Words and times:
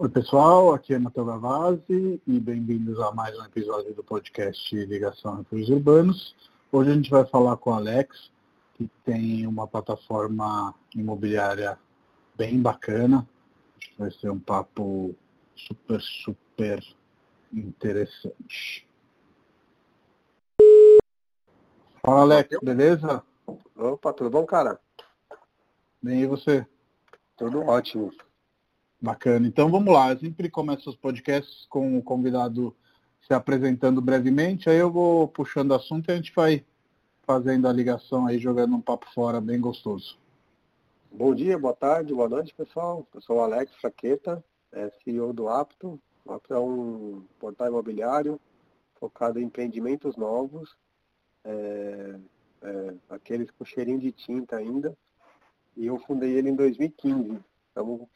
Oi 0.00 0.08
pessoal, 0.08 0.72
aqui 0.72 0.94
é 0.94 0.98
Matheus 0.98 1.26
Gavazzi 1.26 2.22
e 2.24 2.38
bem-vindos 2.38 3.00
a 3.00 3.10
mais 3.10 3.36
um 3.36 3.44
episódio 3.44 3.92
do 3.92 4.04
podcast 4.04 4.72
Ligação 4.86 5.38
Refúgios 5.38 5.70
Urbanos. 5.70 6.36
Hoje 6.70 6.92
a 6.92 6.94
gente 6.94 7.10
vai 7.10 7.26
falar 7.26 7.56
com 7.56 7.70
o 7.70 7.74
Alex, 7.74 8.30
que 8.74 8.88
tem 9.04 9.44
uma 9.44 9.66
plataforma 9.66 10.72
imobiliária 10.94 11.76
bem 12.36 12.62
bacana. 12.62 13.28
Vai 13.98 14.12
ser 14.12 14.30
um 14.30 14.38
papo 14.38 15.16
super, 15.56 16.00
super 16.00 16.80
interessante. 17.52 18.86
Fala 22.06 22.20
Alex, 22.20 22.56
beleza? 22.62 23.24
Opa, 23.74 24.12
tudo 24.12 24.30
bom, 24.30 24.46
cara? 24.46 24.78
Bem, 26.00 26.20
e 26.20 26.26
você? 26.28 26.64
Tudo 27.36 27.62
ótimo. 27.62 28.12
Bacana. 29.00 29.46
Então 29.46 29.70
vamos 29.70 29.92
lá. 29.92 30.12
Eu 30.12 30.18
sempre 30.18 30.50
começo 30.50 30.90
os 30.90 30.96
podcasts 30.96 31.66
com 31.66 31.96
o 31.96 32.02
convidado 32.02 32.74
se 33.20 33.34
apresentando 33.34 34.00
brevemente, 34.00 34.70
aí 34.70 34.78
eu 34.78 34.90
vou 34.90 35.28
puxando 35.28 35.74
assunto 35.74 36.08
e 36.08 36.12
a 36.12 36.16
gente 36.16 36.32
vai 36.34 36.64
fazendo 37.22 37.68
a 37.68 37.72
ligação 37.72 38.26
aí, 38.26 38.38
jogando 38.38 38.74
um 38.74 38.80
papo 38.80 39.06
fora 39.12 39.40
bem 39.40 39.60
gostoso. 39.60 40.18
Bom 41.12 41.34
dia, 41.34 41.58
boa 41.58 41.74
tarde, 41.74 42.14
boa 42.14 42.28
noite, 42.28 42.54
pessoal. 42.54 43.06
Eu 43.14 43.20
sou 43.20 43.36
o 43.36 43.40
Alex 43.40 43.74
Fraqueta, 43.76 44.42
é 44.72 44.90
CEO 45.04 45.32
do 45.32 45.48
Apto. 45.48 46.00
O 46.24 46.32
Apto 46.32 46.54
é 46.54 46.58
um 46.58 47.22
portal 47.38 47.68
imobiliário 47.68 48.40
focado 48.98 49.38
em 49.38 49.44
empreendimentos 49.44 50.16
novos, 50.16 50.74
é, 51.44 52.18
é, 52.62 52.94
aqueles 53.10 53.50
com 53.50 53.64
cheirinho 53.64 54.00
de 54.00 54.10
tinta 54.10 54.56
ainda. 54.56 54.96
E 55.76 55.86
eu 55.86 55.98
fundei 55.98 56.32
ele 56.32 56.50
em 56.50 56.56
2015. 56.56 57.38
Estamos 57.68 58.08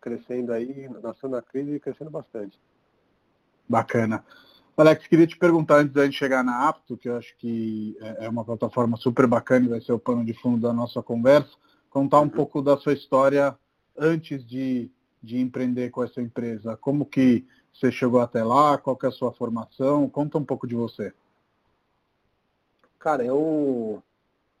crescendo 0.00 0.52
aí, 0.52 0.88
nascendo 1.02 1.36
na 1.36 1.42
crise 1.42 1.74
e 1.74 1.80
crescendo 1.80 2.10
bastante. 2.10 2.58
Bacana. 3.68 4.24
Alex, 4.76 5.06
queria 5.06 5.26
te 5.26 5.36
perguntar 5.36 5.76
antes 5.76 5.92
da 5.92 6.04
gente 6.04 6.16
chegar 6.16 6.42
na 6.42 6.66
Apto, 6.66 6.96
que 6.96 7.08
eu 7.08 7.16
acho 7.16 7.36
que 7.36 7.96
é, 8.00 8.24
é 8.24 8.28
uma 8.28 8.44
plataforma 8.44 8.96
super 8.96 9.26
bacana 9.26 9.66
e 9.66 9.68
vai 9.68 9.80
ser 9.80 9.92
o 9.92 9.98
pano 9.98 10.24
de 10.24 10.32
fundo 10.32 10.60
da 10.60 10.72
nossa 10.72 11.02
conversa, 11.02 11.50
contar 11.90 12.20
um 12.20 12.28
pouco 12.28 12.62
da 12.62 12.78
sua 12.78 12.94
história 12.94 13.56
antes 13.96 14.44
de, 14.46 14.90
de 15.22 15.38
empreender 15.38 15.90
com 15.90 16.02
essa 16.02 16.22
empresa. 16.22 16.78
Como 16.78 17.04
que 17.04 17.46
você 17.74 17.92
chegou 17.92 18.20
até 18.20 18.42
lá? 18.42 18.78
Qual 18.78 18.96
que 18.96 19.04
é 19.04 19.10
a 19.10 19.12
sua 19.12 19.32
formação? 19.32 20.08
Conta 20.08 20.38
um 20.38 20.44
pouco 20.44 20.66
de 20.66 20.74
você. 20.74 21.12
Cara, 22.98 23.24
eu, 23.24 24.02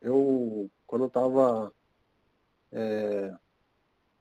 eu 0.02 0.70
quando 0.86 1.02
eu 1.02 1.08
estava 1.08 1.72
é, 2.72 3.34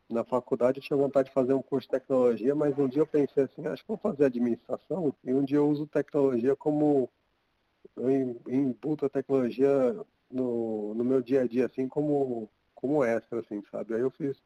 na 0.10 0.24
faculdade 0.24 0.80
eu 0.80 0.84
tinha 0.84 0.98
vontade 0.98 1.28
de 1.30 1.34
fazer 1.34 1.54
um 1.54 1.62
curso 1.62 1.88
de 1.88 1.92
tecnologia, 1.92 2.56
mas 2.56 2.78
um 2.78 2.88
dia 2.88 3.02
eu 3.02 3.08
pensei 3.08 3.44
assim, 3.44 3.66
acho 3.68 3.84
que 3.84 3.88
vou 3.88 3.98
fazer 3.98 4.26
administração 4.26 5.14
e 5.24 5.34
um 5.34 5.44
dia 5.44 5.58
eu 5.58 5.70
uso 5.70 5.86
tecnologia 5.86 6.56
como 6.56 7.10
eu 7.96 8.10
imputo 8.48 9.06
a 9.06 9.10
tecnologia 9.10 9.96
no, 10.30 10.94
no 10.96 11.04
meu 11.04 11.22
dia 11.22 11.42
a 11.42 11.48
dia 11.48 11.66
assim 11.66 11.88
como 11.88 12.50
como 12.74 13.04
extra 13.04 13.42
assim, 13.42 13.62
sabe? 13.70 13.94
Aí 13.94 14.02
eu 14.02 14.10
fiz 14.10 14.42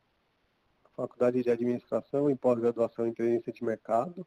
faculdade 0.96 1.42
de 1.42 1.50
administração 1.50 2.30
e 2.30 2.36
pós-graduação 2.36 3.06
em 3.06 3.10
inteligência 3.10 3.54
de 3.54 3.64
mercado. 3.64 4.26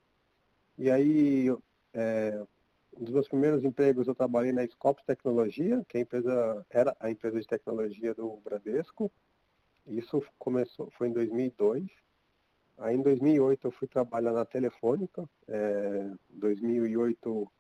E 0.79 0.91
aí 0.91 1.49
é, 1.93 2.45
um 2.97 3.05
dos 3.05 3.13
meus 3.13 3.29
primeiros 3.29 3.65
empregos 3.65 4.09
eu 4.09 4.15
trabalhei 4.15 4.53
na 4.53 4.67
Scopus 4.67 5.05
Tecnologia, 5.05 5.85
que 5.89 5.99
a 5.99 6.01
empresa 6.01 6.67
era 6.71 6.97
a 6.99 7.11
empresa 7.11 7.41
de 7.41 7.47
tecnologia 7.47 8.15
do 8.15 8.37
Bradesco. 8.45 9.11
Isso 9.87 10.23
começou, 10.39 10.91
foi 10.93 11.09
em 11.09 11.13
2002. 11.13 11.85
Aí 12.79 12.95
em 12.95 13.03
2008 13.03 13.67
eu 13.67 13.71
fui 13.71 13.89
trabalhar 13.89 14.33
na 14.33 14.45
Telefônica. 14.45 15.29
É, 15.49 16.11
2008 16.31 17.51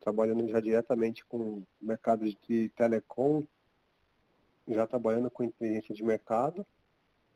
trabalhando 0.00 0.48
já 0.48 0.60
diretamente 0.60 1.24
com 1.24 1.62
mercado 1.80 2.24
de 2.24 2.68
telecom, 2.70 3.42
já 4.68 4.86
trabalhando 4.86 5.30
com 5.30 5.44
inteligência 5.44 5.94
de 5.94 6.02
mercado. 6.02 6.66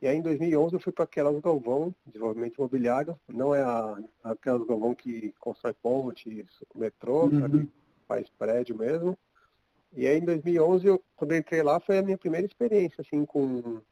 E 0.01 0.09
aí 0.09 0.17
em 0.17 0.23
2011 0.23 0.75
eu 0.75 0.81
fui 0.81 0.93
para 0.93 1.05
aquelas 1.05 1.39
Galvão, 1.41 1.95
desenvolvimento 2.07 2.57
imobiliário. 2.57 3.21
Não 3.29 3.55
é 3.55 3.63
a, 3.63 3.99
aquelas 4.25 4.67
Galvão 4.67 4.95
que 4.95 5.35
constrói 5.39 5.75
pontes, 5.75 6.47
metrô, 6.75 7.27
uhum. 7.27 7.69
faz 8.09 8.29
prédio 8.31 8.77
mesmo. 8.77 9.17
E 9.93 10.07
aí 10.07 10.19
em 10.19 10.25
2011, 10.25 10.87
eu, 10.87 11.03
quando 11.17 11.33
eu 11.33 11.39
entrei 11.39 11.63
lá, 11.63 11.79
foi 11.81 11.99
a 11.99 12.03
minha 12.03 12.17
primeira 12.17 12.47
experiência 12.47 13.03
assim 13.03 13.25
com 13.27 13.83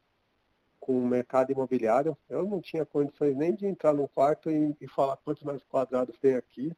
com 0.88 0.98
o 0.98 1.06
mercado 1.06 1.52
imobiliário. 1.52 2.16
Eu 2.30 2.46
não 2.46 2.62
tinha 2.62 2.86
condições 2.86 3.36
nem 3.36 3.54
de 3.54 3.66
entrar 3.66 3.92
no 3.92 4.08
quarto 4.08 4.50
e, 4.50 4.74
e 4.80 4.88
falar 4.88 5.18
quantos 5.18 5.42
metros 5.42 5.66
quadrados 5.68 6.16
tem 6.16 6.34
aqui, 6.34 6.74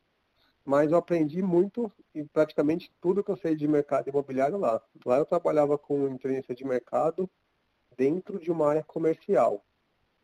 mas 0.65 0.91
eu 0.91 0.99
aprendi 0.99 1.41
muito 1.41 1.93
e 2.13 2.25
praticamente 2.25 2.93
tudo 3.01 3.23
que 3.23 3.31
eu 3.31 3.37
sei 3.37 3.55
de 3.55 3.69
mercado 3.69 4.09
imobiliário 4.09 4.59
lá. 4.59 4.83
Lá 5.07 5.19
eu 5.19 5.25
trabalhava 5.25 5.79
com 5.79 6.09
inteligência 6.09 6.57
de 6.57 6.65
mercado 6.65 7.31
dentro 7.97 8.41
de 8.41 8.51
uma 8.51 8.71
área 8.71 8.83
comercial. 8.83 9.65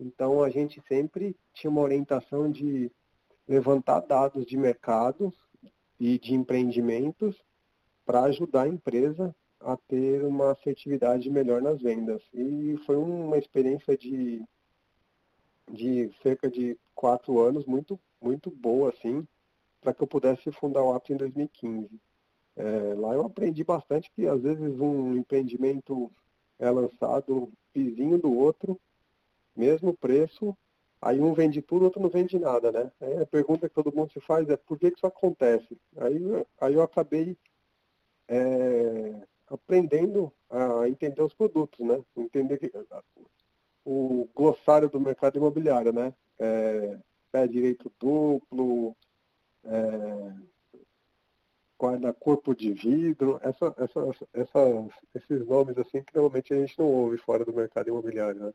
Então 0.01 0.43
a 0.43 0.51
gente 0.51 0.83
sempre 0.89 1.37
tinha 1.55 1.71
uma 1.71 1.83
orientação 1.83 2.51
de 2.51 2.91
levantar 3.47 4.01
dados 4.01 4.45
de 4.45 4.57
mercado 4.57 5.33
e 6.01 6.19
de 6.19 6.35
empreendimentos 6.35 7.41
para 8.05 8.25
ajudar 8.25 8.63
a 8.63 8.69
empresa 8.69 9.33
a 9.61 9.77
ter 9.77 10.25
uma 10.25 10.53
assertividade 10.53 11.31
melhor 11.31 11.61
nas 11.63 11.81
vendas. 11.81 12.23
E 12.33 12.77
foi 12.87 12.97
uma 12.97 13.39
experiência 13.39 13.97
de, 13.97 14.45
de 15.71 16.11
cerca 16.23 16.51
de 16.51 16.79
quatro 16.95 17.41
anos 17.41 17.65
muito, 17.65 17.99
muito 18.21 18.51
boa, 18.51 18.91
assim, 18.91 19.27
para 19.81 19.95
que 19.95 20.03
eu 20.03 20.07
pudesse 20.07 20.51
fundar 20.53 20.83
o 20.83 20.93
Apto 20.93 21.13
em 21.13 21.17
2015. 21.17 21.89
É, 22.57 22.95
lá 22.95 23.13
eu 23.13 23.27
aprendi 23.27 23.63
bastante 23.63 24.11
que 24.13 24.27
às 24.27 24.41
vezes 24.41 24.81
um 24.81 25.15
empreendimento 25.17 26.11
é 26.59 26.71
lançado 26.71 27.53
vizinho 27.75 28.19
do 28.19 28.35
outro, 28.35 28.81
mesmo 29.55 29.95
preço, 29.95 30.57
aí 31.01 31.21
um 31.21 31.35
vende 31.35 31.61
tudo, 31.61 31.85
outro 31.85 32.01
não 32.01 32.09
vende 32.09 32.39
nada, 32.39 32.73
né? 32.73 32.91
Aí 33.01 33.23
a 33.23 33.27
pergunta 33.27 33.69
que 33.69 33.75
todo 33.75 33.95
mundo 33.95 34.11
se 34.13 34.21
faz 34.21 34.49
é 34.49 34.57
por 34.57 34.79
que, 34.79 34.91
que 34.91 34.97
isso 34.97 35.07
acontece? 35.07 35.79
Aí, 35.99 36.19
aí 36.61 36.75
eu 36.75 36.83
acabei 36.83 37.37
é, 38.29 39.27
aprendendo 39.49 40.33
a 40.51 40.89
entender 40.89 41.23
os 41.23 41.35
produtos, 41.35 41.79
né? 41.87 42.03
Entender 42.17 42.59
que, 42.59 42.71
o 43.85 44.29
glossário 44.35 44.89
do 44.89 45.01
mercado 45.01 45.37
imobiliário, 45.37 45.93
né? 45.93 46.13
É, 46.39 46.99
pé 47.31 47.47
direito 47.47 47.91
duplo, 48.01 48.97
é, 49.65 50.33
guarda-corpo 51.81 52.55
de 52.55 52.73
vidro, 52.73 53.39
essa, 53.43 53.75
essa, 53.79 54.29
essa, 54.33 54.89
esses 55.15 55.47
nomes 55.47 55.77
assim 55.79 56.03
que 56.03 56.15
normalmente 56.15 56.53
a 56.53 56.57
gente 56.57 56.79
não 56.79 56.87
ouve 56.87 57.19
fora 57.19 57.45
do 57.45 57.53
mercado 57.53 57.89
imobiliário, 57.89 58.41
né? 58.41 58.53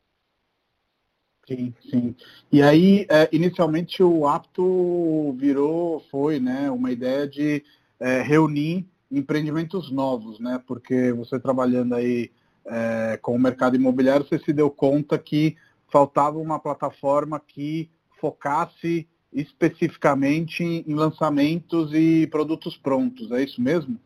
Sim, 1.48 1.74
sim. 1.90 2.16
E 2.52 2.62
aí, 2.62 3.06
é, 3.10 3.28
inicialmente 3.32 4.04
o 4.04 4.28
Apto 4.28 5.34
virou, 5.34 6.00
foi, 6.12 6.40
né, 6.40 6.70
uma 6.70 6.92
ideia 6.92 7.28
de 7.28 7.64
é, 8.00 8.22
reunir 8.22 8.88
empreendimentos 9.12 9.92
novos, 9.92 10.40
né? 10.40 10.62
Porque 10.66 11.12
você 11.12 11.40
trabalhando 11.40 11.96
aí 11.96 12.32
é, 12.66 13.20
com 13.22 13.36
o 13.36 13.40
mercado 13.40 13.76
imobiliário, 13.76 14.26
você 14.26 14.40
se 14.40 14.54
deu 14.54 14.70
conta 14.70 15.18
que 15.18 15.58
faltava 15.90 16.38
uma 16.38 16.60
plataforma 16.60 17.40
que 17.40 17.90
focasse 18.20 19.08
especificamente 19.34 20.64
em 20.64 20.94
lançamentos 20.94 21.94
e 21.94 22.28
produtos 22.28 22.78
prontos, 22.78 23.32
é 23.32 23.44
isso 23.44 23.62
mesmo? 23.62 24.00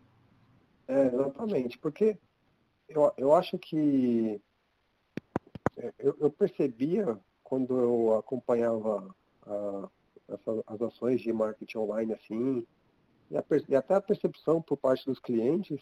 É, 0.88 1.07
exatamente, 1.07 1.77
porque 1.79 2.17
eu, 2.87 3.11
eu 3.17 3.33
acho 3.33 3.57
que 3.57 4.39
é, 5.77 5.93
eu, 5.99 6.16
eu 6.19 6.29
percebia 6.29 7.17
quando 7.43 7.79
eu 7.79 8.17
acompanhava 8.17 9.16
a, 9.45 9.89
essa, 10.29 10.63
as 10.67 10.81
ações 10.81 11.22
de 11.22 11.34
marketing 11.34 11.78
online 11.79 12.13
assim, 12.13 12.66
e, 13.29 13.37
a, 13.37 13.43
e 13.67 13.75
até 13.75 13.95
a 13.95 14.01
percepção 14.01 14.61
por 14.61 14.77
parte 14.77 15.05
dos 15.05 15.19
clientes 15.19 15.79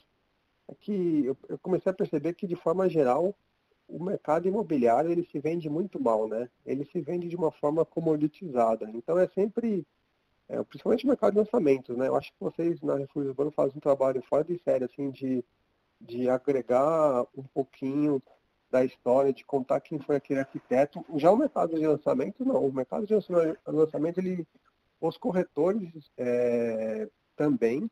é 0.67 0.75
que 0.75 1.25
eu, 1.25 1.37
eu 1.49 1.57
comecei 1.59 1.91
a 1.91 1.95
perceber 1.95 2.33
que, 2.33 2.47
de 2.47 2.55
forma 2.55 2.89
geral, 2.89 3.35
o 3.87 4.03
mercado 4.03 4.47
imobiliário 4.47 5.11
ele 5.11 5.27
se 5.31 5.39
vende 5.39 5.69
muito 5.69 6.01
mal, 6.01 6.27
né? 6.27 6.49
Ele 6.65 6.85
se 6.85 7.01
vende 7.01 7.27
de 7.27 7.35
uma 7.35 7.51
forma 7.51 7.85
comoditizada. 7.85 8.89
Então 8.93 9.19
é 9.19 9.27
sempre, 9.27 9.85
é, 10.47 10.61
principalmente 10.63 11.05
no 11.05 11.09
mercado 11.09 11.33
de 11.33 11.39
lançamentos, 11.39 11.97
né? 11.97 12.07
Eu 12.07 12.15
acho 12.15 12.31
que 12.31 12.39
vocês 12.39 12.81
na 12.81 12.95
Refúgio 12.95 13.29
Urbano 13.29 13.51
fazem 13.51 13.77
um 13.77 13.81
trabalho 13.81 14.21
fora 14.23 14.43
de 14.43 14.57
série, 14.59 14.85
assim, 14.85 15.11
de, 15.11 15.43
de 15.99 16.29
agregar 16.29 17.25
um 17.35 17.43
pouquinho 17.43 18.21
da 18.71 18.83
história, 18.83 19.31
de 19.31 19.45
contar 19.45 19.81
quem 19.81 19.99
foi 19.99 20.15
aquele 20.15 20.39
arquiteto. 20.39 21.05
Já 21.15 21.31
o 21.31 21.37
mercado 21.37 21.77
de 21.77 21.85
lançamento, 21.85 22.43
não. 22.43 22.65
O 22.65 22.73
mercado 22.73 23.05
de 23.05 23.13
lançamento, 23.67 24.19
ele, 24.19 24.47
os 24.99 25.17
corretores 25.17 26.09
é, 26.17 27.07
também, 27.35 27.89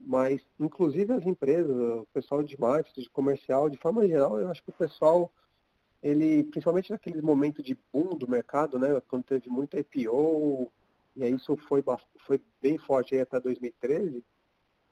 mas 0.00 0.40
inclusive 0.58 1.12
as 1.12 1.26
empresas, 1.26 1.76
o 1.76 2.06
pessoal 2.12 2.42
de 2.42 2.58
marketing, 2.58 3.02
de 3.02 3.10
comercial, 3.10 3.68
de 3.68 3.76
forma 3.76 4.06
geral, 4.06 4.38
eu 4.40 4.48
acho 4.48 4.62
que 4.62 4.70
o 4.70 4.74
pessoal 4.74 5.30
ele, 6.02 6.44
principalmente 6.44 6.90
naquele 6.90 7.20
momento 7.20 7.62
de 7.62 7.76
boom 7.92 8.16
do 8.16 8.28
mercado, 8.28 8.78
né, 8.78 9.00
quando 9.08 9.24
teve 9.24 9.50
muita 9.50 9.78
IPO, 9.78 10.72
e 11.16 11.24
aí 11.24 11.34
isso 11.34 11.56
foi, 11.68 11.84
foi 12.26 12.40
bem 12.62 12.78
forte 12.78 13.14
aí 13.14 13.20
até 13.20 13.38
2013, 13.38 14.24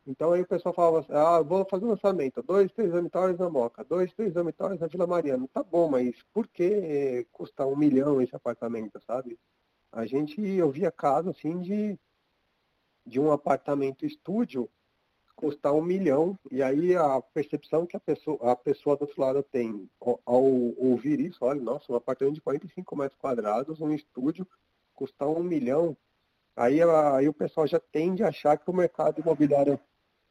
então 0.09 0.33
aí 0.33 0.41
o 0.41 0.47
pessoal 0.47 0.75
falava 0.75 1.01
assim, 1.01 1.13
ah, 1.13 1.43
vou 1.43 1.67
fazer 1.67 1.85
um 1.85 1.91
lançamento, 1.91 2.43
dois, 2.43 2.73
três 2.73 2.91
dormitórios 2.91 3.39
na 3.39 3.51
Moca, 3.51 3.85
dois, 3.85 4.13
três 4.15 4.33
dormitórios 4.33 4.81
na 4.81 4.87
Vila 4.87 5.07
Mariana. 5.07 5.47
Tá 5.53 5.63
bom, 5.63 5.87
mas 5.91 6.15
por 6.33 6.49
que 6.49 7.27
custa 7.31 7.67
um 7.67 7.77
milhão 7.77 8.21
esse 8.23 8.35
apartamento, 8.35 8.99
sabe? 9.07 9.39
A 9.93 10.07
gente, 10.07 10.41
eu 10.41 10.71
via 10.71 10.91
casos 10.91 11.37
assim 11.37 11.59
de, 11.61 11.99
de 13.09 13.19
um 13.19 13.33
apartamento 13.33 14.05
estúdio 14.05 14.69
custar 15.35 15.73
um 15.73 15.81
milhão, 15.81 16.37
e 16.51 16.61
aí 16.63 16.97
a 16.97 17.21
percepção 17.21 17.87
que 17.87 17.97
a 17.97 18.01
pessoa, 18.01 18.39
a 18.53 18.57
pessoa 18.57 18.97
do 18.97 19.03
outro 19.03 19.21
lado 19.21 19.41
tem 19.41 19.89
ao, 20.01 20.21
ao 20.27 20.45
ouvir 20.45 21.21
isso, 21.21 21.39
olha, 21.43 21.61
nossa, 21.61 21.93
um 21.93 21.95
apartamento 21.95 22.35
de 22.35 22.41
45 22.41 22.97
metros 22.97 23.21
quadrados, 23.21 23.81
um 23.81 23.93
estúdio, 23.93 24.47
custar 24.95 25.29
um 25.29 25.43
milhão, 25.43 25.97
aí, 26.57 26.81
aí 26.83 27.29
o 27.29 27.33
pessoal 27.33 27.69
já 27.69 27.79
tende 27.79 28.25
a 28.25 28.29
achar 28.29 28.59
que 28.59 28.69
o 28.69 28.75
mercado 28.75 29.21
imobiliário 29.21 29.79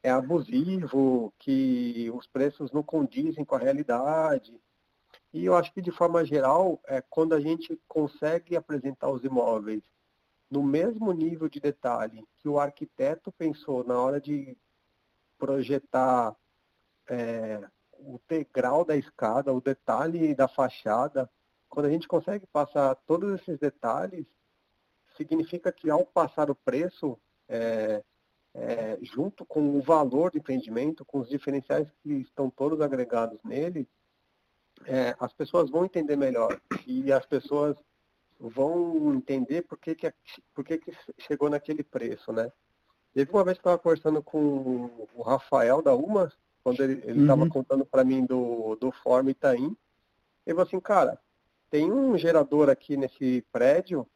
é 0.03 0.11
abusivo, 0.11 1.33
que 1.39 2.11
os 2.13 2.27
preços 2.27 2.71
não 2.73 2.83
condizem 2.83 3.45
com 3.45 3.55
a 3.55 3.59
realidade. 3.59 4.59
E 5.33 5.45
eu 5.45 5.55
acho 5.55 5.73
que, 5.73 5.81
de 5.81 5.91
forma 5.91 6.25
geral, 6.25 6.81
é, 6.85 7.01
quando 7.01 7.33
a 7.33 7.39
gente 7.39 7.79
consegue 7.87 8.57
apresentar 8.57 9.09
os 9.09 9.23
imóveis 9.23 9.83
no 10.49 10.63
mesmo 10.63 11.11
nível 11.11 11.49
de 11.49 11.59
detalhe 11.59 12.25
que 12.37 12.47
o 12.47 12.59
arquiteto 12.59 13.31
pensou 13.31 13.83
na 13.83 13.99
hora 13.99 14.19
de 14.19 14.57
projetar 15.37 16.35
é, 17.09 17.67
o 17.93 18.19
degrau 18.27 18.85
da 18.85 18.95
escada, 18.95 19.53
o 19.53 19.61
detalhe 19.61 20.33
da 20.33 20.47
fachada, 20.47 21.29
quando 21.69 21.87
a 21.87 21.89
gente 21.89 22.07
consegue 22.07 22.45
passar 22.47 22.95
todos 23.05 23.41
esses 23.41 23.59
detalhes, 23.59 24.25
significa 25.15 25.71
que 25.71 25.89
ao 25.89 26.05
passar 26.05 26.49
o 26.49 26.55
preço, 26.55 27.19
é, 27.47 28.03
é, 28.53 28.97
junto 29.01 29.45
com 29.45 29.77
o 29.77 29.81
valor 29.81 30.31
do 30.31 30.37
empreendimento, 30.37 31.03
com 31.05 31.19
os 31.19 31.29
diferenciais 31.29 31.87
que 32.01 32.13
estão 32.13 32.49
todos 32.49 32.81
agregados 32.81 33.39
nele, 33.43 33.87
é, 34.85 35.15
as 35.19 35.33
pessoas 35.33 35.69
vão 35.69 35.85
entender 35.85 36.15
melhor 36.15 36.59
e 36.85 37.11
as 37.11 37.25
pessoas 37.25 37.75
vão 38.39 39.13
entender 39.15 39.63
por 39.63 39.77
que, 39.77 39.95
que, 39.95 40.13
por 40.53 40.63
que, 40.63 40.77
que 40.77 40.91
chegou 41.17 41.49
naquele 41.49 41.83
preço, 41.83 42.31
né? 42.31 42.51
Teve 43.13 43.31
uma 43.31 43.43
vez 43.43 43.57
que 43.57 43.67
eu 43.67 43.71
estava 43.71 43.79
conversando 43.79 44.21
com 44.21 45.07
o 45.15 45.21
Rafael 45.21 45.81
da 45.81 45.95
UMA, 45.95 46.31
quando 46.63 46.81
ele 46.83 47.21
estava 47.21 47.43
uhum. 47.43 47.49
contando 47.49 47.85
para 47.85 48.03
mim 48.03 48.25
do, 48.25 48.75
do 48.75 48.91
Form 48.91 49.29
Itaim, 49.29 49.75
ele 50.45 50.55
falou 50.55 50.63
assim, 50.63 50.79
cara, 50.79 51.19
tem 51.69 51.91
um 51.91 52.17
gerador 52.17 52.69
aqui 52.69 52.95
nesse 52.95 53.43
prédio 53.51 54.07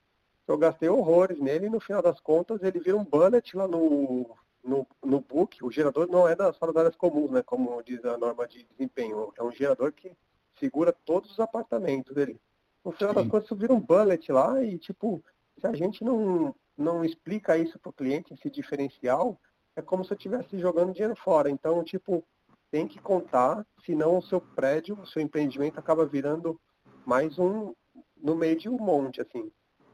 eu 0.51 0.57
gastei 0.57 0.89
horrores 0.89 1.39
nele 1.39 1.67
e 1.67 1.69
no 1.69 1.79
final 1.79 2.01
das 2.01 2.19
contas 2.19 2.61
ele 2.61 2.79
vira 2.79 2.97
um 2.97 3.05
bullet 3.05 3.55
lá 3.55 3.67
no, 3.67 4.35
no, 4.63 4.87
no 5.03 5.21
book. 5.21 5.63
O 5.63 5.71
gerador 5.71 6.07
não 6.07 6.27
é 6.27 6.35
das 6.35 6.57
áreas 6.61 6.95
comuns, 6.95 7.31
né? 7.31 7.41
Como 7.41 7.81
diz 7.83 8.03
a 8.03 8.17
norma 8.17 8.47
de 8.47 8.63
desempenho. 8.63 9.31
É 9.37 9.43
um 9.43 9.51
gerador 9.51 9.93
que 9.93 10.15
segura 10.59 10.93
todos 11.05 11.31
os 11.31 11.39
apartamentos 11.39 12.13
dele. 12.13 12.39
No 12.83 12.91
final 12.91 13.13
das 13.13 13.27
contas, 13.27 13.57
vira 13.57 13.73
um 13.73 13.79
bullet 13.79 14.31
lá 14.31 14.63
e, 14.63 14.77
tipo, 14.77 15.23
se 15.59 15.67
a 15.67 15.73
gente 15.73 16.03
não, 16.03 16.55
não 16.77 17.05
explica 17.05 17.57
isso 17.57 17.77
para 17.79 17.89
o 17.89 17.93
cliente, 17.93 18.33
esse 18.33 18.49
diferencial, 18.49 19.39
é 19.75 19.81
como 19.81 20.03
se 20.03 20.11
eu 20.11 20.17
estivesse 20.17 20.57
jogando 20.59 20.93
dinheiro 20.93 21.15
fora. 21.15 21.49
Então, 21.49 21.83
tipo, 21.83 22.23
tem 22.71 22.87
que 22.87 22.99
contar, 22.99 23.65
senão 23.85 24.17
o 24.17 24.21
seu 24.21 24.41
prédio, 24.41 24.99
o 24.99 25.05
seu 25.05 25.21
empreendimento 25.21 25.79
acaba 25.79 26.05
virando 26.05 26.59
mais 27.05 27.37
um 27.37 27.73
no 28.17 28.35
meio 28.35 28.57
de 28.57 28.69
um 28.69 28.77
monte, 28.77 29.21
assim. 29.21 29.51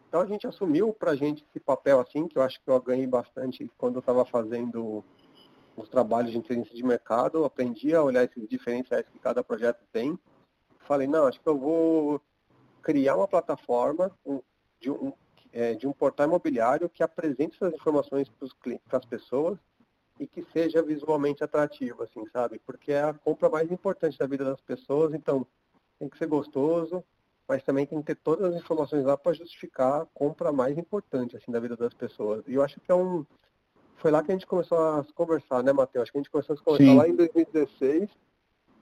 Então 0.07 0.21
a 0.21 0.25
gente 0.25 0.47
assumiu 0.47 0.93
para 0.93 1.11
a 1.11 1.15
gente 1.15 1.43
esse 1.49 1.59
papel 1.59 1.99
assim, 1.99 2.27
que 2.27 2.37
eu 2.37 2.41
acho 2.41 2.61
que 2.63 2.69
eu 2.69 2.81
ganhei 2.81 3.07
bastante 3.07 3.69
quando 3.77 3.95
eu 3.95 3.99
estava 3.99 4.23
fazendo 4.25 5.03
os 5.75 5.89
trabalhos 5.89 6.31
de 6.31 6.37
inteligência 6.37 6.75
de 6.75 6.83
mercado, 6.83 7.43
aprendi 7.43 7.93
a 7.93 8.01
olhar 8.01 8.23
esses 8.23 8.47
diferenciais 8.47 9.07
que 9.09 9.19
cada 9.19 9.43
projeto 9.43 9.83
tem. 9.91 10.17
Falei, 10.79 11.07
não, 11.07 11.27
acho 11.27 11.41
que 11.41 11.47
eu 11.47 11.57
vou 11.57 12.21
criar 12.87 13.17
uma 13.17 13.27
plataforma 13.27 14.09
de 14.79 14.89
um, 14.89 15.11
é, 15.51 15.73
de 15.73 15.85
um 15.85 15.91
portal 15.91 16.25
imobiliário 16.25 16.87
que 16.87 17.03
apresente 17.03 17.57
essas 17.57 17.73
informações 17.73 18.31
para 18.87 18.97
as 18.97 19.03
pessoas 19.03 19.57
e 20.17 20.25
que 20.25 20.41
seja 20.53 20.81
visualmente 20.81 21.43
atrativo, 21.43 22.03
assim, 22.03 22.25
sabe? 22.31 22.61
Porque 22.65 22.93
é 22.93 23.03
a 23.03 23.13
compra 23.13 23.49
mais 23.49 23.69
importante 23.69 24.17
da 24.17 24.25
vida 24.25 24.45
das 24.45 24.61
pessoas, 24.61 25.13
então 25.13 25.45
tem 25.99 26.07
que 26.07 26.17
ser 26.17 26.27
gostoso, 26.27 27.03
mas 27.45 27.61
também 27.61 27.85
tem 27.85 27.99
que 27.99 28.05
ter 28.05 28.15
todas 28.15 28.53
as 28.53 28.61
informações 28.61 29.03
lá 29.03 29.17
para 29.17 29.33
justificar 29.33 30.03
a 30.03 30.05
compra 30.05 30.53
mais 30.53 30.77
importante 30.77 31.35
assim 31.35 31.51
da 31.51 31.59
vida 31.59 31.75
das 31.75 31.93
pessoas. 31.93 32.41
E 32.47 32.53
eu 32.53 32.63
acho 32.63 32.79
que 32.79 32.89
é 32.89 32.95
um 32.95 33.25
foi 33.97 34.11
lá 34.11 34.23
que 34.23 34.31
a 34.31 34.33
gente 34.33 34.47
começou 34.47 34.77
a 34.77 35.03
se 35.03 35.11
conversar, 35.11 35.61
né, 35.61 35.73
Matheus? 35.73 36.03
Acho 36.03 36.11
que 36.13 36.17
a 36.19 36.21
gente 36.21 36.31
começou 36.31 36.53
a 36.53 36.57
se 36.57 36.63
conversar 36.63 36.91
Sim. 36.91 36.97
lá 36.97 37.09
em 37.09 37.15
2016, 37.15 38.09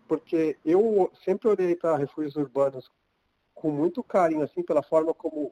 porque 0.07 0.60
eu 0.63 1.10
sempre 1.24 1.48
olhei 1.48 1.75
para 1.75 1.98
refúgios 1.98 2.36
urbanos 2.36 2.88
com 3.65 3.71
muito 3.71 4.03
carinho 4.03 4.44
assim 4.44 4.62
pela 4.62 4.83
forma 4.83 5.12
como 5.12 5.51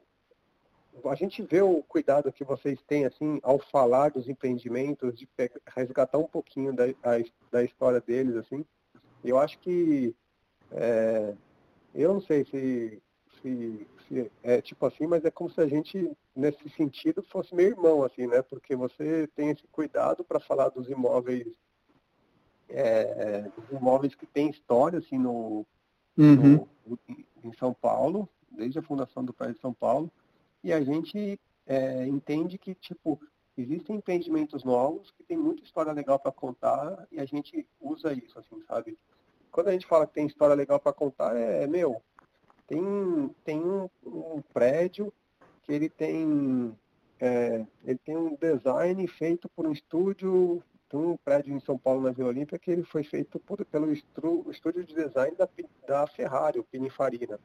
a 1.06 1.16
gente 1.16 1.42
vê 1.42 1.60
o 1.60 1.82
cuidado 1.82 2.32
que 2.32 2.44
vocês 2.44 2.80
têm 2.86 3.04
assim 3.04 3.40
ao 3.42 3.58
falar 3.58 4.12
dos 4.12 4.28
empreendimentos, 4.28 5.18
de 5.18 5.28
resgatar 5.74 6.18
um 6.18 6.28
pouquinho 6.28 6.72
da, 6.72 6.84
a, 6.84 7.24
da 7.50 7.64
história 7.64 8.00
deles 8.00 8.36
assim. 8.36 8.64
Eu 9.24 9.36
acho 9.36 9.58
que 9.58 10.14
é, 10.70 11.34
eu 11.92 12.14
não 12.14 12.20
sei 12.20 12.44
se 12.44 13.02
se, 13.42 13.86
se, 14.06 14.30
é 14.44 14.62
tipo 14.62 14.86
assim, 14.86 15.08
mas 15.08 15.24
é 15.24 15.30
como 15.32 15.50
se 15.50 15.60
a 15.60 15.66
gente, 15.66 16.16
nesse 16.36 16.68
sentido, 16.70 17.20
fosse 17.20 17.52
meu 17.52 17.66
irmão, 17.66 18.04
assim, 18.04 18.28
né? 18.28 18.42
Porque 18.42 18.76
você 18.76 19.28
tem 19.34 19.50
esse 19.50 19.66
cuidado 19.72 20.22
para 20.22 20.38
falar 20.38 20.68
dos 20.68 20.88
imóveis, 20.88 21.48
é, 22.68 23.42
dos 23.42 23.68
imóveis 23.76 24.14
que 24.14 24.24
têm 24.24 24.50
história, 24.50 25.00
assim, 25.00 25.18
no, 25.18 25.66
uhum. 26.16 26.64
no, 26.86 26.98
em 27.44 27.52
São 27.52 27.72
Paulo, 27.74 28.28
desde 28.50 28.78
a 28.78 28.82
fundação 28.82 29.24
do 29.24 29.32
prédio 29.32 29.56
de 29.56 29.60
São 29.60 29.72
Paulo, 29.72 30.10
e 30.62 30.72
a 30.72 30.82
gente 30.82 31.38
é, 31.66 32.06
entende 32.06 32.58
que, 32.58 32.74
tipo, 32.74 33.20
existem 33.56 33.96
empreendimentos 33.96 34.64
novos 34.64 35.10
que 35.10 35.22
tem 35.22 35.36
muita 35.36 35.62
história 35.62 35.92
legal 35.92 36.18
para 36.18 36.32
contar 36.32 37.06
e 37.12 37.20
a 37.20 37.24
gente 37.24 37.66
usa 37.80 38.12
isso, 38.12 38.38
assim, 38.38 38.60
sabe? 38.66 38.98
Quando 39.50 39.68
a 39.68 39.72
gente 39.72 39.86
fala 39.86 40.06
que 40.06 40.14
tem 40.14 40.26
história 40.26 40.54
legal 40.54 40.80
para 40.80 40.92
contar, 40.92 41.36
é, 41.36 41.66
meu, 41.66 42.02
tem, 42.66 43.34
tem 43.44 43.60
um, 43.60 43.88
um 44.04 44.42
prédio 44.52 45.12
que 45.62 45.72
ele 45.72 45.88
tem, 45.88 46.76
é, 47.20 47.64
ele 47.84 47.98
tem 47.98 48.16
um 48.16 48.36
design 48.36 49.06
feito 49.06 49.48
por 49.50 49.66
um 49.66 49.72
estúdio, 49.72 50.62
um 50.96 51.16
prédio 51.16 51.54
em 51.54 51.60
São 51.60 51.78
Paulo, 51.78 52.02
na 52.02 52.12
Vila 52.12 52.28
Olímpia, 52.28 52.58
que 52.58 52.70
ele 52.70 52.82
foi 52.82 53.02
feito 53.02 53.38
por, 53.38 53.64
pelo 53.64 53.92
estru, 53.92 54.46
estúdio 54.50 54.84
de 54.84 54.94
design 54.94 55.36
da, 55.36 55.48
da 55.86 56.06
Ferrari, 56.06 56.58
o 56.58 56.64
Pininfarina. 56.64 57.38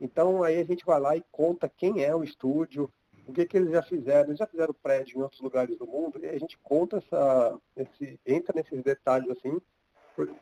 Então 0.00 0.42
aí 0.42 0.60
a 0.60 0.64
gente 0.64 0.84
vai 0.84 1.00
lá 1.00 1.16
e 1.16 1.24
conta 1.30 1.68
quem 1.68 2.02
é 2.02 2.14
o 2.14 2.24
estúdio, 2.24 2.90
o 3.26 3.32
que, 3.32 3.46
que 3.46 3.56
eles 3.56 3.70
já 3.70 3.82
fizeram, 3.82 4.28
eles 4.28 4.38
já 4.38 4.46
fizeram 4.46 4.74
prédio 4.74 5.18
em 5.18 5.22
outros 5.22 5.40
lugares 5.40 5.76
do 5.78 5.86
mundo, 5.86 6.18
e 6.22 6.28
a 6.28 6.38
gente 6.38 6.58
conta 6.58 6.98
essa, 6.98 7.58
esse, 7.76 8.20
entra 8.26 8.52
nesses 8.54 8.82
detalhes 8.82 9.30
assim, 9.30 9.60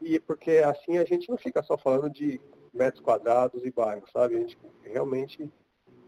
e 0.00 0.18
porque 0.18 0.58
assim 0.58 0.98
a 0.98 1.04
gente 1.04 1.30
não 1.30 1.36
fica 1.36 1.62
só 1.62 1.78
falando 1.78 2.10
de 2.10 2.40
metros 2.72 3.02
quadrados 3.02 3.64
e 3.64 3.70
bairros, 3.70 4.10
sabe? 4.10 4.36
A 4.36 4.40
gente 4.40 4.58
realmente 4.82 5.50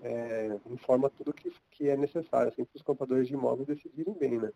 é, 0.02 0.58
informa 0.70 1.10
tudo 1.10 1.32
que, 1.32 1.52
que 1.70 1.88
é 1.88 1.96
necessário, 1.96 2.48
assim, 2.48 2.64
para 2.64 2.76
os 2.76 2.82
compradores 2.82 3.28
de 3.28 3.34
imóveis 3.34 3.66
decidirem 3.66 4.14
bem, 4.14 4.38
né? 4.38 4.52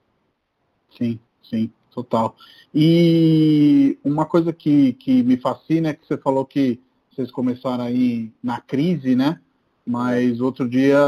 Sim, 0.96 1.18
sim, 1.42 1.70
total. 1.90 2.36
E 2.74 3.98
uma 4.04 4.26
coisa 4.26 4.52
que, 4.52 4.92
que 4.94 5.22
me 5.22 5.36
fascina 5.36 5.90
é 5.90 5.94
que 5.94 6.06
você 6.06 6.16
falou 6.16 6.44
que 6.44 6.80
vocês 7.10 7.30
começaram 7.30 7.84
aí 7.84 8.32
na 8.42 8.60
crise, 8.60 9.14
né? 9.14 9.40
Mas 9.86 10.40
outro 10.40 10.68
dia 10.68 10.98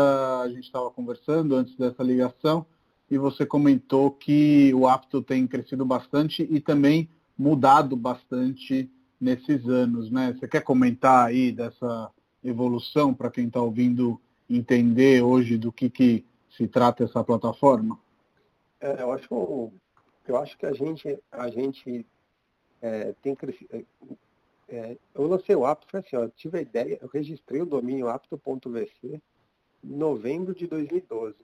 a 0.43 0.49
gente 0.49 0.65
estava 0.65 0.91
conversando 0.91 1.55
antes 1.55 1.77
dessa 1.77 2.03
ligação 2.03 2.65
e 3.11 3.19
você 3.19 3.45
comentou 3.45 4.11
que 4.11 4.73
o 4.75 4.89
Apto 4.89 5.21
tem 5.21 5.47
crescido 5.47 5.85
bastante 5.85 6.47
e 6.51 6.61
também 6.61 7.09
mudado 7.37 7.97
bastante 7.97 8.91
nesses 9.21 9.67
anos, 9.69 10.11
né? 10.11 10.35
Você 10.39 10.49
quer 10.49 10.63
comentar 10.63 11.27
aí 11.27 11.53
dessa 11.53 12.11
evolução 12.43 13.13
para 13.13 13.31
quem 13.31 13.47
está 13.47 13.61
ouvindo 13.61 14.21
entender 14.49 15.23
hoje 15.23 15.59
do 15.59 15.71
que, 15.71 15.91
que 15.91 16.25
se 16.57 16.67
trata 16.67 17.05
essa 17.05 17.23
plataforma? 17.23 17.99
É, 18.81 19.03
eu 19.03 19.13
acho, 19.13 19.73
eu 20.27 20.37
acho 20.37 20.57
que 20.57 20.67
a 20.67 20.73
gente, 20.73 21.23
a 21.31 21.49
gente 21.49 22.07
é, 22.81 23.13
tem 23.23 23.35
crescido. 23.35 23.77
É, 23.77 23.85
é 24.69 24.99
eu 25.15 25.27
lancei 25.27 25.55
o 25.55 25.67
apto, 25.67 25.91
foi 25.91 26.01
assim, 26.01 26.17
ó, 26.17 26.23
eu 26.23 26.31
tive 26.31 26.59
a 26.59 26.63
ideia, 26.63 26.99
eu 27.01 27.09
registrei 27.09 27.61
o 27.61 27.67
domínio 27.67 28.09
apto.vc 28.09 29.21
em 29.83 29.97
novembro 29.97 30.55
de 30.55 30.67
2012. 30.67 31.37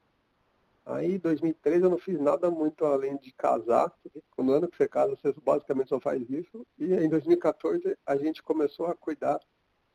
Aí, 0.85 1.17
em 1.17 1.19
2013, 1.19 1.83
eu 1.83 1.91
não 1.91 1.99
fiz 1.99 2.21
nada 2.21 2.49
muito 2.49 2.85
além 2.85 3.17
de 3.17 3.33
casar. 3.33 3.93
No 4.39 4.53
ano 4.53 4.69
que 4.69 4.77
você 4.77 4.87
casa, 4.87 5.17
você 5.17 5.35
basicamente 5.45 5.89
só 5.89 5.99
faz 5.99 6.29
isso. 6.31 6.65
E 6.79 6.95
em 6.95 7.09
2014, 7.09 7.99
a 8.07 8.17
gente 8.17 8.41
começou 8.41 8.87
a 8.87 8.95
cuidar 8.95 9.41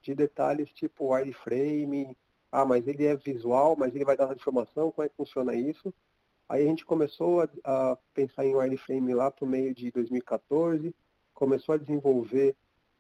de 0.01 0.13
detalhes 0.13 0.69
tipo 0.73 1.13
wireframe, 1.13 2.17
ah, 2.51 2.65
mas 2.65 2.85
ele 2.87 3.05
é 3.05 3.15
visual, 3.15 3.77
mas 3.77 3.95
ele 3.95 4.03
vai 4.03 4.17
dar 4.17 4.35
informação, 4.35 4.91
como 4.91 5.05
é 5.05 5.09
que 5.09 5.15
funciona 5.15 5.55
isso? 5.55 5.93
Aí 6.51 6.65
a 6.65 6.67
gente 6.67 6.85
começou 6.85 7.39
a, 7.39 7.47
a 7.63 7.97
pensar 8.13 8.45
em 8.45 8.53
wireframe 8.53 9.13
lá 9.13 9.31
para 9.31 9.45
o 9.45 9.47
meio 9.47 9.73
de 9.73 9.89
2014, 9.89 10.93
começou 11.33 11.75
a 11.75 11.77
desenvolver 11.77 12.57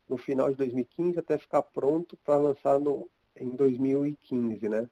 no 0.07 0.15
final 0.15 0.49
de 0.49 0.55
2015 0.55 1.19
até 1.19 1.37
ficar 1.37 1.61
pronto 1.61 2.15
para 2.23 2.37
lançar 2.37 2.79
no, 2.79 3.09
em 3.35 3.49
2015, 3.49 4.69
né? 4.69 4.89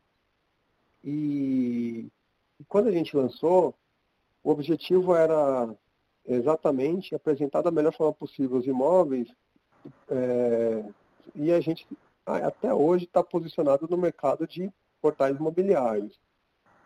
E, 1.01 2.11
e 2.59 2.63
quando 2.65 2.89
a 2.89 2.91
gente 2.91 3.15
lançou, 3.15 3.73
o 4.43 4.51
objetivo 4.51 5.15
era 5.15 5.73
exatamente 6.27 7.15
apresentar 7.15 7.61
da 7.61 7.71
melhor 7.71 7.93
forma 7.93 8.13
possível 8.13 8.57
os 8.57 8.67
imóveis 8.67 9.33
é, 10.09 10.83
e 11.33 11.53
a 11.53 11.61
gente 11.61 11.87
até 12.25 12.73
hoje 12.73 13.05
está 13.05 13.23
posicionado 13.23 13.87
no 13.89 13.97
mercado 13.97 14.45
de 14.45 14.69
portais 15.01 15.37
imobiliários, 15.37 16.19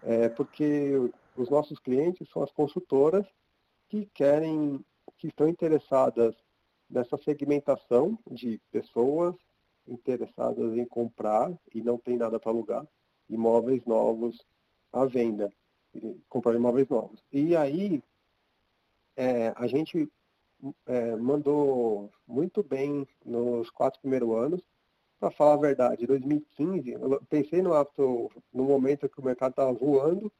é, 0.03 0.29
porque 0.29 1.11
os 1.35 1.49
nossos 1.49 1.79
clientes 1.79 2.29
são 2.29 2.43
as 2.43 2.51
consultoras 2.51 3.25
que 3.89 4.05
querem, 4.13 4.83
que 5.17 5.27
estão 5.27 5.47
interessadas 5.47 6.35
nessa 6.89 7.17
segmentação 7.17 8.17
de 8.29 8.59
pessoas 8.71 9.35
interessadas 9.87 10.77
em 10.77 10.85
comprar 10.85 11.51
e 11.73 11.81
não 11.81 11.97
tem 11.97 12.17
nada 12.17 12.39
para 12.39 12.51
alugar 12.51 12.87
imóveis 13.29 13.83
novos 13.85 14.45
à 14.91 15.05
venda, 15.05 15.51
comprar 16.29 16.55
imóveis 16.55 16.87
novos. 16.87 17.23
E 17.31 17.55
aí 17.55 18.01
é, 19.15 19.53
a 19.55 19.67
gente 19.67 20.09
é, 20.85 21.15
mandou 21.15 22.11
muito 22.27 22.63
bem 22.63 23.07
nos 23.25 23.69
quatro 23.69 23.99
primeiros 23.99 24.29
anos. 24.35 24.61
Para 25.19 25.31
falar 25.31 25.53
a 25.53 25.57
verdade, 25.57 26.03
em 26.03 26.07
2015, 26.07 26.91
eu 26.91 27.21
pensei 27.29 27.61
no 27.61 27.73
apto 27.73 28.29
no 28.51 28.65
momento 28.65 29.07
que 29.07 29.19
o 29.19 29.23
mercado 29.23 29.51
estava 29.51 29.71
voando, 29.71 30.31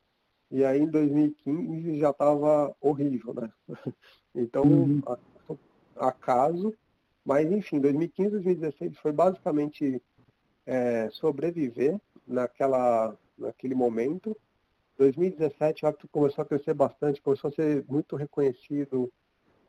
e 0.54 0.64
aí 0.64 0.82
em 0.82 0.86
2015 0.86 1.98
já 1.98 2.12
estava 2.12 2.76
horrível, 2.80 3.34
né? 3.34 3.52
Então, 4.36 4.64
uhum. 4.64 5.02
acaso, 5.96 6.74
mas 7.24 7.52
enfim, 7.52 7.80
2015 7.80 8.32
2016 8.32 8.98
foi 8.98 9.12
basicamente 9.12 10.02
é, 10.66 11.08
sobreviver 11.12 12.02
naquela, 12.28 13.16
naquele 13.38 13.76
momento. 13.76 14.36
2017 14.98 15.86
o 15.86 15.88
apto 15.88 16.08
começou 16.08 16.42
a 16.42 16.46
crescer 16.46 16.74
bastante, 16.74 17.22
começou 17.22 17.50
a 17.50 17.54
ser 17.54 17.86
muito 17.88 18.16
reconhecido 18.16 19.14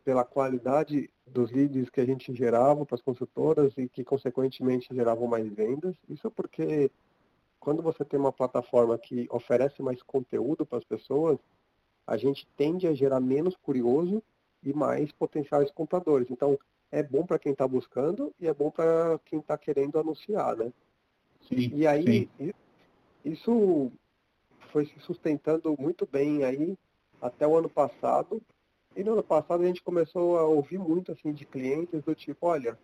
pela 0.02 0.24
qualidade 0.24 1.10
dos 1.26 1.52
leads 1.52 1.90
que 1.90 2.00
a 2.00 2.06
gente 2.06 2.34
gerava 2.34 2.86
para 2.86 2.94
as 2.94 3.02
consultoras 3.02 3.74
e 3.76 3.86
que, 3.86 4.02
consequentemente, 4.02 4.94
geravam 4.94 5.26
mais 5.26 5.46
vendas. 5.52 5.94
Isso 6.08 6.30
porque 6.30 6.90
quando 7.64 7.82
você 7.82 8.04
tem 8.04 8.20
uma 8.20 8.30
plataforma 8.30 8.98
que 8.98 9.26
oferece 9.30 9.82
mais 9.82 10.02
conteúdo 10.02 10.66
para 10.66 10.76
as 10.76 10.84
pessoas, 10.84 11.38
a 12.06 12.14
gente 12.18 12.46
tende 12.58 12.86
a 12.86 12.92
gerar 12.92 13.20
menos 13.20 13.56
curioso 13.56 14.22
e 14.62 14.74
mais 14.74 15.10
potenciais 15.12 15.70
compradores. 15.70 16.30
Então, 16.30 16.58
é 16.92 17.02
bom 17.02 17.24
para 17.24 17.38
quem 17.38 17.52
está 17.52 17.66
buscando 17.66 18.34
e 18.38 18.46
é 18.46 18.52
bom 18.52 18.70
para 18.70 19.18
quem 19.24 19.38
está 19.38 19.56
querendo 19.56 19.98
anunciar, 19.98 20.54
né? 20.56 20.70
Sim, 21.48 21.70
e 21.74 21.86
aí, 21.86 22.28
sim. 22.36 22.52
isso 23.24 23.90
foi 24.70 24.84
se 24.84 25.00
sustentando 25.00 25.74
muito 25.78 26.06
bem 26.06 26.44
aí 26.44 26.76
até 27.20 27.46
o 27.46 27.56
ano 27.56 27.70
passado, 27.70 28.42
e 28.94 29.02
no 29.02 29.12
ano 29.12 29.22
passado 29.22 29.62
a 29.62 29.66
gente 29.66 29.82
começou 29.82 30.38
a 30.38 30.44
ouvir 30.44 30.78
muito 30.78 31.12
assim 31.12 31.32
de 31.32 31.46
clientes 31.46 32.02
do 32.02 32.14
tipo, 32.14 32.46
olha, 32.46 32.78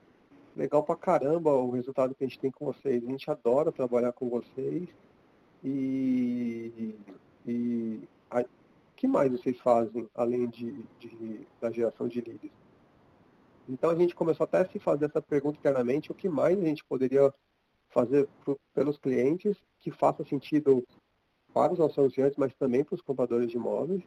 legal 0.57 0.83
pra 0.83 0.97
caramba 0.97 1.53
o 1.53 1.71
resultado 1.71 2.15
que 2.15 2.25
a 2.25 2.27
gente 2.27 2.39
tem 2.39 2.51
com 2.51 2.65
vocês. 2.67 3.03
A 3.03 3.07
gente 3.07 3.31
adora 3.31 3.73
trabalhar 3.73 4.13
com 4.13 4.29
vocês. 4.29 4.89
E, 5.63 6.95
e 7.47 8.09
o 8.33 8.97
que 8.97 9.07
mais 9.07 9.31
vocês 9.31 9.59
fazem 9.61 10.09
além 10.15 10.49
de, 10.49 10.85
de, 10.99 11.47
da 11.61 11.71
geração 11.71 12.09
de 12.09 12.21
leads? 12.21 12.51
Então 13.69 13.91
a 13.91 13.95
gente 13.95 14.15
começou 14.15 14.45
até 14.45 14.59
a 14.59 14.69
se 14.69 14.79
fazer 14.79 15.07
essa 15.07 15.23
pergunta 15.23 15.59
internamente, 15.59 16.11
o 16.11 16.15
que 16.15 16.29
mais 16.29 16.59
a 16.59 16.65
gente 16.65 16.85
poderia 16.85 17.33
fazer 17.91 18.29
pro, 18.45 18.59
pelos 18.75 18.99
clientes 18.99 19.57
que 19.79 19.91
faça 19.91 20.25
sentido 20.25 20.85
para 21.53 21.73
os 21.73 21.79
nossos 21.79 21.99
anunciantes, 21.99 22.37
mas 22.37 22.55
também 22.55 22.85
para 22.85 22.95
os 22.95 23.03
compradores 23.03 23.51
de 23.51 23.57
imóveis. 23.57 24.03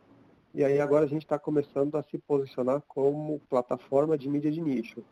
E 0.53 0.63
aí 0.63 0.79
agora 0.79 1.05
a 1.05 1.07
gente 1.07 1.23
está 1.23 1.39
começando 1.39 1.95
a 1.95 2.03
se 2.03 2.17
posicionar 2.19 2.81
como 2.87 3.39
plataforma 3.49 4.17
de 4.17 4.29
mídia 4.29 4.51
de 4.51 4.61
nicho. 4.61 5.03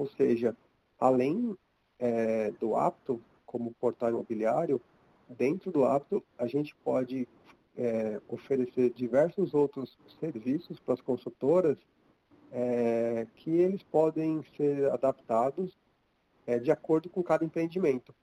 Ou 0.00 0.06
seja, 0.06 0.56
além 0.98 1.54
é, 1.98 2.50
do 2.52 2.74
apto, 2.74 3.22
como 3.44 3.74
portal 3.74 4.08
imobiliário, 4.08 4.80
dentro 5.28 5.70
do 5.70 5.84
apto 5.84 6.24
a 6.38 6.46
gente 6.46 6.74
pode 6.76 7.28
é, 7.76 8.18
oferecer 8.26 8.94
diversos 8.94 9.52
outros 9.52 9.98
serviços 10.18 10.80
para 10.80 10.94
as 10.94 11.02
consultoras 11.02 11.76
é, 12.50 13.26
que 13.36 13.50
eles 13.50 13.82
podem 13.82 14.42
ser 14.56 14.90
adaptados 14.90 15.78
é, 16.46 16.58
de 16.58 16.70
acordo 16.70 17.10
com 17.10 17.22
cada 17.22 17.44
empreendimento. 17.44 18.14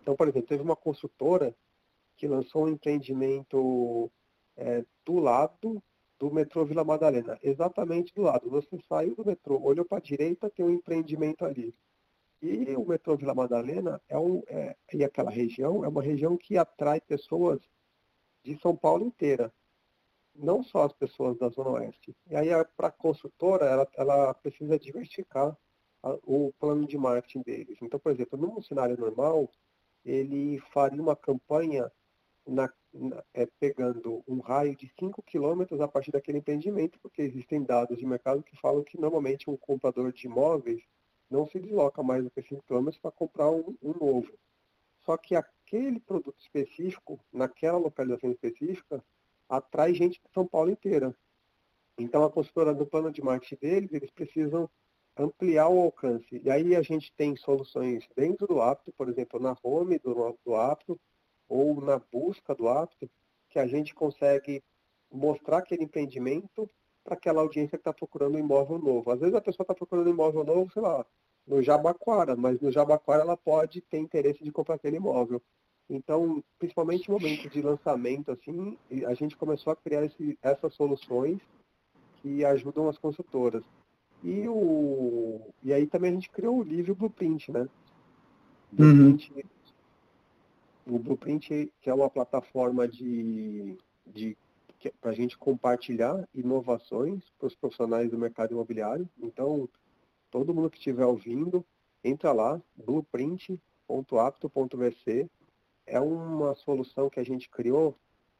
Então, 0.00 0.16
por 0.16 0.28
exemplo, 0.28 0.48
teve 0.48 0.62
uma 0.62 0.74
consultora 0.74 1.54
que 2.16 2.26
lançou 2.26 2.64
um 2.64 2.68
empreendimento 2.70 4.10
é, 4.56 4.82
do 5.04 5.18
lado 5.18 5.82
do 6.22 6.30
metrô 6.30 6.64
Vila 6.64 6.84
Madalena, 6.84 7.36
exatamente 7.42 8.14
do 8.14 8.22
lado. 8.22 8.48
Você 8.48 8.78
saiu 8.88 9.16
do 9.16 9.26
metrô, 9.26 9.60
olhou 9.60 9.84
para 9.84 9.98
a 9.98 10.00
direita, 10.00 10.48
tem 10.48 10.64
um 10.64 10.70
empreendimento 10.70 11.44
ali. 11.44 11.74
E 12.40 12.76
o 12.76 12.86
metrô 12.86 13.16
Vila 13.16 13.34
Madalena 13.34 14.00
é 14.08 14.16
um, 14.16 14.40
é, 14.46 14.76
e 14.94 15.02
aquela 15.02 15.32
região 15.32 15.84
é 15.84 15.88
uma 15.88 16.00
região 16.00 16.36
que 16.36 16.56
atrai 16.56 17.00
pessoas 17.00 17.60
de 18.44 18.56
São 18.60 18.76
Paulo 18.76 19.04
inteira, 19.04 19.52
não 20.32 20.62
só 20.62 20.84
as 20.84 20.92
pessoas 20.92 21.36
da 21.40 21.48
Zona 21.48 21.70
Oeste. 21.70 22.14
E 22.30 22.36
aí, 22.36 22.50
para 22.76 22.86
a 22.86 22.92
consultora, 22.92 23.66
ela, 23.66 23.88
ela 23.96 24.32
precisa 24.32 24.78
diversificar 24.78 25.58
a, 26.04 26.18
o 26.22 26.52
plano 26.60 26.86
de 26.86 26.96
marketing 26.96 27.42
deles. 27.42 27.78
Então, 27.82 27.98
por 27.98 28.12
exemplo, 28.12 28.38
num 28.38 28.62
cenário 28.62 28.96
normal, 28.96 29.50
ele 30.04 30.60
faria 30.72 31.02
uma 31.02 31.16
campanha 31.16 31.90
na, 32.46 32.72
é, 33.32 33.46
pegando 33.58 34.22
um 34.28 34.40
raio 34.40 34.76
de 34.76 34.92
5 34.98 35.22
quilômetros 35.22 35.80
a 35.80 35.88
partir 35.88 36.10
daquele 36.10 36.38
empreendimento, 36.38 36.98
porque 37.00 37.22
existem 37.22 37.62
dados 37.62 37.98
de 37.98 38.06
mercado 38.06 38.42
que 38.42 38.56
falam 38.56 38.82
que 38.82 39.00
normalmente 39.00 39.48
um 39.48 39.56
comprador 39.56 40.12
de 40.12 40.26
imóveis 40.26 40.82
não 41.30 41.46
se 41.46 41.58
desloca 41.58 42.02
mais 42.02 42.22
do 42.22 42.30
que 42.30 42.42
5 42.42 42.62
quilômetros 42.64 43.00
para 43.00 43.10
comprar 43.10 43.50
um, 43.50 43.74
um 43.82 43.94
novo. 43.98 44.32
Só 45.00 45.16
que 45.16 45.34
aquele 45.34 45.98
produto 46.00 46.38
específico, 46.38 47.18
naquela 47.32 47.78
localização 47.78 48.30
específica, 48.30 49.02
atrai 49.48 49.94
gente 49.94 50.20
de 50.20 50.30
São 50.32 50.46
Paulo 50.46 50.70
inteira. 50.70 51.14
Então, 51.98 52.24
a 52.24 52.30
consultora 52.30 52.74
do 52.74 52.86
plano 52.86 53.10
de 53.10 53.22
marketing 53.22 53.56
deles, 53.60 53.92
eles 53.92 54.10
precisam 54.10 54.68
ampliar 55.16 55.68
o 55.68 55.80
alcance. 55.80 56.40
E 56.42 56.50
aí 56.50 56.74
a 56.74 56.82
gente 56.82 57.12
tem 57.14 57.36
soluções 57.36 58.08
dentro 58.16 58.46
do 58.46 58.60
apto, 58.60 58.92
por 58.92 59.08
exemplo, 59.08 59.40
na 59.40 59.56
home 59.62 59.98
do, 59.98 60.38
do 60.44 60.54
apto, 60.54 60.98
ou 61.52 61.82
na 61.82 62.00
busca 62.10 62.54
do 62.54 62.66
apto, 62.66 63.10
que 63.50 63.58
a 63.58 63.66
gente 63.66 63.94
consegue 63.94 64.62
mostrar 65.12 65.58
aquele 65.58 65.84
empreendimento 65.84 66.68
para 67.04 67.14
aquela 67.14 67.42
audiência 67.42 67.76
que 67.76 67.82
está 67.82 67.92
procurando 67.92 68.36
um 68.36 68.38
imóvel 68.38 68.78
novo. 68.78 69.10
Às 69.10 69.20
vezes 69.20 69.34
a 69.34 69.40
pessoa 69.40 69.64
está 69.64 69.74
procurando 69.74 70.06
um 70.06 70.12
imóvel 70.14 70.44
novo, 70.44 70.72
sei 70.72 70.80
lá, 70.80 71.04
no 71.46 71.62
Jabaquara, 71.62 72.34
mas 72.34 72.58
no 72.58 72.72
Jabaquara 72.72 73.22
ela 73.22 73.36
pode 73.36 73.82
ter 73.82 73.98
interesse 73.98 74.42
de 74.42 74.50
comprar 74.50 74.76
aquele 74.76 74.96
imóvel. 74.96 75.42
Então, 75.90 76.42
principalmente 76.58 77.10
no 77.10 77.18
momento 77.18 77.50
de 77.50 77.60
lançamento, 77.60 78.30
assim, 78.30 78.78
a 79.04 79.12
gente 79.12 79.36
começou 79.36 79.74
a 79.74 79.76
criar 79.76 80.04
esse, 80.06 80.38
essas 80.40 80.72
soluções 80.74 81.38
que 82.22 82.46
ajudam 82.46 82.88
as 82.88 82.96
consultoras. 82.96 83.62
E, 84.24 84.48
o, 84.48 85.40
e 85.62 85.72
aí 85.72 85.86
também 85.86 86.12
a 86.12 86.14
gente 86.14 86.30
criou 86.30 86.60
o 86.60 86.62
livro 86.62 86.94
Blueprint, 86.94 87.52
né? 87.52 87.68
Uhum. 88.78 88.94
Blueprint, 88.94 89.32
uhum. 89.32 89.42
O 90.86 90.98
Blueprint, 90.98 91.72
que 91.80 91.90
é 91.90 91.94
uma 91.94 92.10
plataforma 92.10 92.88
de, 92.88 93.78
de 94.06 94.36
para 95.00 95.10
a 95.10 95.14
gente 95.14 95.38
compartilhar 95.38 96.28
inovações 96.34 97.22
para 97.38 97.46
os 97.46 97.54
profissionais 97.54 98.10
do 98.10 98.18
mercado 98.18 98.52
imobiliário. 98.52 99.08
Então, 99.20 99.68
todo 100.30 100.54
mundo 100.54 100.70
que 100.70 100.78
estiver 100.78 101.06
ouvindo, 101.06 101.64
entra 102.02 102.32
lá, 102.32 102.60
blueprint.apto.vc. 102.74 105.30
É 105.86 106.00
uma 106.00 106.56
solução 106.56 107.10
que 107.10 107.20
a 107.20 107.24
gente 107.24 107.48
criou 107.48 107.96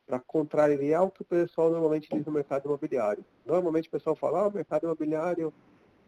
para 0.07 0.19
contrariar 0.19 1.05
o 1.05 1.11
que 1.11 1.23
o 1.23 1.25
pessoal 1.25 1.71
normalmente 1.71 2.09
diz 2.11 2.27
no 2.27 2.33
mercado 2.33 2.67
imobiliário. 2.67 3.25
Normalmente 3.47 3.87
o 3.89 3.91
pessoal 3.91 4.17
fala, 4.17 4.41
ah, 4.41 4.49
o 4.49 4.53
mercado 4.53 4.85
imobiliário 4.85 5.55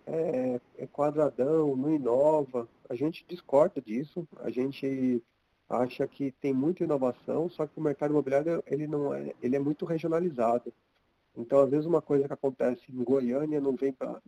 é, 0.06 0.60
é 0.78 0.86
quadradão, 0.86 1.76
não 1.76 1.94
inova. 1.94 2.68
A 2.88 2.94
gente 2.94 3.24
discorda 3.28 3.80
disso. 3.80 4.26
A 4.38 4.50
gente 4.50 5.22
acha 5.68 6.06
que 6.06 6.32
tem 6.32 6.52
muita 6.52 6.84
inovação, 6.84 7.48
só 7.48 7.66
que 7.66 7.78
o 7.78 7.82
mercado 7.82 8.10
imobiliário 8.10 8.62
ele 8.66 8.86
não 8.86 9.12
é, 9.14 9.34
ele 9.42 9.56
é 9.56 9.58
muito 9.58 9.84
regionalizado. 9.84 10.72
Então, 11.36 11.60
às 11.60 11.70
vezes 11.70 11.86
uma 11.86 12.02
coisa 12.02 12.26
que 12.26 12.32
acontece 12.32 12.82
em 12.88 13.02
Goiânia 13.02 13.60
não 13.60 13.74
vem 13.74 13.92
para 13.92 14.20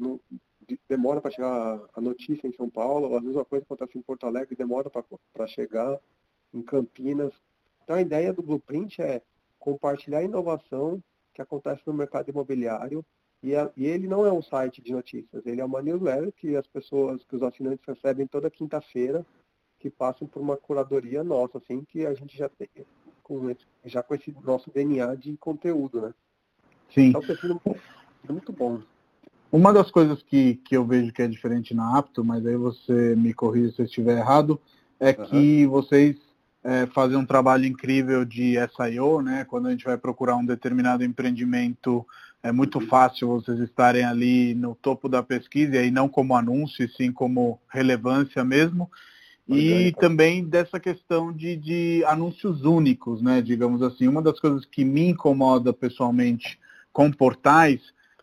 demora 0.88 1.20
para 1.20 1.30
chegar 1.30 1.80
a 1.94 2.00
notícia 2.00 2.48
em 2.48 2.52
São 2.52 2.68
Paulo, 2.68 3.14
às 3.14 3.22
vezes 3.22 3.36
uma 3.36 3.44
coisa 3.44 3.64
acontece 3.64 3.96
em 3.96 4.02
Porto 4.02 4.26
Alegre 4.26 4.56
demora 4.56 4.90
para 4.90 5.46
chegar 5.46 6.00
em 6.52 6.60
Campinas. 6.60 7.32
Então 7.84 7.94
a 7.94 8.00
ideia 8.00 8.32
do 8.32 8.42
Blueprint 8.42 9.00
é 9.00 9.22
compartilhar 9.60 10.18
a 10.18 10.24
inovação 10.24 11.00
que 11.32 11.40
acontece 11.40 11.82
no 11.86 11.92
mercado 11.92 12.30
imobiliário 12.30 13.04
e, 13.42 13.54
a, 13.54 13.70
e, 13.76 13.86
ele 13.86 14.08
não 14.08 14.26
é 14.26 14.32
um 14.32 14.42
site 14.42 14.82
de 14.82 14.92
notícias, 14.92 15.44
ele 15.46 15.60
é 15.60 15.64
uma 15.64 15.82
newsletter 15.82 16.32
que 16.32 16.56
as 16.56 16.66
pessoas, 16.66 17.22
que 17.24 17.36
os 17.36 17.42
assinantes 17.42 17.84
recebem 17.86 18.26
toda 18.26 18.50
quinta-feira, 18.50 19.24
que 19.86 19.90
passam 19.90 20.26
por 20.26 20.42
uma 20.42 20.56
curadoria 20.56 21.22
nossa, 21.22 21.58
assim, 21.58 21.84
que 21.88 22.04
a 22.04 22.12
gente 22.12 22.36
já 22.36 22.48
tem, 22.48 22.68
com, 23.22 23.54
já 23.84 24.02
com 24.02 24.14
esse 24.16 24.34
nosso 24.44 24.68
DNA 24.70 25.14
de 25.14 25.36
conteúdo, 25.36 26.00
né? 26.00 26.14
Sim. 26.92 27.08
Então, 27.08 27.20
tem 27.20 27.36
sido 27.36 27.60
muito 28.28 28.52
bom. 28.52 28.80
Uma 29.52 29.72
das 29.72 29.90
coisas 29.90 30.20
que, 30.24 30.56
que 30.56 30.76
eu 30.76 30.84
vejo 30.84 31.12
que 31.12 31.22
é 31.22 31.28
diferente 31.28 31.72
na 31.72 31.96
Apto, 31.96 32.24
mas 32.24 32.44
aí 32.44 32.56
você 32.56 33.14
me 33.14 33.32
corrija 33.32 33.72
se 33.72 33.82
eu 33.82 33.86
estiver 33.86 34.18
errado, 34.18 34.60
é 34.98 35.10
uhum. 35.10 35.26
que 35.26 35.66
vocês 35.66 36.16
é, 36.64 36.86
fazem 36.86 37.16
um 37.16 37.24
trabalho 37.24 37.64
incrível 37.64 38.24
de 38.24 38.56
SIO, 38.74 39.22
né? 39.22 39.44
Quando 39.44 39.68
a 39.68 39.70
gente 39.70 39.84
vai 39.84 39.96
procurar 39.96 40.34
um 40.34 40.44
determinado 40.44 41.04
empreendimento, 41.04 42.04
é 42.42 42.50
muito 42.50 42.80
uhum. 42.80 42.88
fácil 42.88 43.28
vocês 43.28 43.60
estarem 43.60 44.04
ali 44.04 44.52
no 44.52 44.74
topo 44.74 45.08
da 45.08 45.22
pesquisa, 45.22 45.76
e 45.76 45.78
aí 45.78 45.90
não 45.92 46.08
como 46.08 46.34
anúncio, 46.34 46.88
sim 46.90 47.12
como 47.12 47.60
relevância 47.68 48.42
mesmo. 48.42 48.90
E 49.48 49.92
também 50.00 50.44
dessa 50.44 50.80
questão 50.80 51.32
de, 51.32 51.56
de 51.56 52.04
anúncios 52.06 52.64
únicos, 52.64 53.22
né? 53.22 53.40
Digamos 53.40 53.80
assim, 53.80 54.08
uma 54.08 54.20
das 54.20 54.40
coisas 54.40 54.64
que 54.64 54.84
me 54.84 55.08
incomoda 55.08 55.72
pessoalmente 55.72 56.58
com 56.92 57.12
portais 57.12 57.80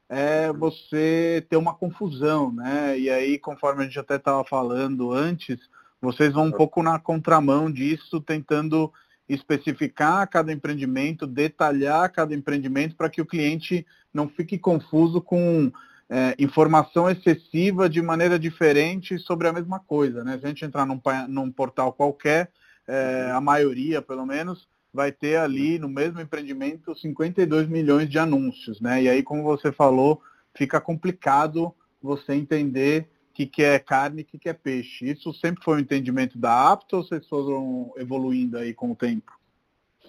é 0.10 0.52
você 0.52 1.46
ter 1.50 1.56
uma 1.56 1.74
confusão, 1.74 2.52
né? 2.52 3.00
E 3.00 3.10
aí, 3.10 3.40
conforme 3.40 3.84
a 3.84 3.86
gente 3.86 4.00
até 4.00 4.18
estava 4.18 4.44
falando 4.44 5.14
antes, 5.14 5.58
vocês 6.02 6.34
vão 6.34 6.48
um 6.48 6.52
pouco 6.52 6.84
na 6.84 7.00
contramão 7.00 7.72
disso, 7.72 8.20
tentando 8.20 8.92
especificar 9.28 10.30
cada 10.30 10.52
empreendimento, 10.52 11.26
detalhar 11.26 12.12
cada 12.12 12.36
empreendimento 12.36 12.96
para 12.96 13.10
que 13.10 13.22
o 13.22 13.26
cliente 13.26 13.86
não 14.14 14.28
fique 14.28 14.58
confuso 14.58 15.22
com 15.22 15.72
é, 16.14 16.36
informação 16.38 17.10
excessiva 17.10 17.90
de 17.90 18.00
maneira 18.00 18.38
diferente 18.38 19.18
sobre 19.18 19.48
a 19.48 19.54
mesma 19.54 19.80
coisa. 19.80 20.24
Né? 20.24 20.38
Se 20.38 20.46
a 20.46 20.50
gente 20.50 20.64
entrar 20.64 20.86
num, 20.86 21.02
num 21.28 21.52
portal 21.52 21.92
qualquer, 21.92 22.52
é, 22.88 23.32
a 23.34 23.42
maioria, 23.42 24.00
pelo 24.00 24.24
menos, 24.24 24.70
vai 24.94 25.12
ter 25.12 25.38
ali 25.38 25.80
no 25.80 25.90
mesmo 25.90 26.22
empreendimento 26.22 26.94
52 26.96 27.68
milhões 27.68 28.08
de 28.08 28.20
anúncios, 28.20 28.80
né? 28.80 29.02
E 29.02 29.10
aí, 29.10 29.24
como 29.24 29.42
você 29.42 29.72
falou, 29.72 30.22
fica 30.56 30.80
complicado 30.80 31.74
você 32.00 32.34
entender 32.34 33.10
o 33.32 33.34
que, 33.34 33.48
que 33.48 33.64
é 33.64 33.80
carne 33.80 34.22
e 34.22 34.38
o 34.38 34.40
que, 34.40 34.48
é 34.48 34.54
peixe. 34.54 35.10
Isso 35.10 35.34
sempre 35.34 35.64
foi 35.64 35.78
um 35.78 35.80
entendimento 35.80 36.38
da 36.38 36.72
Apto 36.72 36.98
ou 36.98 37.04
vocês 37.04 37.28
foram 37.28 37.92
evoluindo 37.98 38.60
aí 38.60 38.72
com 38.72 38.92
o 38.92 38.96
tempo? 38.96 39.32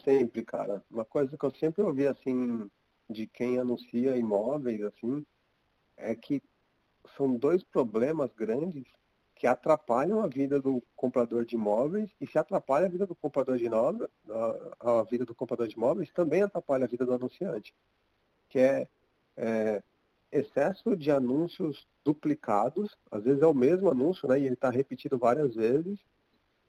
Sempre, 0.05 0.43
cara. 0.43 0.85
Uma 0.91 1.07
coisa 1.07 1.35
que 1.35 1.47
eu 1.47 1.53
sempre 1.53 1.83
ouvi 1.83 2.07
assim 2.07 2.69
de 3.09 3.27
quem 3.27 3.59
anuncia 3.59 4.19
imóveis 4.19 4.83
assim 4.83 5.25
é 5.97 6.15
que 6.15 6.43
são 7.17 7.37
dois 7.37 7.63
problemas 7.63 8.33
grandes 8.35 8.85
que 9.35 9.47
atrapalham 9.47 10.21
a 10.21 10.27
vida 10.27 10.61
do 10.61 10.83
comprador 10.95 11.45
de 11.45 11.57
imóveis 11.57 12.11
e 12.21 12.27
se 12.27 12.39
atrapalha 12.39 12.87
a 12.87 12.89
vida 12.89 13.07
do 13.07 13.15
comprador 13.15 13.59
de 13.59 13.67
imóveis, 13.67 14.09
a, 14.81 15.03
vida 15.03 15.25
do 15.25 15.35
comprador 15.35 15.67
de 15.67 15.75
imóveis 15.75 16.11
também 16.13 16.43
atrapalha 16.43 16.85
a 16.85 16.89
vida 16.89 17.05
do 17.05 17.13
anunciante, 17.13 17.75
que 18.49 18.59
é, 18.59 18.89
é 19.37 19.83
excesso 20.31 20.97
de 20.97 21.11
anúncios 21.11 21.87
duplicados, 22.05 22.97
às 23.11 23.25
vezes 23.25 23.43
é 23.43 23.47
o 23.47 23.55
mesmo 23.55 23.91
anúncio, 23.91 24.29
né, 24.29 24.39
e 24.39 24.45
ele 24.45 24.55
está 24.55 24.71
repetido 24.71 25.19
várias 25.19 25.55
vezes 25.55 25.99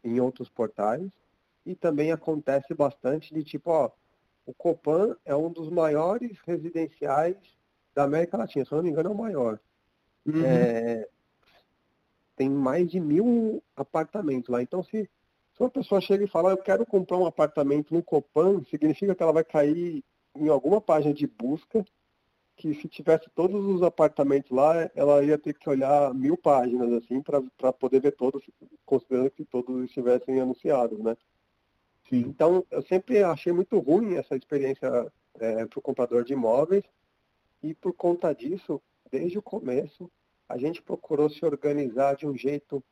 em 0.04 0.20
outros 0.20 0.50
portais, 0.50 1.10
e 1.66 1.76
também 1.76 2.12
acontece 2.12 2.74
bastante 2.74 3.34
de 3.34 3.44
tipo, 3.44 3.72
ó, 3.72 3.92
o 4.46 4.54
Copan 4.54 5.16
é 5.26 5.36
um 5.36 5.52
dos 5.52 5.70
maiores 5.70 6.38
residenciais 6.46 7.38
da 7.96 8.04
América 8.04 8.38
Latina, 8.38 8.66
se 8.66 8.72
eu 8.72 8.76
não 8.76 8.84
me 8.84 8.90
engano 8.90 9.10
é 9.10 9.14
o 9.14 9.18
maior. 9.18 9.60
Uhum. 10.26 10.46
É, 10.46 11.08
tem 12.36 12.50
mais 12.50 12.90
de 12.92 13.00
mil 13.00 13.64
apartamentos 13.76 14.50
lá. 14.50 14.62
Então, 14.62 14.84
se, 14.84 15.10
se 15.54 15.62
uma 15.62 15.70
pessoa 15.70 16.02
chega 16.02 16.26
e 16.26 16.28
fala, 16.28 16.52
eu 16.52 16.58
quero 16.58 16.86
comprar 16.86 17.18
um 17.18 17.26
apartamento 17.26 17.94
no 17.94 18.04
Copan, 18.04 18.62
significa 18.70 19.16
que 19.16 19.24
ela 19.24 19.32
vai 19.32 19.44
cair 19.44 20.04
em 20.36 20.50
alguma 20.50 20.82
página 20.82 21.14
de 21.14 21.26
busca, 21.26 21.86
que 22.58 22.74
se 22.74 22.88
tivesse 22.88 23.30
todos 23.34 23.66
os 23.66 23.82
apartamentos 23.82 24.52
lá, 24.52 24.90
ela 24.94 25.24
ia 25.24 25.38
ter 25.38 25.54
que 25.54 25.70
olhar 25.70 26.14
mil 26.14 26.38
páginas, 26.38 26.92
assim, 26.94 27.22
para 27.22 27.74
poder 27.74 28.02
ver 28.02 28.12
todos, 28.12 28.44
considerando 28.86 29.32
que 29.32 29.46
todos 29.46 29.86
estivessem 29.86 30.40
anunciados, 30.40 31.00
né? 31.00 31.16
Sim. 32.10 32.20
Então, 32.28 32.66
eu 32.70 32.82
sempre 32.84 33.24
achei 33.24 33.52
muito 33.52 33.78
ruim 33.80 34.16
essa 34.16 34.36
experiência 34.36 35.12
é, 35.40 35.66
para 35.66 35.80
o 35.80 35.82
comprador 35.82 36.24
de 36.24 36.34
imóveis, 36.34 36.84
e 37.62 37.74
por 37.74 37.94
conta 37.94 38.34
disso, 38.34 38.82
desde 39.10 39.38
o 39.38 39.42
começo, 39.42 40.12
a 40.48 40.58
gente 40.58 40.82
procurou 40.82 41.30
se 41.30 41.44
organizar 41.44 42.16
de 42.16 42.28
um 42.28 42.36
jeito 42.36 42.84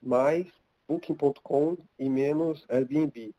mais 0.00 0.46
Booking.com 0.88 1.76
e 1.98 2.08
menos 2.08 2.64
Airbnb. 2.68 3.34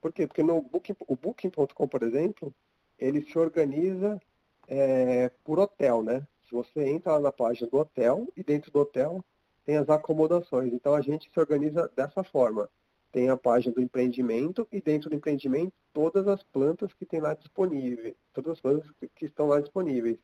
Por 0.00 0.12
quê? 0.12 0.26
Porque 0.26 0.42
no 0.42 0.60
Booking, 0.60 0.96
o 1.08 1.16
Booking.com, 1.16 1.88
por 1.88 2.02
exemplo, 2.02 2.54
ele 2.98 3.22
se 3.22 3.38
organiza 3.38 4.20
é, 4.68 5.30
por 5.42 5.58
hotel, 5.58 6.02
né? 6.02 6.26
Se 6.44 6.52
você 6.52 6.84
entra 6.88 7.12
lá 7.12 7.20
na 7.20 7.32
página 7.32 7.68
do 7.68 7.78
hotel 7.78 8.28
e 8.36 8.42
dentro 8.42 8.70
do 8.70 8.80
hotel 8.80 9.24
tem 9.64 9.76
as 9.76 9.88
acomodações. 9.88 10.72
Então 10.72 10.94
a 10.94 11.00
gente 11.00 11.30
se 11.30 11.40
organiza 11.40 11.90
dessa 11.96 12.22
forma. 12.22 12.68
Tem 13.14 13.28
a 13.28 13.36
página 13.36 13.72
do 13.72 13.80
empreendimento 13.80 14.66
e 14.72 14.80
dentro 14.80 15.08
do 15.08 15.14
empreendimento 15.14 15.72
todas 15.92 16.26
as 16.26 16.42
plantas 16.42 16.92
que 16.92 17.06
tem 17.06 17.20
lá 17.20 17.32
disponíveis, 17.32 18.16
todas 18.32 18.54
as 18.54 18.60
plantas 18.60 18.90
que 19.14 19.26
estão 19.26 19.46
lá 19.46 19.60
disponíveis. 19.60 20.18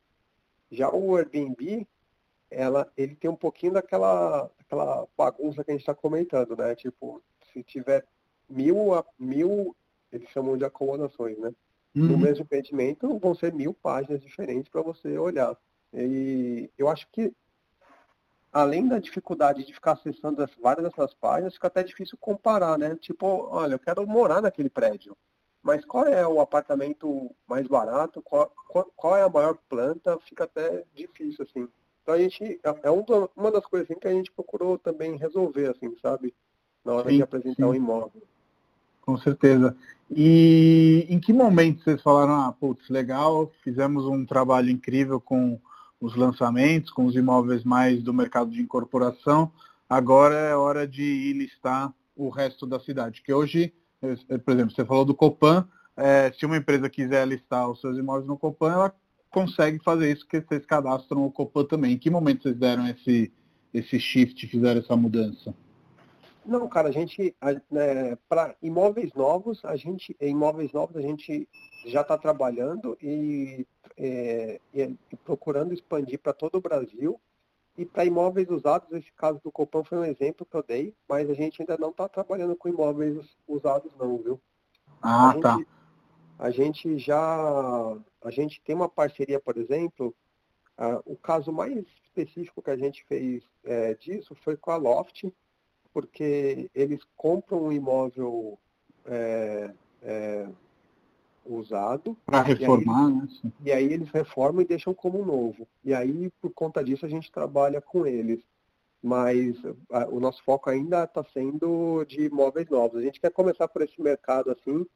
Já 0.72 0.90
o 0.90 1.14
Airbnb, 1.14 1.86
ela, 2.50 2.92
ele 2.96 3.14
tem 3.14 3.30
um 3.30 3.36
pouquinho 3.36 3.74
daquela, 3.74 4.50
daquela 4.58 5.06
bagunça 5.16 5.62
que 5.62 5.70
a 5.70 5.74
gente 5.74 5.82
está 5.82 5.94
comentando, 5.94 6.56
né? 6.56 6.74
Tipo, 6.74 7.22
se 7.52 7.62
tiver 7.62 8.04
mil, 8.48 8.92
a, 8.92 9.04
mil, 9.16 9.76
eles 10.10 10.28
chamam 10.30 10.58
de 10.58 10.64
acomodações, 10.64 11.38
né? 11.38 11.54
Uhum. 11.94 12.08
No 12.08 12.18
mesmo 12.18 12.42
empreendimento 12.42 13.16
vão 13.20 13.36
ser 13.36 13.52
mil 13.52 13.72
páginas 13.72 14.20
diferentes 14.20 14.68
para 14.68 14.82
você 14.82 15.16
olhar. 15.16 15.56
E 15.94 16.68
eu 16.76 16.88
acho 16.88 17.06
que, 17.12 17.32
além 18.52 18.86
da 18.86 18.98
dificuldade 18.98 19.64
de 19.64 19.72
ficar 19.72 19.92
acessando 19.92 20.42
as, 20.42 20.50
várias 20.60 20.84
dessas 20.84 21.14
páginas, 21.14 21.54
fica 21.54 21.68
até 21.68 21.82
difícil 21.82 22.18
comparar, 22.20 22.78
né? 22.78 22.96
Tipo, 22.96 23.48
olha, 23.50 23.74
eu 23.74 23.78
quero 23.78 24.06
morar 24.06 24.42
naquele 24.42 24.68
prédio, 24.68 25.16
mas 25.62 25.84
qual 25.84 26.06
é 26.06 26.26
o 26.26 26.40
apartamento 26.40 27.30
mais 27.46 27.66
barato? 27.66 28.22
Qual, 28.22 28.52
qual, 28.68 28.92
qual 28.96 29.16
é 29.16 29.22
a 29.22 29.28
maior 29.28 29.56
planta? 29.68 30.18
Fica 30.20 30.44
até 30.44 30.84
difícil, 30.94 31.44
assim. 31.44 31.68
Então 32.02 32.14
a 32.14 32.18
gente, 32.18 32.60
é, 32.62 32.80
é 32.82 32.90
uma 32.90 33.50
das 33.50 33.64
coisas 33.66 33.88
assim, 33.88 34.00
que 34.00 34.08
a 34.08 34.12
gente 34.12 34.32
procurou 34.32 34.78
também 34.78 35.16
resolver, 35.16 35.70
assim, 35.70 35.94
sabe? 36.00 36.34
Na 36.84 36.94
hora 36.94 37.10
sim, 37.10 37.16
de 37.16 37.22
apresentar 37.22 37.66
o 37.66 37.70
um 37.70 37.74
imóvel. 37.74 38.22
Com 39.02 39.16
certeza. 39.18 39.76
E 40.10 41.06
em 41.08 41.20
que 41.20 41.32
momento 41.32 41.84
vocês 41.84 42.02
falaram, 42.02 42.34
ah, 42.34 42.52
putz, 42.52 42.88
legal, 42.88 43.52
fizemos 43.62 44.06
um 44.06 44.24
trabalho 44.24 44.70
incrível 44.70 45.20
com 45.20 45.60
os 46.00 46.16
lançamentos, 46.16 46.90
com 46.90 47.04
os 47.04 47.14
imóveis 47.14 47.62
mais 47.62 48.02
do 48.02 48.14
mercado 48.14 48.50
de 48.50 48.60
incorporação, 48.60 49.52
agora 49.88 50.34
é 50.34 50.56
hora 50.56 50.86
de 50.86 51.02
ir 51.02 51.34
listar 51.34 51.92
o 52.16 52.28
resto 52.28 52.66
da 52.66 52.80
cidade. 52.80 53.22
Que 53.22 53.32
hoje, 53.32 53.72
eh, 54.02 54.38
por 54.38 54.54
exemplo, 54.54 54.74
você 54.74 54.84
falou 54.84 55.04
do 55.04 55.14
Copan, 55.14 55.68
é, 55.96 56.32
se 56.32 56.46
uma 56.46 56.56
empresa 56.56 56.88
quiser 56.88 57.26
listar 57.28 57.68
os 57.68 57.80
seus 57.80 57.98
imóveis 57.98 58.26
no 58.26 58.38
Copan, 58.38 58.72
ela 58.72 58.94
consegue 59.30 59.78
fazer 59.80 60.12
isso, 60.12 60.26
porque 60.26 60.40
vocês 60.40 60.64
cadastram 60.64 61.24
o 61.24 61.30
Copan 61.30 61.64
também. 61.64 61.92
Em 61.92 61.98
que 61.98 62.08
momento 62.08 62.42
vocês 62.42 62.56
deram 62.56 62.88
esse, 62.88 63.30
esse 63.72 64.00
shift, 64.00 64.46
fizeram 64.46 64.80
essa 64.80 64.96
mudança? 64.96 65.54
Não, 66.44 66.66
cara, 66.68 66.88
a 66.88 66.92
gente, 66.92 67.34
né, 67.70 68.16
para 68.28 68.54
imóveis 68.62 69.12
novos, 69.14 69.62
a 69.64 69.76
gente, 69.76 70.16
imóveis 70.20 70.72
novos 70.72 70.96
a 70.96 71.02
gente 71.02 71.46
já 71.86 72.00
está 72.00 72.16
trabalhando 72.16 72.96
e, 73.00 73.66
é, 74.00 74.58
e, 74.72 74.96
procurando 75.24 75.74
expandir 75.74 76.18
para 76.18 76.32
todo 76.32 76.56
o 76.56 76.60
Brasil. 76.60 77.20
E 77.76 77.84
para 77.84 78.04
imóveis 78.04 78.48
usados, 78.48 78.90
esse 78.92 79.12
caso 79.12 79.40
do 79.44 79.52
Copan 79.52 79.84
foi 79.84 79.98
um 79.98 80.04
exemplo 80.04 80.44
que 80.44 80.56
eu 80.56 80.62
dei, 80.62 80.94
mas 81.08 81.30
a 81.30 81.34
gente 81.34 81.62
ainda 81.62 81.78
não 81.78 81.90
está 81.90 82.08
trabalhando 82.08 82.56
com 82.56 82.68
imóveis 82.68 83.36
usados 83.46 83.92
não, 83.98 84.18
viu? 84.18 84.40
Ah, 85.00 85.30
a 85.30 85.40
tá. 85.40 85.56
Gente, 85.56 85.68
a 86.38 86.50
gente 86.50 86.98
já 86.98 87.96
a 88.22 88.30
gente 88.30 88.60
tem 88.62 88.74
uma 88.74 88.88
parceria, 88.88 89.40
por 89.40 89.56
exemplo, 89.56 90.14
uh, 90.78 91.00
o 91.06 91.16
caso 91.16 91.52
mais 91.52 91.86
específico 92.04 92.60
que 92.60 92.70
a 92.70 92.76
gente 92.76 93.04
fez 93.04 93.42
é, 93.64 93.94
disso 93.94 94.34
foi 94.34 94.56
com 94.56 94.72
a 94.72 94.76
Loft, 94.76 95.32
porque 95.92 96.70
eles 96.74 97.00
compram 97.16 97.64
um 97.64 97.72
imóvel 97.72 98.58
é, 99.06 99.72
é, 100.02 100.48
usado. 101.44 102.16
Para 102.26 102.42
reformar, 102.42 103.10
e 103.10 103.12
aí, 103.12 103.14
né? 103.14 103.52
E 103.64 103.72
aí 103.72 103.92
eles 103.92 104.10
reformam 104.10 104.62
e 104.62 104.66
deixam 104.66 104.94
como 104.94 105.24
novo. 105.24 105.66
E 105.84 105.94
aí, 105.94 106.30
por 106.40 106.52
conta 106.52 106.82
disso, 106.82 107.06
a 107.06 107.08
gente 107.08 107.30
trabalha 107.30 107.80
com 107.80 108.06
eles. 108.06 108.40
Mas 109.02 109.56
a, 109.90 110.06
o 110.08 110.20
nosso 110.20 110.42
foco 110.44 110.68
ainda 110.68 111.04
está 111.04 111.24
sendo 111.32 112.04
de 112.04 112.24
imóveis 112.24 112.68
novos. 112.68 112.98
A 112.98 113.02
gente 113.02 113.20
quer 113.20 113.30
começar 113.30 113.66
por 113.68 113.82
esse 113.82 114.00
mercado 114.00 114.50
assim, 114.50 114.86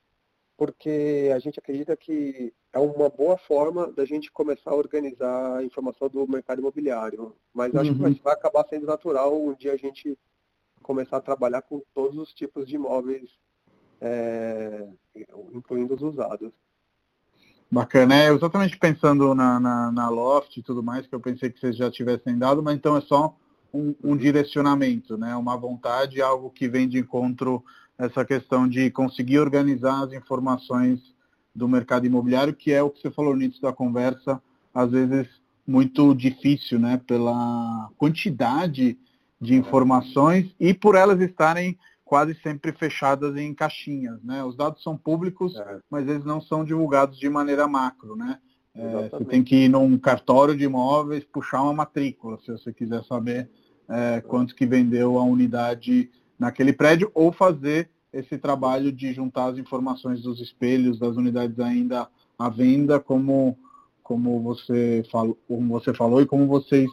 porque 0.57 1.31
a 1.35 1.39
gente 1.39 1.59
acredita 1.59 1.97
que 1.97 2.53
é 2.73 2.79
uma 2.79 3.09
boa 3.09 3.39
forma 3.39 3.91
da 3.93 4.05
gente 4.05 4.31
começar 4.31 4.71
a 4.71 4.77
organizar 4.77 5.57
a 5.57 5.65
informação 5.65 6.09
do 6.09 6.29
mercado 6.29 6.61
imobiliário. 6.61 7.35
Mas 7.53 7.75
acho 7.75 7.93
uhum. 7.93 8.15
que 8.15 8.23
vai 8.23 8.35
acabar 8.35 8.67
sendo 8.69 8.87
natural 8.87 9.43
um 9.43 9.55
dia 9.55 9.73
a 9.73 9.77
gente 9.77 10.19
começar 10.83 11.17
a 11.17 11.23
trabalhar 11.23 11.63
com 11.63 11.81
todos 11.95 12.19
os 12.19 12.35
tipos 12.35 12.67
de 12.67 12.75
imóveis, 12.75 13.31
é, 14.03 14.87
incluindo 15.53 15.95
os 15.95 16.03
usados. 16.03 16.53
Bacana, 17.71 18.15
é 18.15 18.33
exatamente 18.33 18.79
pensando 18.79 19.35
na, 19.35 19.59
na, 19.59 19.91
na, 19.91 20.09
Loft 20.09 20.57
e 20.57 20.63
tudo 20.63 20.83
mais, 20.83 21.07
que 21.07 21.15
eu 21.15 21.21
pensei 21.21 21.51
que 21.51 21.59
vocês 21.59 21.77
já 21.77 21.91
tivessem 21.91 22.39
dado, 22.39 22.63
mas 22.63 22.77
então 22.77 22.97
é 22.97 23.01
só 23.01 23.35
um, 23.73 23.95
um 24.03 24.17
direcionamento, 24.17 25.17
né? 25.17 25.35
uma 25.35 25.57
vontade, 25.57 26.23
algo 26.23 26.51
que 26.51 26.69
vem 26.69 26.89
de 26.89 26.99
encontro 26.99 27.65
essa 27.99 28.25
questão 28.25 28.69
de 28.69 28.91
conseguir 28.91 29.39
organizar 29.39 30.05
as 30.05 30.13
informações 30.13 31.01
do 31.55 31.69
mercado 31.69 32.07
imobiliário, 32.07 32.55
que 32.55 32.73
é 32.73 32.83
o 32.83 32.91
que 32.91 33.01
você 33.01 33.11
falou 33.11 33.35
no 33.35 33.43
início 33.43 33.63
da 33.63 33.73
conversa, 33.73 34.41
às 34.73 34.91
vezes 34.91 35.29
muito 35.67 36.15
difícil, 36.15 36.79
né, 36.79 37.01
pela 37.07 37.91
quantidade 37.97 38.99
de 39.41 39.55
informações 39.55 40.55
e 40.61 40.75
por 40.75 40.95
elas 40.95 41.21
estarem 41.21 41.79
quase 42.15 42.33
sempre 42.45 42.71
fechadas 42.71 43.37
em 43.37 43.53
caixinhas, 43.53 44.23
né? 44.23 44.45
Os 44.45 44.57
dados 44.57 44.81
são 44.85 44.97
públicos, 44.97 45.57
é. 45.57 45.81
mas 45.91 46.07
eles 46.07 46.25
não 46.25 46.41
são 46.41 46.65
divulgados 46.65 47.19
de 47.19 47.29
maneira 47.29 47.67
macro, 47.67 48.15
né? 48.15 48.39
É, 48.73 49.09
você 49.09 49.25
tem 49.25 49.43
que 49.43 49.65
ir 49.65 49.69
num 49.69 49.99
cartório 49.99 50.57
de 50.57 50.63
imóveis, 50.63 51.25
puxar 51.25 51.65
uma 51.65 51.73
matrícula, 51.73 52.39
se 52.39 52.53
você 52.53 52.73
quiser 52.73 53.03
saber 53.03 53.51
é, 53.89 54.21
quanto 54.21 54.55
que 54.55 54.65
vendeu 54.65 55.19
a 55.19 55.25
unidade 55.25 56.09
naquele 56.39 56.73
prédio, 56.73 57.11
ou 57.15 57.33
fazer 57.33 57.91
esse 58.13 58.39
trabalho 58.39 58.93
de 58.93 59.13
juntar 59.13 59.47
as 59.47 59.59
informações 59.59 60.23
dos 60.23 60.41
espelhos, 60.41 61.01
das 61.01 61.17
unidades 61.17 61.59
ainda 61.59 62.07
à 62.39 62.49
venda, 62.49 63.01
como, 63.01 63.59
como, 64.05 64.41
você, 64.41 65.03
falou, 65.11 65.37
como 65.49 65.69
você 65.69 65.93
falou 65.93 66.23
e 66.23 66.27
como 66.27 66.47
vocês 66.47 66.89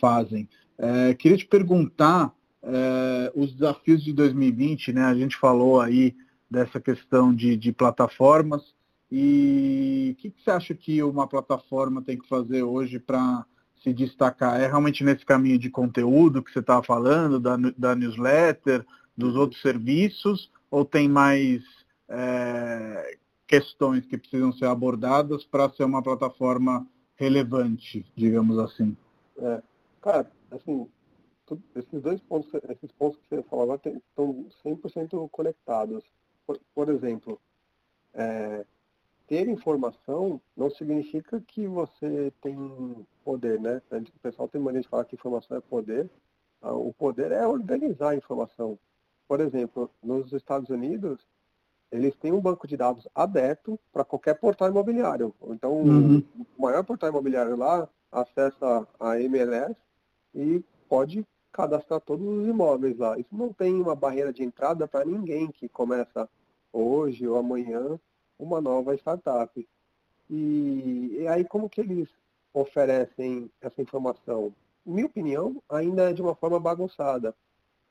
fazem. 0.00 0.48
É, 0.78 1.12
queria 1.14 1.38
te 1.38 1.46
perguntar 1.46 2.32
é, 2.62 3.32
os 3.34 3.52
desafios 3.52 4.02
de 4.02 4.12
2020, 4.12 4.92
né? 4.92 5.04
A 5.04 5.14
gente 5.14 5.36
falou 5.36 5.80
aí 5.80 6.14
dessa 6.50 6.80
questão 6.80 7.34
de, 7.34 7.56
de 7.56 7.72
plataformas. 7.72 8.74
E 9.10 10.14
o 10.16 10.20
que, 10.20 10.30
que, 10.30 10.42
você 10.42 10.50
acha 10.50 10.74
que 10.74 11.02
uma 11.02 11.26
plataforma 11.26 12.02
tem 12.02 12.18
que 12.18 12.28
fazer 12.28 12.62
hoje 12.62 12.98
para 12.98 13.44
se 13.82 13.92
destacar? 13.92 14.60
É 14.60 14.66
realmente 14.66 15.02
nesse 15.02 15.24
caminho 15.24 15.58
de 15.58 15.70
conteúdo 15.70 16.42
que 16.42 16.52
você 16.52 16.60
estava 16.60 16.82
falando, 16.82 17.40
da, 17.40 17.56
da 17.76 17.94
newsletter, 17.94 18.84
dos 19.16 19.34
outros 19.34 19.60
serviços, 19.62 20.50
ou 20.70 20.84
tem 20.84 21.08
mais 21.08 21.62
é, 22.08 23.16
questões 23.46 24.06
que 24.06 24.16
precisam 24.16 24.52
ser 24.52 24.66
abordadas 24.66 25.44
para 25.44 25.68
ser 25.70 25.84
uma 25.84 26.02
plataforma 26.02 26.86
relevante, 27.16 28.06
digamos 28.16 28.58
assim? 28.58 28.96
É, 29.38 29.62
cara, 30.00 30.30
assim, 30.50 30.86
esses 31.74 32.02
dois 32.02 32.20
pontos, 32.20 32.50
esses 32.68 32.92
pontos 32.92 33.18
que 33.20 33.28
você 33.28 33.42
falou 33.44 33.64
agora 33.64 33.80
estão 33.84 34.46
100% 34.64 35.28
conectados. 35.30 36.04
Por, 36.46 36.58
por 36.74 36.88
exemplo, 36.88 37.40
é, 38.14 38.64
ter 39.26 39.48
informação 39.48 40.40
não 40.56 40.70
significa 40.70 41.40
que 41.40 41.66
você 41.66 42.32
tem 42.40 43.06
poder, 43.24 43.60
né? 43.60 43.80
O 43.90 44.20
pessoal 44.20 44.48
tem 44.48 44.60
mania 44.60 44.80
de 44.80 44.88
falar 44.88 45.04
que 45.04 45.14
informação 45.14 45.56
é 45.56 45.60
poder. 45.60 46.08
Ah, 46.62 46.74
o 46.74 46.92
poder 46.92 47.32
é 47.32 47.46
organizar 47.46 48.10
a 48.10 48.16
informação 48.16 48.78
por 49.30 49.38
exemplo, 49.38 49.88
nos 50.02 50.32
Estados 50.32 50.70
Unidos, 50.70 51.24
eles 51.92 52.16
têm 52.16 52.32
um 52.32 52.40
banco 52.40 52.66
de 52.66 52.76
dados 52.76 53.06
aberto 53.14 53.78
para 53.92 54.04
qualquer 54.04 54.34
portal 54.34 54.68
imobiliário. 54.68 55.32
Então, 55.50 55.82
uhum. 55.82 56.20
o 56.58 56.60
maior 56.60 56.82
portal 56.82 57.10
imobiliário 57.10 57.54
lá 57.54 57.88
acessa 58.10 58.88
a 58.98 59.20
MLS 59.20 59.76
e 60.34 60.64
pode 60.88 61.24
cadastrar 61.52 62.00
todos 62.00 62.26
os 62.26 62.46
imóveis 62.46 62.96
lá. 62.98 63.18
Isso 63.18 63.34
não 63.34 63.52
tem 63.52 63.74
uma 63.80 63.94
barreira 63.94 64.32
de 64.32 64.42
entrada 64.42 64.86
para 64.86 65.04
ninguém 65.04 65.50
que 65.50 65.68
começa 65.68 66.28
hoje 66.72 67.26
ou 67.26 67.36
amanhã 67.36 67.98
uma 68.38 68.60
nova 68.60 68.94
startup. 68.94 69.68
E, 70.28 71.16
e, 71.18 71.28
aí 71.28 71.44
como 71.44 71.68
que 71.68 71.80
eles 71.80 72.08
oferecem 72.54 73.50
essa 73.60 73.82
informação? 73.82 74.54
Minha 74.86 75.06
opinião, 75.06 75.62
ainda 75.68 76.10
é 76.10 76.12
de 76.12 76.22
uma 76.22 76.34
forma 76.34 76.58
bagunçada. 76.58 77.34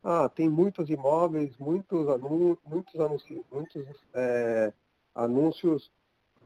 Ah, 0.03 0.29
tem 0.29 0.49
muitos 0.49 0.89
imóveis, 0.89 1.55
muitos, 1.57 2.07
anúncios, 2.07 2.57
muitos, 2.65 2.99
anúncios, 2.99 3.45
muitos 3.51 3.85
é, 4.13 4.73
anúncios 5.13 5.91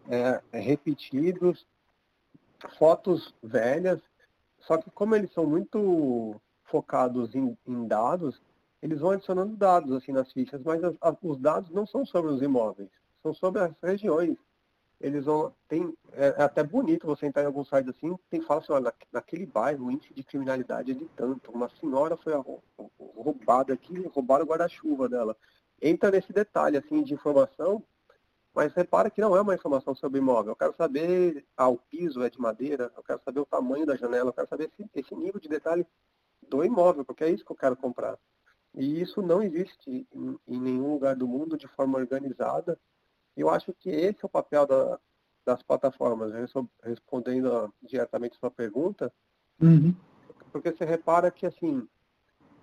é, 0.09 0.41
repetidos, 0.59 1.65
fotos 2.77 3.33
velhas, 3.43 4.01
só 4.59 4.77
que 4.77 4.89
como 4.91 5.15
eles 5.15 5.31
são 5.33 5.45
muito 5.45 6.39
focados 6.73 7.35
em, 7.35 7.55
em 7.67 7.87
dados, 7.87 8.41
eles 8.81 8.99
vão 8.99 9.11
adicionando 9.11 9.55
dados 9.55 9.91
assim 9.91 10.11
nas 10.11 10.31
fichas, 10.31 10.59
mas 10.63 10.83
as, 10.83 10.95
as, 10.99 11.15
os 11.21 11.37
dados 11.37 11.69
não 11.69 11.85
são 11.85 12.03
sobre 12.03 12.31
os 12.31 12.41
imóveis, 12.41 12.89
são 13.21 13.31
sobre 13.31 13.61
as 13.61 13.71
regiões 13.81 14.35
eles 15.03 15.25
vão. 15.25 15.53
Tem, 15.67 15.93
é, 16.13 16.27
é, 16.27 16.43
até 16.43 16.63
bonito 16.63 17.05
você 17.05 17.25
entrar 17.25 17.43
em 17.43 17.47
algum 17.47 17.65
site 17.65 17.89
assim, 17.89 18.17
tem 18.29 18.41
fala 18.41 18.61
assim, 18.61 18.71
olha, 18.71 18.93
naquele 19.11 19.45
bairro 19.45 19.85
o 19.85 19.91
índice 19.91 20.13
de 20.13 20.23
criminalidade 20.23 20.91
é 20.91 20.93
de 20.93 21.05
tanto. 21.15 21.51
Uma 21.51 21.69
senhora 21.69 22.15
foi 22.15 22.33
roubada 22.97 23.73
aqui, 23.73 23.99
roubaram 24.07 24.45
o 24.45 24.47
guarda-chuva 24.47 25.09
dela. 25.09 25.35
Entra 25.81 26.09
nesse 26.09 26.31
detalhe 26.31 26.77
assim 26.77 27.03
de 27.03 27.13
informação, 27.13 27.83
mas 28.55 28.73
repara 28.73 29.09
que 29.09 29.19
não 29.19 29.35
é 29.35 29.41
uma 29.41 29.53
informação 29.53 29.93
sobre 29.93 30.19
imóvel. 30.19 30.53
Eu 30.53 30.55
quero 30.55 30.73
saber, 30.75 31.45
ah, 31.57 31.69
piso 31.89 32.23
é 32.23 32.29
de 32.29 32.39
madeira, 32.39 32.89
eu 32.95 33.03
quero 33.03 33.21
saber 33.25 33.41
o 33.41 33.45
tamanho 33.45 33.85
da 33.85 33.97
janela, 33.97 34.29
eu 34.29 34.33
quero 34.33 34.47
saber 34.47 34.71
esse, 34.71 34.89
esse 34.95 35.15
nível 35.15 35.39
de 35.41 35.49
detalhe 35.49 35.85
do 36.55 36.63
imóvel, 36.63 37.05
porque 37.05 37.23
é 37.23 37.29
isso 37.29 37.45
que 37.45 37.51
eu 37.51 37.55
quero 37.55 37.75
comprar. 37.75 38.17
E 38.73 39.01
isso 39.01 39.21
não 39.21 39.41
existe 39.41 40.07
em, 40.13 40.39
em 40.47 40.59
nenhum 40.59 40.91
lugar 40.91 41.15
do 41.15 41.27
mundo 41.27 41.57
de 41.57 41.67
forma 41.67 41.97
organizada 41.97 42.77
eu 43.35 43.49
acho 43.49 43.73
que 43.73 43.89
esse 43.89 44.19
é 44.23 44.25
o 44.25 44.29
papel 44.29 44.65
da, 44.65 44.99
das 45.45 45.61
plataformas, 45.63 46.31
respondendo 46.83 47.73
diretamente 47.81 48.37
sua 48.37 48.51
pergunta, 48.51 49.11
uhum. 49.61 49.93
porque 50.51 50.71
você 50.71 50.85
repara 50.85 51.31
que 51.31 51.45
assim, 51.45 51.87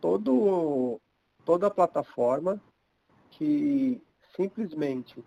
todo, 0.01 1.01
toda 1.45 1.71
plataforma 1.71 2.61
que 3.31 4.01
simplesmente 4.37 5.23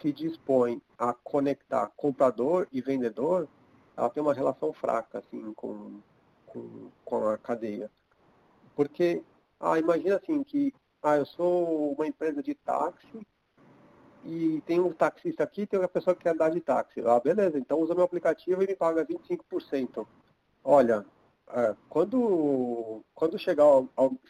se 0.00 0.12
dispõe 0.12 0.80
a 0.98 1.12
conectar 1.12 1.90
comprador 1.96 2.66
e 2.72 2.80
vendedor, 2.80 3.48
ela 3.96 4.10
tem 4.10 4.22
uma 4.22 4.34
relação 4.34 4.72
fraca 4.72 5.18
assim 5.18 5.52
com, 5.54 6.00
com, 6.46 6.90
com 7.04 7.28
a 7.28 7.38
cadeia. 7.38 7.90
Porque, 8.76 9.24
ah, 9.58 9.78
imagina 9.78 10.16
assim 10.16 10.44
que 10.44 10.72
ah, 11.02 11.16
eu 11.16 11.26
sou 11.26 11.92
uma 11.94 12.06
empresa 12.06 12.42
de 12.42 12.54
táxi 12.54 13.26
e 14.22 14.60
tem 14.66 14.78
um 14.78 14.92
taxista 14.92 15.42
aqui, 15.42 15.66
tem 15.66 15.80
uma 15.80 15.88
pessoa 15.88 16.14
que 16.14 16.22
quer 16.22 16.34
andar 16.34 16.50
de 16.50 16.60
táxi. 16.60 17.00
Ah, 17.06 17.18
beleza, 17.18 17.58
então 17.58 17.80
usa 17.80 17.94
meu 17.94 18.04
aplicativo 18.04 18.62
e 18.62 18.66
me 18.66 18.76
paga 18.76 19.04
25%. 19.04 20.06
Olha, 20.62 21.06
é, 21.48 21.74
quando, 21.88 23.02
quando 23.14 23.38
chegar, 23.38 23.64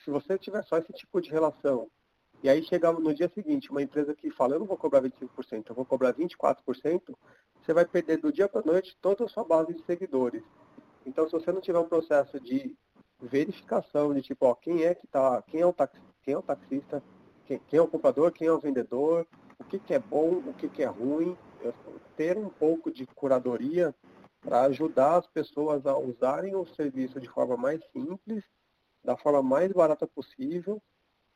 se 0.05 0.11
você 0.11 0.39
tiver 0.39 0.63
só 0.65 0.79
esse 0.79 0.93
tipo 0.93 1.21
de 1.21 1.31
relação, 1.31 1.89
e 2.43 2.49
aí 2.49 2.63
chegar 2.63 2.93
no 2.93 3.15
dia 3.15 3.31
seguinte 3.35 3.71
uma 3.71 3.83
empresa 3.83 4.15
que 4.15 4.31
fala, 4.31 4.55
eu 4.55 4.61
não 4.61 4.67
vou 4.67 4.77
cobrar 4.77 5.03
25%, 5.03 5.65
eu 5.71 5.75
vou 5.75 5.85
cobrar 5.85 6.13
24%, 6.13 7.15
você 7.65 7.73
vai 7.73 7.85
perder 7.85 8.19
do 8.19 8.31
dia 8.31 8.49
para 8.49 8.61
a 8.61 8.65
noite 8.65 8.97
toda 9.01 9.25
a 9.25 9.29
sua 9.29 9.43
base 9.43 9.75
de 9.75 9.83
seguidores. 9.85 10.45
Então, 11.05 11.27
se 11.27 11.33
você 11.33 11.51
não 11.51 11.61
tiver 11.61 11.79
um 11.79 11.89
processo 11.89 12.39
de 12.39 12.77
verificação 13.21 14.13
de 14.15 14.23
tipo, 14.23 14.47
ó, 14.47 14.55
quem 14.55 14.85
é 14.85 14.95
que 14.95 15.07
tá, 15.07 15.43
quem 15.43 15.61
é 15.61 15.67
o, 15.67 15.73
taxi, 15.73 16.01
quem 16.23 16.35
é 16.35 16.39
o 16.39 16.43
taxista, 16.43 17.03
quem, 17.47 17.59
quem 17.67 17.79
é 17.79 17.83
o 17.83 17.89
comprador, 17.89 18.33
quem 18.33 18.49
é 18.49 18.53
o 18.53 18.59
vendedor, 18.59 19.27
o 19.59 19.65
que, 19.65 19.79
que 19.79 19.95
é 19.95 19.99
bom, 19.99 20.43
o 20.47 20.55
que, 20.55 20.69
que 20.69 20.83
é 20.83 20.87
ruim, 20.87 21.37
ter 22.17 22.37
um 22.37 22.49
pouco 22.49 22.91
de 22.91 23.07
curadoria 23.07 23.95
para 24.41 24.63
ajudar 24.63 25.17
as 25.17 25.27
pessoas 25.27 25.87
a 25.87 25.97
usarem 25.97 26.55
o 26.55 26.65
serviço 26.67 27.21
de 27.21 27.29
forma 27.29 27.57
mais 27.57 27.83
simples, 27.93 28.45
da 29.03 29.17
forma 29.17 29.43
mais 29.43 29.73
barata 29.73 30.07
possível 30.07 30.81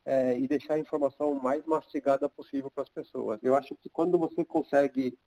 é, 0.04 0.38
e 0.38 0.46
deixar 0.46 0.74
a 0.74 0.78
informação 0.78 1.34
mais 1.34 1.64
mastigada 1.64 2.28
possível 2.28 2.70
para 2.70 2.82
as 2.82 2.88
pessoas. 2.88 3.40
Eu 3.42 3.54
acho 3.54 3.74
que 3.76 3.88
quando 3.88 4.18
você 4.18 4.44
consegue 4.44 5.18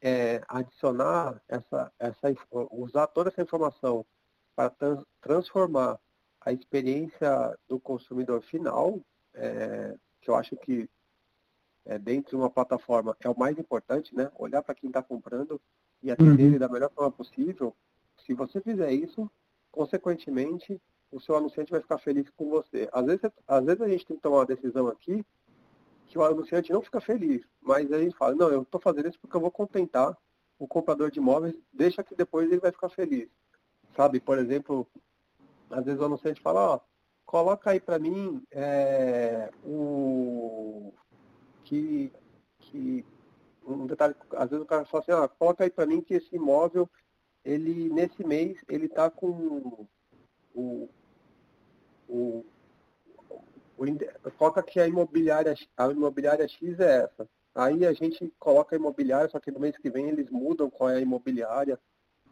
é, 0.00 0.42
adicionar 0.48 1.40
essa, 1.48 1.92
essa, 1.98 2.34
usar 2.70 3.06
toda 3.08 3.30
essa 3.30 3.42
informação 3.42 4.04
para 4.56 4.70
trans, 4.70 5.04
transformar 5.20 6.00
a 6.40 6.52
experiência 6.52 7.56
do 7.68 7.78
consumidor 7.78 8.40
final, 8.40 9.00
é, 9.34 9.94
que 10.20 10.30
eu 10.30 10.34
acho 10.34 10.56
que 10.56 10.88
é, 11.84 11.98
dentro 11.98 12.30
de 12.30 12.36
uma 12.36 12.50
plataforma 12.50 13.16
é 13.20 13.28
o 13.28 13.38
mais 13.38 13.58
importante, 13.58 14.14
né? 14.14 14.30
Olhar 14.36 14.62
para 14.62 14.74
quem 14.74 14.88
está 14.88 15.02
comprando 15.02 15.60
e 16.02 16.10
atender 16.10 16.42
uhum. 16.42 16.48
ele 16.48 16.58
da 16.58 16.68
melhor 16.68 16.90
forma 16.90 17.12
possível. 17.12 17.76
Se 18.24 18.32
você 18.32 18.60
fizer 18.60 18.90
isso, 18.92 19.30
consequentemente, 19.70 20.80
o 21.12 21.20
seu 21.20 21.36
anunciante 21.36 21.70
vai 21.70 21.80
ficar 21.80 21.98
feliz 21.98 22.28
com 22.30 22.48
você. 22.48 22.88
Às 22.92 23.04
vezes, 23.04 23.30
às 23.46 23.64
vezes 23.64 23.80
a 23.80 23.88
gente 23.88 24.06
tem 24.06 24.16
que 24.16 24.22
tomar 24.22 24.38
uma 24.38 24.46
decisão 24.46 24.88
aqui 24.88 25.24
que 26.06 26.18
o 26.18 26.24
anunciante 26.24 26.72
não 26.72 26.80
fica 26.80 27.00
feliz, 27.00 27.42
mas 27.60 27.92
a 27.92 27.98
gente 27.98 28.16
fala, 28.16 28.34
não, 28.34 28.48
eu 28.48 28.62
estou 28.62 28.80
fazendo 28.80 29.08
isso 29.08 29.18
porque 29.20 29.36
eu 29.36 29.40
vou 29.40 29.50
contentar 29.50 30.16
o 30.58 30.66
comprador 30.66 31.10
de 31.10 31.18
imóveis, 31.18 31.54
deixa 31.72 32.02
que 32.02 32.14
depois 32.14 32.50
ele 32.50 32.60
vai 32.60 32.72
ficar 32.72 32.88
feliz. 32.88 33.28
Sabe, 33.96 34.20
por 34.20 34.38
exemplo, 34.38 34.86
às 35.70 35.84
vezes 35.86 35.98
o 35.98 36.04
anunciante 36.04 36.42
fala, 36.42 36.74
ó, 36.74 36.80
coloca 37.24 37.70
aí 37.70 37.80
para 37.80 37.98
mim 37.98 38.42
é, 38.50 39.50
o 39.64 40.92
que, 41.64 42.12
que 42.58 43.04
um 43.66 43.86
detalhe, 43.86 44.14
às 44.32 44.50
vezes 44.50 44.62
o 44.62 44.68
cara 44.68 44.84
fala 44.84 45.02
assim, 45.02 45.12
ah, 45.12 45.26
coloca 45.26 45.64
aí 45.64 45.70
para 45.70 45.86
mim 45.86 46.02
que 46.02 46.12
esse 46.12 46.36
imóvel, 46.36 46.88
ele 47.42 47.88
nesse 47.88 48.22
mês, 48.22 48.62
ele 48.68 48.86
tá 48.86 49.08
com 49.08 49.28
o, 49.28 49.88
o, 50.54 50.88
o 52.06 52.44
coloca 54.36 54.62
que 54.62 54.78
a 54.78 54.86
imobiliária, 54.86 55.54
a 55.76 55.86
imobiliária 55.86 56.46
X 56.46 56.78
é 56.80 57.04
essa. 57.04 57.26
Aí 57.54 57.86
a 57.86 57.94
gente 57.94 58.30
coloca 58.38 58.76
a 58.76 58.78
imobiliária, 58.78 59.30
só 59.30 59.40
que 59.40 59.50
no 59.50 59.58
mês 59.58 59.76
que 59.78 59.88
vem 59.88 60.08
eles 60.08 60.28
mudam 60.28 60.68
qual 60.68 60.90
é 60.90 60.96
a 60.96 61.00
imobiliária. 61.00 61.80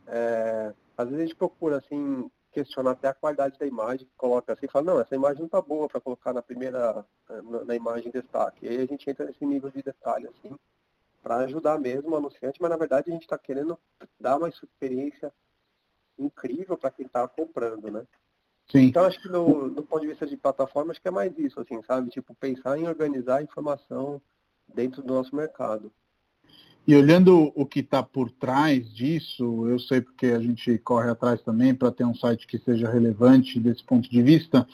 É, 0.07 0.75
às 0.97 1.09
vezes 1.09 1.23
a 1.23 1.27
gente 1.27 1.37
procura 1.37 1.79
assim 1.79 2.31
questionar 2.55 2.93
até 2.93 3.09
a 3.09 3.15
qualidade 3.15 3.59
da 3.59 3.67
imagem, 3.67 4.09
coloca 4.17 4.53
assim, 4.53 4.69
fala, 4.69 4.85
não, 4.85 5.01
essa 5.01 5.15
imagem 5.15 5.41
não 5.41 5.47
está 5.47 5.61
boa 5.61 5.89
para 5.89 6.01
colocar 6.01 6.33
na 6.33 6.41
primeira, 6.41 7.05
na, 7.29 7.65
na, 7.65 7.75
imagem 7.75 8.13
destaque. 8.13 8.65
E 8.65 8.69
aí 8.69 8.81
a 8.81 8.87
gente 8.87 9.11
entra 9.11 9.27
nesse 9.27 9.45
nível 9.45 9.71
de 9.71 9.83
detalhe, 9.83 10.29
assim, 10.29 10.57
para 11.21 11.39
ajudar 11.39 11.81
mesmo 11.81 12.11
o 12.11 12.17
anunciante, 12.17 12.63
mas 12.63 12.71
na 12.71 12.77
verdade 12.77 13.11
a 13.11 13.13
gente 13.13 13.25
está 13.25 13.37
querendo 13.37 13.77
dar 14.21 14.37
uma 14.37 14.49
experiência 14.49 15.33
incrível 16.17 16.79
para 16.79 16.93
quem 16.93 17.07
está 17.07 17.27
comprando, 17.27 17.91
né? 17.91 18.07
Sim. 18.71 18.85
Então 18.85 19.05
acho 19.05 19.21
que 19.21 19.29
no, 19.29 19.69
do 19.69 19.83
ponto 19.83 20.03
de 20.03 20.09
vista 20.09 20.27
de 20.27 20.37
plataforma, 20.37 20.93
acho 20.93 21.03
que 21.03 21.09
é 21.09 21.11
mais 21.11 21.37
isso, 21.37 21.61
assim, 21.61 21.83
sabe? 21.83 22.09
Tipo, 22.11 22.35
pensar 22.37 22.79
em 22.79 22.87
organizar 22.87 23.39
a 23.39 23.43
informação 23.43 24.23
dentro 24.73 25.03
do 25.03 25.13
nosso 25.13 25.35
mercado. 25.35 25.93
E 26.87 26.95
olhando 26.95 27.51
o 27.55 27.65
que 27.65 27.81
está 27.81 28.03
por 28.03 28.31
trás 28.31 28.93
disso, 28.93 29.67
eu 29.67 29.79
sei 29.79 30.03
porque 30.03 30.27
a 30.27 30.39
gente 30.39 30.77
corre 30.79 31.09
atrás 31.09 31.41
também 31.41 31.75
para 31.75 31.91
ter 31.91 32.05
um 32.05 32.15
site 32.15 32.47
que 32.47 32.59
seja 32.59 32.91
relevante 32.91 33.59
desse 33.59 33.83
ponto 33.83 34.11
de 34.11 34.23
vista. 34.23 34.67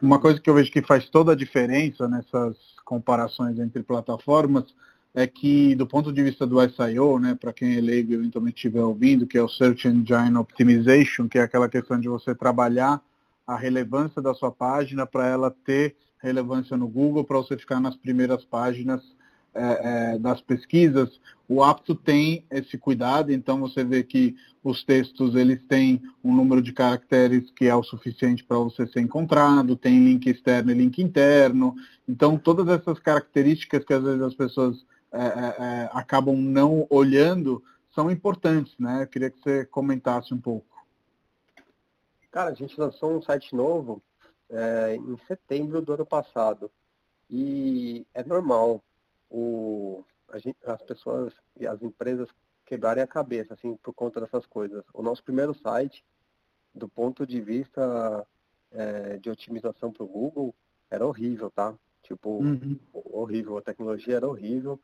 Uma 0.00 0.20
coisa 0.20 0.40
que 0.40 0.48
eu 0.48 0.54
vejo 0.54 0.70
que 0.70 0.80
faz 0.80 1.08
toda 1.08 1.32
a 1.32 1.36
diferença 1.36 2.06
nessas 2.06 2.56
comparações 2.84 3.58
entre 3.58 3.82
plataformas 3.82 4.64
é 5.12 5.26
que, 5.26 5.74
do 5.74 5.88
ponto 5.88 6.12
de 6.12 6.22
vista 6.22 6.46
do 6.46 6.60
SEO, 6.70 7.18
né, 7.18 7.34
para 7.34 7.52
quem 7.52 7.76
é 7.76 7.80
leigo 7.80 8.12
e 8.12 8.14
eventualmente 8.14 8.56
estiver 8.56 8.82
ouvindo, 8.82 9.26
que 9.26 9.36
é 9.36 9.42
o 9.42 9.48
Search 9.48 9.88
Engine 9.88 10.36
Optimization, 10.36 11.26
que 11.26 11.38
é 11.38 11.42
aquela 11.42 11.68
questão 11.68 11.98
de 11.98 12.06
você 12.06 12.32
trabalhar 12.32 13.02
a 13.44 13.56
relevância 13.56 14.22
da 14.22 14.34
sua 14.34 14.52
página 14.52 15.04
para 15.04 15.26
ela 15.26 15.50
ter 15.64 15.96
relevância 16.22 16.76
no 16.76 16.86
Google, 16.86 17.24
para 17.24 17.38
você 17.38 17.56
ficar 17.56 17.80
nas 17.80 17.96
primeiras 17.96 18.44
páginas 18.44 19.15
é, 19.56 20.14
é, 20.14 20.18
das 20.18 20.40
pesquisas, 20.40 21.20
o 21.48 21.62
apto 21.62 21.94
tem 21.94 22.44
esse 22.50 22.76
cuidado, 22.76 23.32
então 23.32 23.60
você 23.60 23.84
vê 23.84 24.02
que 24.02 24.36
os 24.62 24.84
textos 24.84 25.34
eles 25.34 25.60
têm 25.68 26.02
um 26.22 26.34
número 26.34 26.60
de 26.60 26.72
caracteres 26.72 27.50
que 27.52 27.66
é 27.66 27.74
o 27.74 27.82
suficiente 27.82 28.44
para 28.44 28.58
você 28.58 28.86
ser 28.86 29.00
encontrado, 29.00 29.76
tem 29.76 30.04
link 30.04 30.26
externo 30.28 30.70
e 30.70 30.74
link 30.74 31.00
interno, 31.00 31.74
então 32.06 32.36
todas 32.36 32.68
essas 32.68 32.98
características 32.98 33.84
que 33.84 33.94
às 33.94 34.02
vezes 34.02 34.22
as 34.22 34.34
pessoas 34.34 34.84
é, 35.12 35.24
é, 35.24 35.56
é 35.58 35.90
acabam 35.92 36.36
não 36.36 36.86
olhando 36.90 37.62
são 37.94 38.10
importantes, 38.10 38.74
né? 38.78 39.04
Eu 39.04 39.06
queria 39.06 39.30
que 39.30 39.40
você 39.40 39.64
comentasse 39.64 40.34
um 40.34 40.38
pouco. 40.38 40.66
Cara, 42.30 42.50
a 42.50 42.54
gente 42.54 42.78
lançou 42.78 43.16
um 43.16 43.22
site 43.22 43.54
novo 43.54 44.02
em 44.94 45.16
setembro 45.26 45.80
do 45.80 45.94
ano 45.94 46.04
passado 46.04 46.70
e 47.30 48.06
é 48.14 48.22
normal 48.22 48.82
o, 49.30 50.04
gente, 50.36 50.58
as 50.64 50.82
pessoas 50.82 51.34
e 51.58 51.66
as 51.66 51.82
empresas 51.82 52.28
quebrarem 52.64 53.02
a 53.02 53.06
cabeça, 53.06 53.54
assim, 53.54 53.76
por 53.76 53.94
conta 53.94 54.20
dessas 54.20 54.44
coisas. 54.46 54.84
O 54.92 55.02
nosso 55.02 55.22
primeiro 55.22 55.54
site, 55.54 56.04
do 56.74 56.88
ponto 56.88 57.26
de 57.26 57.40
vista 57.40 58.26
é, 58.72 59.18
de 59.18 59.30
otimização 59.30 59.92
para 59.92 60.04
o 60.04 60.08
Google, 60.08 60.54
era 60.90 61.06
horrível, 61.06 61.50
tá? 61.50 61.74
Tipo, 62.02 62.42
uhum. 62.42 62.78
horrível. 62.92 63.56
A 63.56 63.62
tecnologia 63.62 64.16
era 64.16 64.28
horrível. 64.28 64.80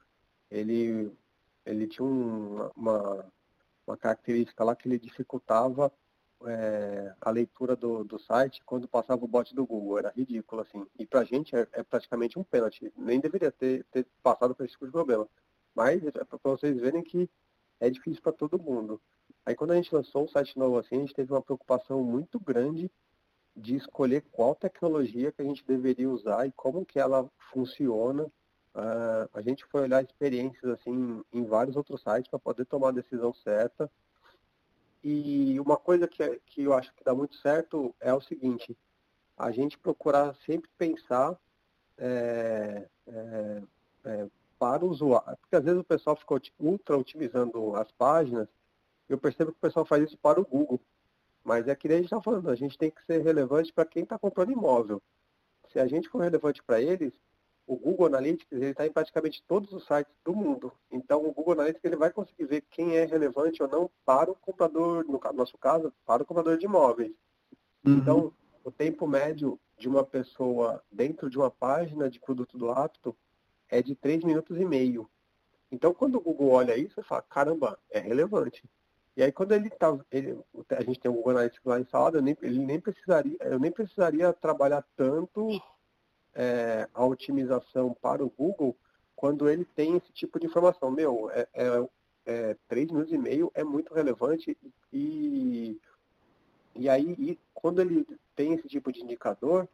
Ele, 0.50 1.12
ele 1.64 1.87
tinha 1.87 2.05
um, 2.05 2.68
uma, 2.76 3.26
uma 3.87 3.96
característica 3.96 4.64
lá 4.64 4.74
que 4.74 4.88
ele 4.88 4.98
dificultava 4.98 5.92
é, 6.46 7.14
a 7.20 7.31
leitura 7.31 7.76
do, 7.76 8.05
do 8.05 8.18
site 8.18 8.62
quando 8.64 8.88
passava 8.88 9.24
o 9.24 9.28
bot 9.28 9.55
do 9.55 9.66
Google. 9.66 9.98
Era 9.98 10.12
ridículo, 10.16 10.62
assim. 10.62 10.87
E 10.98 11.07
pra 11.07 11.24
gente 11.24 11.55
é, 11.55 11.66
é 11.72 11.83
praticamente 11.83 12.38
um 12.38 12.44
pênalti. 12.44 12.92
Nem 12.96 13.20
deveria 13.20 13.50
ter, 13.50 13.85
ter 13.90 14.07
passado 14.22 14.55
por 14.55 14.64
esse 14.64 14.72
tipo 14.72 14.87
de 14.87 14.92
problema. 14.92 15.28
Mas 15.74 16.05
é 16.05 16.11
para 16.11 16.38
vocês 16.44 16.78
verem 16.78 17.02
que 17.02 17.28
é 17.81 17.88
difícil 17.90 18.22
para 18.22 18.33
todo 18.33 18.62
mundo. 18.62 19.00
Aí 19.44 19.55
quando 19.55 19.72
a 19.72 19.76
gente 19.76 19.94
lançou 19.94 20.24
um 20.24 20.28
site 20.28 20.59
novo 20.59 20.78
assim, 20.78 20.96
a 20.96 21.00
gente 21.00 21.14
teve 21.14 21.33
uma 21.33 21.42
preocupação 21.42 22.02
muito 22.05 22.38
grande 22.38 22.90
de 23.57 23.76
escolher 23.76 24.22
qual 24.31 24.55
tecnologia 24.55 25.33
que 25.33 25.42
a 25.42 25.44
gente 25.44 25.64
deveria 25.66 26.09
usar 26.09 26.46
e 26.46 26.52
como 26.52 26.87
que 26.87 26.98
ela 26.98 27.28
funciona. 27.52 28.24
Uh, 28.74 29.28
a 29.35 29.42
gente 29.42 29.66
foi 29.66 29.83
olhar 29.83 30.02
experiências 30.02 30.64
assim 30.64 31.22
em 31.33 31.44
vários 31.44 31.76
outros 31.76 32.00
sites 32.00 32.31
para 32.31 32.38
poder 32.38 32.64
tomar 32.64 32.88
a 32.88 32.92
decisão 32.92 33.35
certa 33.35 33.90
e 35.02 35.58
uma 35.58 35.76
coisa 35.76 36.06
que, 36.06 36.22
é, 36.22 36.38
que 36.46 36.62
eu 36.62 36.74
acho 36.74 36.94
que 36.94 37.02
dá 37.04 37.14
muito 37.14 37.34
certo 37.36 37.94
é 38.00 38.12
o 38.14 38.20
seguinte, 38.20 38.76
a 39.36 39.50
gente 39.50 39.78
procurar 39.78 40.34
sempre 40.46 40.70
pensar 40.78 41.36
é, 41.98 42.88
é, 43.06 43.62
é, 44.04 44.26
para 44.58 44.84
o 44.84 44.88
usuário, 44.88 45.36
porque 45.40 45.56
às 45.56 45.64
vezes 45.64 45.80
o 45.80 45.84
pessoal 45.84 46.14
fica 46.14 46.40
ultra 46.60 46.96
otimizando 46.96 47.74
as 47.74 47.90
páginas, 47.92 48.48
eu 49.08 49.18
percebo 49.18 49.50
que 49.50 49.58
o 49.58 49.60
pessoal 49.60 49.84
faz 49.84 50.04
isso 50.04 50.18
para 50.18 50.40
o 50.40 50.46
Google, 50.46 50.80
mas 51.42 51.66
é 51.66 51.74
que 51.74 51.88
a 51.88 51.96
gente 51.96 52.04
está 52.04 52.22
falando, 52.22 52.48
a 52.48 52.54
gente 52.54 52.78
tem 52.78 52.90
que 52.90 53.04
ser 53.04 53.22
relevante 53.22 53.72
para 53.72 53.84
quem 53.84 54.04
está 54.04 54.16
comprando 54.18 54.52
imóvel. 54.52 55.02
Se 55.72 55.80
a 55.80 55.86
gente 55.86 56.08
for 56.08 56.22
relevante 56.22 56.62
para 56.62 56.80
eles, 56.80 57.12
o 57.66 57.77
Google 57.77 58.07
Analytics 58.07 58.51
ele 58.53 58.70
está 58.70 58.87
em 58.87 58.92
praticamente 58.92 59.42
todos 59.46 59.72
os 59.72 59.87
sites 59.87 60.12
do 60.25 60.35
mundo. 60.35 60.72
Então, 60.90 61.25
o 61.25 61.33
Google 61.33 61.55
Analytics 61.55 61.85
ele 61.85 61.96
vai 61.96 62.11
conseguir 62.11 62.44
ver 62.44 62.62
quem 62.70 62.96
é 62.96 63.05
relevante 63.05 63.62
ou 63.62 63.68
não 63.68 63.90
para 64.05 64.31
o 64.31 64.35
comprador, 64.35 65.05
no 65.05 65.20
nosso 65.35 65.57
caso, 65.59 65.92
para 66.05 66.22
o 66.22 66.27
comprador 66.27 66.59
de 66.59 66.66
imóveis. 66.66 67.12
Uhum. 67.85 67.94
Então, 67.94 68.33
o 68.64 68.70
tempo 68.70 69.07
médio 69.07 69.59
de 69.79 69.88
uma 69.88 70.05
pessoa 70.05 70.83
dentro 70.90 71.31
de 71.31 71.38
uma 71.38 71.51
página 71.51 72.09
de 72.09 72.20
produto 72.20 72.59
do 72.59 72.70
Apto 72.70 73.16
é 73.68 73.83
de 73.83 73.94
3 73.94 74.25
minutos 74.25 74.59
e 74.59 74.64
meio. 74.64 75.09
Então, 75.70 75.94
quando 75.94 76.16
o 76.16 76.20
Google 76.20 76.51
olha 76.51 76.77
isso, 76.77 77.01
ele 77.01 77.07
fala, 77.07 77.22
caramba, 77.22 77.79
é 77.90 77.98
relevante. 77.98 78.62
E 79.16 79.22
aí, 79.22 79.33
quando 79.33 79.53
ele 79.53 79.70
tá, 79.70 79.98
ele, 80.11 80.38
a 80.70 80.83
gente 80.83 81.01
tem 81.01 81.11
o 81.11 81.14
Google 81.14 81.33
Analytics 81.33 81.64
lá 81.64 81.81
instalado, 81.81 82.18
eu 82.18 82.22
nem, 82.22 82.37
ele 82.42 82.59
nem 82.59 82.81
precisaria, 82.81 83.37
eu 83.40 83.59
nem 83.59 83.70
precisaria 83.70 84.33
trabalhar 84.33 84.85
tanto 84.96 85.61
é, 86.35 86.88
a 86.92 87.05
otimização 87.05 87.95
para 87.95 88.25
o 88.25 88.31
Google 88.31 88.77
quando 89.14 89.49
ele 89.49 89.64
tem 89.64 89.97
esse 89.97 90.12
tipo 90.12 90.40
de 90.40 90.47
informação. 90.47 90.90
Meu, 90.90 91.31
é, 91.31 91.49
é, 91.55 91.88
é 92.27 92.57
3 92.68 92.90
minutos 92.90 93.12
e 93.12 93.18
meio 93.18 93.51
é 93.55 93.62
muito 93.62 93.95
relevante 93.95 94.57
e, 94.92 95.79
e 96.75 96.88
aí 96.88 97.12
e 97.18 97.38
quando 97.55 97.81
ele 97.81 98.07
tem 98.35 98.55
esse 98.55 98.68
tipo 98.68 98.92
de 98.92 99.01
indicador, 99.03 99.68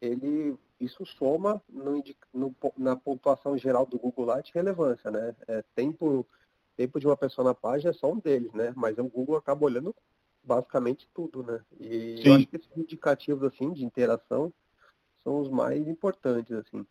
ele 0.00 0.58
isso 0.80 1.04
soma 1.04 1.62
no, 1.68 2.02
no, 2.32 2.56
na 2.76 2.96
pontuação 2.96 3.56
geral 3.56 3.84
do 3.84 3.98
Google 3.98 4.24
lá 4.24 4.40
de 4.40 4.50
relevância, 4.52 5.10
né? 5.10 5.36
É, 5.46 5.62
tempo, 5.74 6.26
tempo 6.74 6.98
de 6.98 7.06
uma 7.06 7.16
pessoa 7.16 7.44
na 7.44 7.54
página 7.54 7.90
é 7.90 7.92
só 7.92 8.10
um 8.10 8.18
deles, 8.18 8.52
né? 8.54 8.72
Mas 8.74 8.96
o 8.98 9.04
Google 9.04 9.36
acaba 9.36 9.66
olhando 9.66 9.94
basicamente 10.42 11.06
tudo, 11.14 11.42
né? 11.42 11.60
E 11.78 12.22
Sim. 12.22 12.28
eu 12.28 12.34
acho 12.34 12.46
que 12.46 12.56
esses 12.56 12.76
indicativos 12.76 13.44
assim 13.44 13.72
de 13.72 13.84
interação 13.84 14.52
são 15.24 15.40
os 15.40 15.50
mais 15.50 15.86
importantes, 15.86 16.52
assim. 16.52 16.84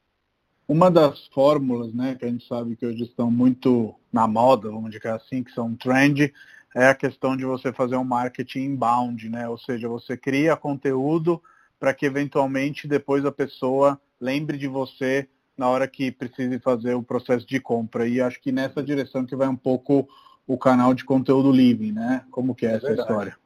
Uma 0.68 0.92
das 0.92 1.26
fórmulas, 1.28 1.94
né, 1.94 2.16
que 2.16 2.26
a 2.26 2.28
gente 2.28 2.48
sabe 2.48 2.76
que 2.76 2.86
hoje 2.86 3.04
estão 3.04 3.32
muito 3.32 3.96
na 4.14 4.28
moda, 4.28 4.70
vamos 4.70 4.92
dizer 4.92 5.08
assim, 5.08 5.44
que 5.44 5.52
são 5.52 5.76
trend, 5.76 6.32
é 6.76 6.88
a 6.88 6.96
questão 6.96 7.36
de 7.36 7.44
você 7.44 7.74
fazer 7.74 7.96
um 7.96 8.04
marketing 8.04 8.60
inbound, 8.60 9.28
né? 9.30 9.50
Ou 9.50 9.58
seja, 9.58 9.88
você 9.88 10.16
cria 10.16 10.56
conteúdo 10.56 11.42
para 11.80 11.94
que 11.94 12.06
eventualmente 12.06 12.88
depois 12.88 13.26
a 13.26 13.32
pessoa 13.32 14.00
lembre 14.22 14.58
de 14.58 14.68
você 14.68 15.28
na 15.58 15.68
hora 15.68 15.88
que 15.88 16.12
precise 16.12 16.60
fazer 16.60 16.94
o 16.94 17.04
processo 17.04 17.48
de 17.48 17.60
compra. 17.60 18.08
E 18.08 18.22
acho 18.22 18.40
que 18.40 18.52
nessa 18.52 18.84
direção 18.84 19.26
que 19.26 19.36
vai 19.36 19.48
um 19.48 19.56
pouco 19.56 20.08
o 20.46 20.58
canal 20.58 20.94
de 20.94 21.04
conteúdo 21.04 21.52
livre, 21.52 21.92
né? 21.92 22.24
Como 22.30 22.54
que 22.54 22.66
é, 22.66 22.74
é 22.74 22.76
essa 22.76 22.88
verdade. 22.88 23.10
história? 23.10 23.38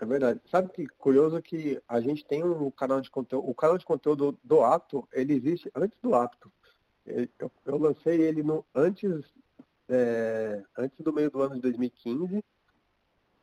É 0.00 0.06
verdade. 0.06 0.40
Sabe 0.50 0.70
que 0.70 0.86
curioso 0.86 1.40
que 1.42 1.80
a 1.86 2.00
gente 2.00 2.24
tem 2.24 2.42
um 2.42 2.70
canal 2.70 3.02
de 3.02 3.10
conteúdo, 3.10 3.48
o 3.48 3.54
canal 3.54 3.76
de 3.76 3.84
conteúdo 3.84 4.38
do 4.42 4.62
Apto, 4.62 5.06
ele 5.12 5.34
existe 5.34 5.70
antes 5.74 5.98
do 6.00 6.14
Apto. 6.14 6.50
eu, 7.06 7.52
eu 7.66 7.78
lancei 7.78 8.20
ele 8.22 8.42
no, 8.42 8.64
antes, 8.74 9.24
é, 9.88 10.62
antes 10.78 10.98
do 11.00 11.12
meio 11.12 11.30
do 11.30 11.42
ano 11.42 11.56
de 11.56 11.60
2015, 11.60 12.42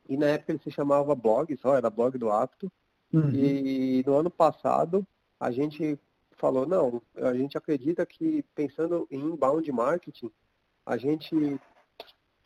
e 0.09 0.17
na 0.17 0.27
época 0.27 0.53
ele 0.53 0.63
se 0.63 0.71
chamava 0.71 1.13
blog, 1.13 1.55
só 1.57 1.75
era 1.75 1.91
blog 1.91 2.17
do 2.17 2.31
Apto. 2.31 2.71
Uhum. 3.13 3.29
E 3.29 4.03
no 4.05 4.15
ano 4.15 4.31
passado 4.31 5.05
a 5.39 5.51
gente 5.51 5.99
falou, 6.31 6.65
não, 6.65 7.01
a 7.15 7.33
gente 7.35 7.55
acredita 7.55 8.03
que 8.03 8.43
pensando 8.55 9.07
em 9.11 9.19
inbound 9.19 9.71
marketing, 9.71 10.31
a 10.83 10.97
gente 10.97 11.59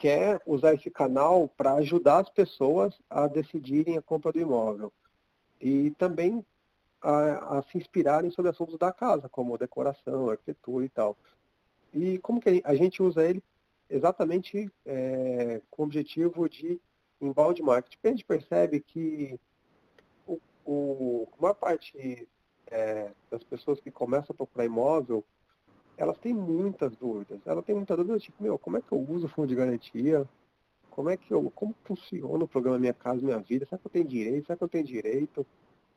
quer 0.02 0.42
usar 0.48 0.74
esse 0.74 0.90
canal 0.90 1.48
para 1.48 1.74
ajudar 1.74 2.22
as 2.22 2.30
pessoas 2.30 3.00
a 3.08 3.28
decidirem 3.28 4.00
a 4.00 4.02
compra 4.02 4.32
do 4.32 4.40
imóvel. 4.40 4.92
E 5.62 5.92
também 5.92 6.44
a, 7.00 7.60
a, 7.60 7.62
se 7.62 7.78
inspirarem 7.78 8.32
sobre 8.32 8.50
assuntos 8.50 8.80
da 8.80 8.92
casa, 8.92 9.30
como 9.30 9.60
decoração, 9.60 10.32
arquitetura 10.32 10.86
e 10.86 10.90
tal. 10.90 11.16
E 11.94 12.18
como 12.18 12.42
que 12.42 12.64
a 12.66 12.74
gente 12.74 13.04
usa 13.04 13.24
ele? 13.24 13.44
Exatamente 13.88 14.72
é, 14.88 15.62
com 15.70 15.84
o 15.84 15.86
objetivo 15.86 16.50
de 16.50 16.82
inbound 17.22 17.62
marketing. 17.62 18.00
A 18.04 18.10
gente 18.10 18.26
percebe 18.26 18.80
que 18.80 19.40
o, 20.26 20.40
o, 20.66 21.28
a 21.38 21.42
maior 21.44 21.54
parte 21.54 22.28
é, 22.72 23.12
das 23.30 23.44
pessoas 23.44 23.80
que 23.80 23.92
começam 23.92 24.34
a 24.34 24.38
procurar 24.38 24.66
imóvel, 24.66 25.24
elas 26.02 26.18
têm 26.18 26.34
muitas 26.34 26.96
dúvidas. 26.96 27.40
Ela 27.46 27.62
tem 27.62 27.76
muitas 27.76 27.96
dúvidas, 27.96 28.24
tipo, 28.24 28.42
meu, 28.42 28.58
como 28.58 28.78
é 28.78 28.82
que 28.82 28.92
eu 28.92 29.00
uso 29.00 29.28
o 29.28 29.30
fundo 29.30 29.48
de 29.48 29.56
garantia? 29.56 30.28
Como 30.90 31.10
é 31.12 31.16
que 31.16 31.32
eu, 31.32 31.52
como 31.52 31.76
funciona 31.84 32.44
o 32.44 32.48
programa 32.48 32.80
Minha 32.80 32.94
Casa 32.94 33.22
Minha 33.22 33.38
Vida? 33.38 33.66
Será 33.66 33.78
que 33.78 33.86
eu 33.86 33.92
tenho 33.92 34.06
direito? 34.06 34.48
Será 34.48 34.58
que 34.58 34.64
eu 34.64 34.68
tenho 34.68 34.84
direito? 34.84 35.46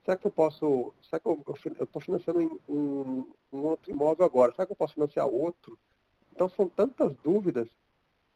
Será 0.04 0.16
que 0.16 0.26
eu 0.26 0.30
posso, 0.30 0.92
será 1.02 1.18
que 1.18 1.26
eu 1.26 1.42
estou 1.80 2.02
financiando 2.02 2.60
um, 2.68 3.26
um, 3.50 3.62
outro 3.62 3.90
imóvel 3.90 4.26
agora? 4.26 4.52
Será 4.52 4.66
que 4.66 4.72
eu 4.72 4.76
posso 4.76 4.92
financiar 4.92 5.26
outro? 5.26 5.78
Então 6.30 6.50
são 6.50 6.68
tantas 6.68 7.16
dúvidas 7.24 7.68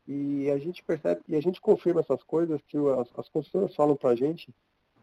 e 0.07 0.51
a 0.51 0.57
gente 0.57 0.83
percebe, 0.83 1.21
e 1.29 1.37
a 1.37 1.43
gente 1.43 1.61
confirma 1.61 2.01
essas 2.01 2.23
coisas 2.23 2.63
que 2.63 2.79
as, 2.79 3.09
as 3.19 3.29
construtoras 3.29 3.77
falam 3.77 3.95
para 3.95 4.11
a 4.11 4.17
gente 4.17 4.55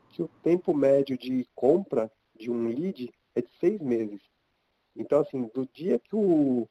que 0.10 0.24
o 0.24 0.30
tempo 0.42 0.74
médio 0.74 1.16
de 1.16 1.48
compra 1.54 2.12
de 2.36 2.50
um 2.50 2.68
lead 2.68 3.14
é 3.36 3.42
de 3.42 3.50
seis 3.60 3.80
meses. 3.80 4.22
Então, 4.96 5.20
assim, 5.22 5.50
do 5.54 5.68
dia 5.68 6.00
que 6.00 6.16
o, 6.16 6.68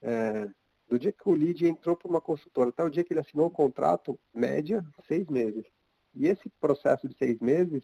é, 0.00 0.48
do 0.88 0.98
dia 0.98 1.12
que 1.12 1.28
o 1.28 1.34
lead 1.34 1.66
entrou 1.66 1.96
para 1.96 2.08
uma 2.08 2.20
consultora 2.20 2.70
até 2.70 2.82
o 2.82 2.90
dia 2.90 3.04
que 3.04 3.12
ele 3.12 3.20
assinou 3.20 3.46
o 3.46 3.50
contrato, 3.50 4.18
média, 4.32 4.84
seis 5.06 5.26
meses. 5.28 5.64
E 6.14 6.26
esse 6.26 6.48
processo 6.60 7.08
de 7.08 7.16
seis 7.16 7.38
meses, 7.40 7.82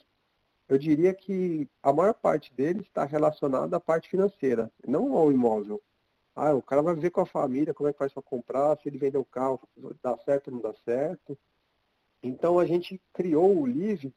eu 0.68 0.78
diria 0.78 1.12
que 1.12 1.68
a 1.82 1.92
maior 1.92 2.14
parte 2.14 2.52
dele 2.54 2.80
está 2.80 3.04
relacionado 3.04 3.74
à 3.74 3.80
parte 3.80 4.08
financeira, 4.08 4.72
não 4.86 5.16
ao 5.16 5.30
imóvel. 5.30 5.82
Ah, 6.34 6.54
o 6.54 6.62
cara 6.62 6.80
vai 6.80 6.94
ver 6.94 7.10
com 7.10 7.20
a 7.20 7.26
família 7.26 7.74
como 7.74 7.88
é 7.88 7.92
que 7.92 7.98
faz 7.98 8.12
para 8.12 8.22
comprar, 8.22 8.78
se 8.78 8.88
ele 8.88 8.96
vender 8.96 9.18
o 9.18 9.24
carro, 9.24 9.60
dá 10.02 10.16
certo 10.18 10.48
ou 10.48 10.54
não 10.54 10.62
dá 10.62 10.72
certo. 10.84 11.38
Então 12.22 12.58
a 12.58 12.64
gente 12.64 13.00
criou 13.12 13.54
o 13.54 13.66
Live 13.66 14.14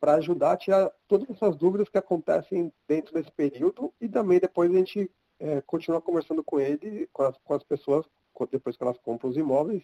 para 0.00 0.14
ajudar 0.14 0.52
a 0.52 0.56
tirar 0.56 0.90
todas 1.06 1.28
essas 1.28 1.54
dúvidas 1.56 1.88
que 1.88 1.98
acontecem 1.98 2.72
dentro 2.88 3.12
desse 3.12 3.30
período 3.30 3.92
e 4.00 4.08
também 4.08 4.40
depois 4.40 4.70
a 4.70 4.74
gente 4.74 5.10
é, 5.38 5.60
continua 5.60 6.00
conversando 6.00 6.42
com 6.42 6.58
ele, 6.58 7.06
com 7.12 7.22
as, 7.22 7.36
com 7.38 7.54
as 7.54 7.62
pessoas, 7.62 8.06
depois 8.50 8.76
que 8.76 8.82
elas 8.82 8.98
compram 8.98 9.30
os 9.30 9.36
imóveis, 9.36 9.82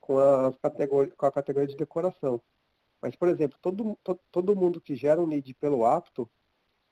com, 0.00 0.18
as 0.18 0.56
categorias, 0.58 1.14
com 1.14 1.26
a 1.26 1.32
categoria 1.32 1.68
de 1.68 1.76
decoração. 1.76 2.42
Mas, 3.00 3.14
por 3.14 3.28
exemplo, 3.28 3.56
todo, 3.62 3.96
todo, 4.02 4.20
todo 4.32 4.56
mundo 4.56 4.80
que 4.80 4.96
gera 4.96 5.20
um 5.20 5.26
lead 5.26 5.54
pelo 5.54 5.86
apto, 5.86 6.28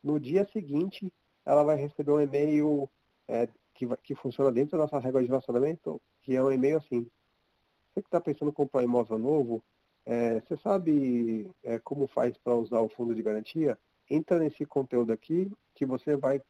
no 0.02 0.20
dia 0.20 0.48
seguinte 0.52 1.12
ela 1.44 1.64
vai 1.64 1.76
receber 1.76 2.12
um 2.12 2.20
e-mail 2.20 2.88
é, 3.26 3.48
que, 3.74 3.88
que 4.04 4.14
funciona 4.14 4.52
dentro 4.52 4.78
da 4.78 4.84
nossa 4.84 4.98
regra 4.98 5.20
de 5.20 5.26
relacionamento, 5.26 6.00
que 6.20 6.36
é 6.36 6.42
um 6.42 6.52
e-mail 6.52 6.76
assim. 6.76 7.08
Você 7.88 8.02
que 8.02 8.08
está 8.08 8.20
pensando 8.20 8.50
em 8.50 8.54
comprar 8.54 8.80
um 8.80 8.84
imóvel 8.84 9.18
novo, 9.18 9.64
é, 10.04 10.40
você 10.40 10.56
sabe 10.56 11.50
é, 11.62 11.78
como 11.78 12.06
faz 12.06 12.36
para 12.38 12.54
usar 12.54 12.80
o 12.80 12.88
fundo 12.88 13.14
de 13.14 13.22
garantia? 13.22 13.78
Entra 14.10 14.38
nesse 14.38 14.64
conteúdo 14.66 15.12
aqui 15.12 15.50
que 15.74 15.86
você 15.86 16.16
vai 16.16 16.40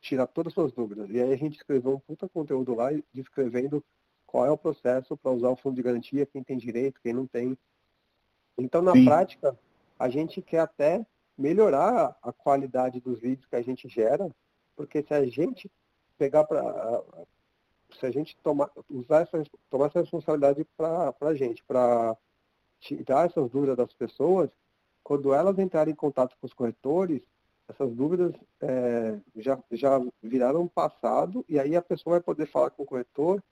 tirar 0.00 0.26
todas 0.26 0.50
as 0.50 0.54
suas 0.54 0.72
dúvidas. 0.72 1.08
E 1.10 1.20
aí 1.20 1.32
a 1.32 1.36
gente 1.36 1.56
escreveu 1.56 1.94
um 1.94 2.00
puta 2.00 2.28
conteúdo 2.28 2.74
lá 2.74 2.88
descrevendo 3.12 3.84
qual 4.26 4.46
é 4.46 4.50
o 4.50 4.56
processo 4.56 5.16
para 5.16 5.30
usar 5.30 5.50
o 5.50 5.56
fundo 5.56 5.76
de 5.76 5.82
garantia, 5.82 6.26
quem 6.26 6.42
tem 6.42 6.56
direito, 6.56 7.00
quem 7.02 7.12
não 7.12 7.26
tem. 7.26 7.56
Então, 8.58 8.80
na 8.82 8.92
Sim. 8.92 9.04
prática, 9.04 9.58
a 9.98 10.08
gente 10.08 10.40
quer 10.40 10.60
até 10.60 11.06
melhorar 11.36 12.16
a 12.22 12.32
qualidade 12.32 13.00
dos 13.00 13.20
vídeos 13.20 13.46
que 13.46 13.56
a 13.56 13.62
gente 13.62 13.88
gera, 13.88 14.30
porque 14.74 15.02
se 15.02 15.12
a 15.14 15.24
gente 15.26 15.70
pegar 16.18 16.44
para 16.44 17.02
se 17.98 18.06
a 18.06 18.10
gente 18.10 18.36
tomar 18.42 18.70
usar 18.88 19.22
essa 19.22 19.42
tomar 19.68 19.86
essa 19.86 20.00
responsabilidade 20.00 20.64
para 20.76 21.14
a 21.20 21.34
gente 21.34 21.62
para 21.64 22.16
tirar 22.82 23.26
essas 23.26 23.48
dúvidas 23.50 23.76
das 23.76 23.92
pessoas 23.92 24.50
quando 25.02 25.32
elas 25.32 25.58
entrarem 25.58 25.92
em 25.92 25.96
contato 25.96 26.36
com 26.40 26.46
os 26.46 26.52
corretores 26.52 27.22
essas 27.68 27.94
dúvidas 27.94 28.34
é, 28.60 29.18
já 29.36 29.58
já 29.70 30.00
viraram 30.22 30.66
passado 30.66 31.44
e 31.48 31.58
aí 31.58 31.76
a 31.76 31.82
pessoa 31.82 32.14
vai 32.14 32.20
poder 32.20 32.46
falar 32.46 32.70
com 32.70 32.82
o 32.82 32.86
corretor 32.86 33.42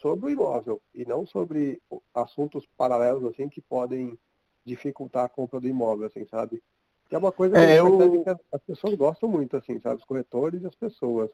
sobre 0.00 0.26
o 0.26 0.30
imóvel 0.30 0.80
e 0.92 1.04
não 1.04 1.24
sobre 1.24 1.80
assuntos 2.12 2.66
paralelos 2.76 3.24
assim 3.24 3.48
que 3.48 3.60
podem 3.60 4.18
dificultar 4.64 5.24
a 5.24 5.28
compra 5.28 5.60
do 5.60 5.68
imóvel 5.68 6.06
assim 6.06 6.26
sabe? 6.26 6.62
Que 7.08 7.14
é 7.14 7.18
uma 7.18 7.30
coisa 7.30 7.54
que, 7.54 7.60
é, 7.60 7.78
eu... 7.78 8.24
que 8.24 8.30
as 8.30 8.62
pessoas 8.66 8.94
gostam 8.94 9.28
muito 9.28 9.56
assim 9.56 9.78
sabe? 9.80 9.96
Os 9.96 10.04
corretores 10.04 10.62
e 10.62 10.66
as 10.66 10.74
pessoas 10.74 11.30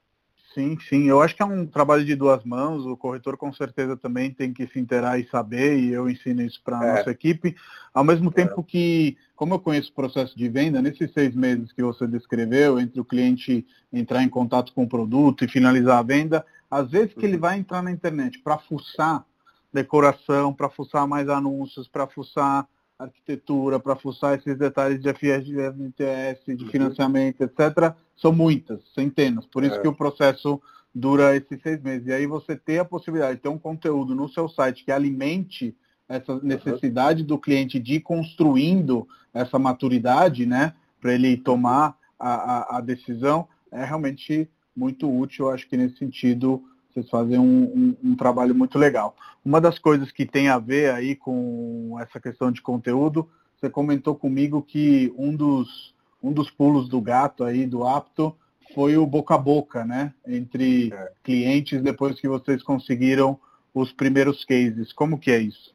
Sim, 0.54 0.78
sim. 0.88 1.04
Eu 1.04 1.22
acho 1.22 1.34
que 1.34 1.42
é 1.42 1.46
um 1.46 1.66
trabalho 1.66 2.04
de 2.04 2.14
duas 2.14 2.44
mãos. 2.44 2.84
O 2.84 2.96
corretor 2.96 3.36
com 3.36 3.52
certeza 3.52 3.96
também 3.96 4.30
tem 4.30 4.52
que 4.52 4.66
se 4.66 4.78
inteirar 4.78 5.18
e 5.18 5.26
saber, 5.28 5.78
e 5.78 5.92
eu 5.92 6.10
ensino 6.10 6.42
isso 6.42 6.60
para 6.62 6.78
a 6.78 6.86
é. 6.86 6.96
nossa 6.96 7.10
equipe. 7.10 7.56
Ao 7.94 8.04
mesmo 8.04 8.28
é. 8.28 8.32
tempo 8.32 8.62
que, 8.62 9.16
como 9.34 9.54
eu 9.54 9.58
conheço 9.58 9.90
o 9.90 9.94
processo 9.94 10.36
de 10.36 10.48
venda, 10.48 10.82
nesses 10.82 11.10
seis 11.12 11.34
meses 11.34 11.72
que 11.72 11.82
você 11.82 12.06
descreveu, 12.06 12.78
entre 12.78 13.00
o 13.00 13.04
cliente 13.04 13.66
entrar 13.92 14.22
em 14.22 14.28
contato 14.28 14.72
com 14.74 14.84
o 14.84 14.88
produto 14.88 15.44
e 15.44 15.48
finalizar 15.48 15.98
a 15.98 16.02
venda, 16.02 16.44
às 16.70 16.90
vezes 16.90 17.14
que 17.14 17.24
ele 17.24 17.34
uhum. 17.34 17.40
vai 17.40 17.58
entrar 17.58 17.82
na 17.82 17.90
internet 17.90 18.38
para 18.40 18.58
fuçar 18.58 19.24
decoração, 19.72 20.52
para 20.52 20.68
fuçar 20.68 21.08
mais 21.08 21.30
anúncios, 21.30 21.88
para 21.88 22.06
fuçar 22.06 22.68
arquitetura, 23.04 23.78
para 23.78 23.96
fuçar 23.96 24.38
esses 24.38 24.56
detalhes 24.56 25.00
de 25.00 25.12
FGTS, 25.12 26.56
de 26.56 26.64
uhum. 26.64 26.70
financiamento, 26.70 27.40
etc., 27.42 27.94
são 28.16 28.32
muitas, 28.32 28.80
centenas. 28.94 29.46
Por 29.46 29.64
isso 29.64 29.76
é. 29.76 29.78
que 29.80 29.88
o 29.88 29.94
processo 29.94 30.60
dura 30.94 31.34
esses 31.36 31.60
seis 31.62 31.82
meses. 31.82 32.06
E 32.06 32.12
aí 32.12 32.26
você 32.26 32.56
ter 32.56 32.78
a 32.78 32.84
possibilidade 32.84 33.36
de 33.36 33.42
ter 33.42 33.48
um 33.48 33.58
conteúdo 33.58 34.14
no 34.14 34.28
seu 34.28 34.48
site 34.48 34.84
que 34.84 34.92
alimente 34.92 35.74
essa 36.08 36.38
necessidade 36.42 37.22
uhum. 37.22 37.28
do 37.28 37.38
cliente 37.38 37.78
de 37.78 37.94
ir 37.94 38.00
construindo 38.00 39.08
essa 39.32 39.58
maturidade, 39.58 40.44
né, 40.44 40.74
para 41.00 41.14
ele 41.14 41.36
tomar 41.36 41.96
a, 42.18 42.34
a, 42.34 42.76
a, 42.78 42.80
decisão, 42.80 43.48
é 43.70 43.84
realmente 43.84 44.48
muito 44.76 45.10
útil. 45.10 45.50
Acho 45.50 45.66
que 45.68 45.76
nesse 45.76 45.96
sentido 45.96 46.62
vocês 46.92 47.08
fazem 47.08 47.38
um, 47.38 47.64
um, 47.64 47.96
um, 48.10 48.16
trabalho 48.16 48.54
muito 48.54 48.78
legal. 48.78 49.16
Uma 49.44 49.60
das 49.60 49.78
coisas 49.78 50.12
que 50.12 50.26
tem 50.26 50.48
a 50.48 50.58
ver 50.58 50.92
aí 50.92 51.16
com 51.16 51.96
essa 52.00 52.20
questão 52.20 52.52
de 52.52 52.60
conteúdo, 52.60 53.28
você 53.56 53.70
comentou 53.70 54.14
comigo 54.14 54.62
que 54.62 55.12
um 55.16 55.34
dos, 55.34 55.94
um 56.22 56.32
dos 56.32 56.50
pulos 56.50 56.88
do 56.88 57.00
gato 57.00 57.44
aí, 57.44 57.66
do 57.66 57.86
apto, 57.86 58.36
foi 58.74 58.96
o 58.96 59.06
boca 59.06 59.34
a 59.34 59.38
boca, 59.38 59.84
né? 59.84 60.14
Entre 60.26 60.92
é. 60.92 61.12
clientes 61.22 61.82
depois 61.82 62.20
que 62.20 62.28
vocês 62.28 62.62
conseguiram 62.62 63.38
os 63.74 63.92
primeiros 63.92 64.44
cases. 64.44 64.92
Como 64.92 65.18
que 65.18 65.30
é 65.30 65.38
isso? 65.38 65.74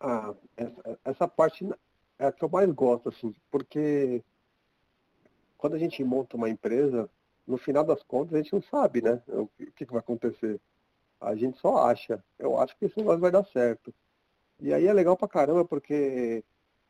Ah, 0.00 0.34
essa, 0.56 0.98
essa 1.04 1.28
parte 1.28 1.68
é 2.18 2.26
a 2.26 2.32
que 2.32 2.42
eu 2.42 2.48
mais 2.48 2.70
gosto, 2.70 3.08
assim, 3.08 3.34
porque 3.50 4.22
quando 5.56 5.74
a 5.74 5.78
gente 5.78 6.02
monta 6.02 6.36
uma 6.36 6.48
empresa, 6.48 7.08
no 7.50 7.58
final 7.58 7.84
das 7.84 8.02
contas, 8.04 8.34
a 8.34 8.36
gente 8.38 8.52
não 8.52 8.62
sabe, 8.62 9.02
né? 9.02 9.20
O 9.28 9.48
que, 9.48 9.84
que 9.84 9.92
vai 9.92 9.98
acontecer. 9.98 10.60
A 11.20 11.34
gente 11.34 11.58
só 11.58 11.88
acha. 11.88 12.22
Eu 12.38 12.58
acho 12.58 12.76
que 12.78 12.84
esse 12.84 12.96
negócio 12.96 13.20
vai 13.20 13.30
dar 13.30 13.44
certo. 13.44 13.92
E 14.60 14.72
aí 14.72 14.86
é 14.86 14.92
legal 14.92 15.16
pra 15.16 15.28
caramba, 15.28 15.64
porque 15.64 16.44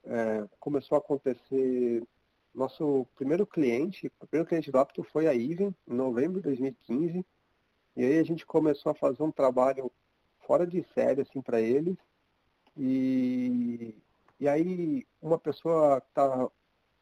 é, 0.05 0.47
começou 0.61 0.97
a 0.97 0.99
acontecer. 0.99 2.03
Nosso 2.55 3.07
primeiro 3.15 3.47
cliente, 3.47 4.09
o 4.21 4.27
primeiro 4.27 4.49
cliente 4.49 4.73
do 4.73 4.79
Apto 4.79 5.05
foi 5.05 5.29
a 5.29 5.35
Even, 5.35 5.75
em 5.89 5.95
novembro 5.95 6.39
de 6.39 6.43
2015. 6.43 7.25
E 7.97 8.05
aí 8.05 8.19
a 8.19 8.25
gente 8.25 8.45
começou 8.45 8.91
a 8.91 8.95
fazer 8.95 9.23
um 9.23 9.31
trabalho 9.31 9.91
fora 10.41 10.67
de 10.67 10.85
série, 10.95 11.23
assim, 11.23 11.41
para 11.41 11.61
eles. 11.61 11.97
E, 12.77 13.95
e 14.39 14.49
aí 14.49 15.07
uma 15.23 15.39
pessoa 15.39 16.03
tá. 16.13 16.51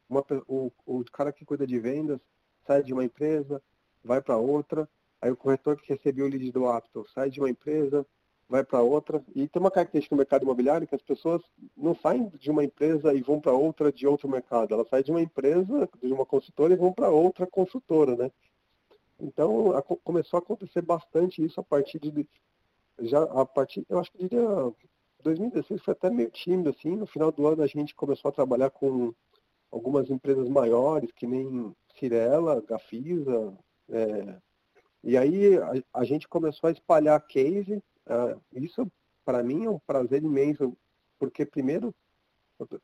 Uma, 0.09 0.24
o, 0.47 0.72
o 0.87 1.05
cara 1.05 1.33
que 1.33 1.45
cuida 1.45 1.66
de 1.66 1.78
vendas 1.78 2.20
sai 2.69 2.83
de 2.83 2.93
uma 2.93 3.05
empresa, 3.05 3.61
vai 4.05 4.21
para 4.21 4.37
outra, 4.37 4.89
aí 5.21 5.31
o 5.31 5.37
corretor 5.37 5.81
que 5.81 5.93
recebeu 5.93 6.27
o 6.27 6.29
lead 6.29 6.53
do 6.53 6.69
apto 6.69 7.05
sai 7.14 7.31
de 7.31 7.41
uma 7.41 7.51
empresa, 7.51 8.07
vai 8.49 8.62
para 8.62 8.81
outra. 8.81 9.23
E 9.35 9.49
tem 9.49 9.61
uma 9.61 9.71
característica 9.71 10.14
no 10.14 10.19
mercado 10.19 10.43
imobiliário 10.43 10.87
que 10.87 10.95
as 10.95 11.03
pessoas 11.03 11.43
não 11.77 11.95
saem 11.97 12.29
de 12.29 12.51
uma 12.51 12.64
empresa 12.64 13.12
e 13.12 13.21
vão 13.21 13.41
para 13.41 13.53
outra 13.53 13.91
de 13.91 14.07
outro 14.07 14.29
mercado. 14.29 14.73
Elas 14.73 14.89
saem 14.89 15.05
de 15.05 15.11
uma 15.11 15.21
empresa, 15.21 15.89
de 16.03 16.12
uma 16.12 16.25
consultora 16.25 16.73
e 16.73 16.77
vão 16.77 16.93
para 16.93 17.11
outra 17.11 17.47
consultora, 17.47 18.16
né? 18.16 18.31
Então 19.21 19.77
a, 19.77 19.83
começou 19.83 20.39
a 20.39 20.41
acontecer 20.41 20.83
bastante 20.83 21.45
isso 21.45 21.61
a 21.61 21.62
partir 21.64 21.99
de 21.99 22.27
já 23.01 23.23
a 23.23 23.47
partir, 23.47 23.87
eu 23.89 23.99
acho 23.99 24.11
que 24.11 24.19
diria 24.19 24.41
2016 25.23 25.83
foi 25.83 25.93
até 25.93 26.11
meio 26.11 26.31
tímido 26.31 26.71
assim. 26.71 26.97
No 26.97 27.07
final 27.07 27.31
do 27.33 27.47
ano 27.47 27.62
a 27.62 27.66
gente 27.66 27.95
começou 27.95 28.29
a 28.29 28.33
trabalhar 28.33 28.71
com 28.71 29.12
algumas 29.71 30.11
empresas 30.11 30.49
maiores, 30.49 31.11
que 31.12 31.27
nem 31.27 31.75
Cirela, 31.99 32.62
Gafisa, 32.66 33.57
é, 33.88 34.36
e 35.03 35.16
aí 35.16 35.57
a, 35.57 36.01
a, 36.01 36.05
gente 36.05 36.28
começou 36.28 36.68
a 36.68 36.72
espalhar 36.72 37.20
case. 37.26 37.82
É, 38.07 38.36
isso 38.53 38.90
para 39.24 39.42
mim 39.42 39.64
é 39.64 39.70
um 39.70 39.78
prazer 39.78 40.22
imenso, 40.22 40.76
porque 41.18 41.44
primeiro 41.44 41.94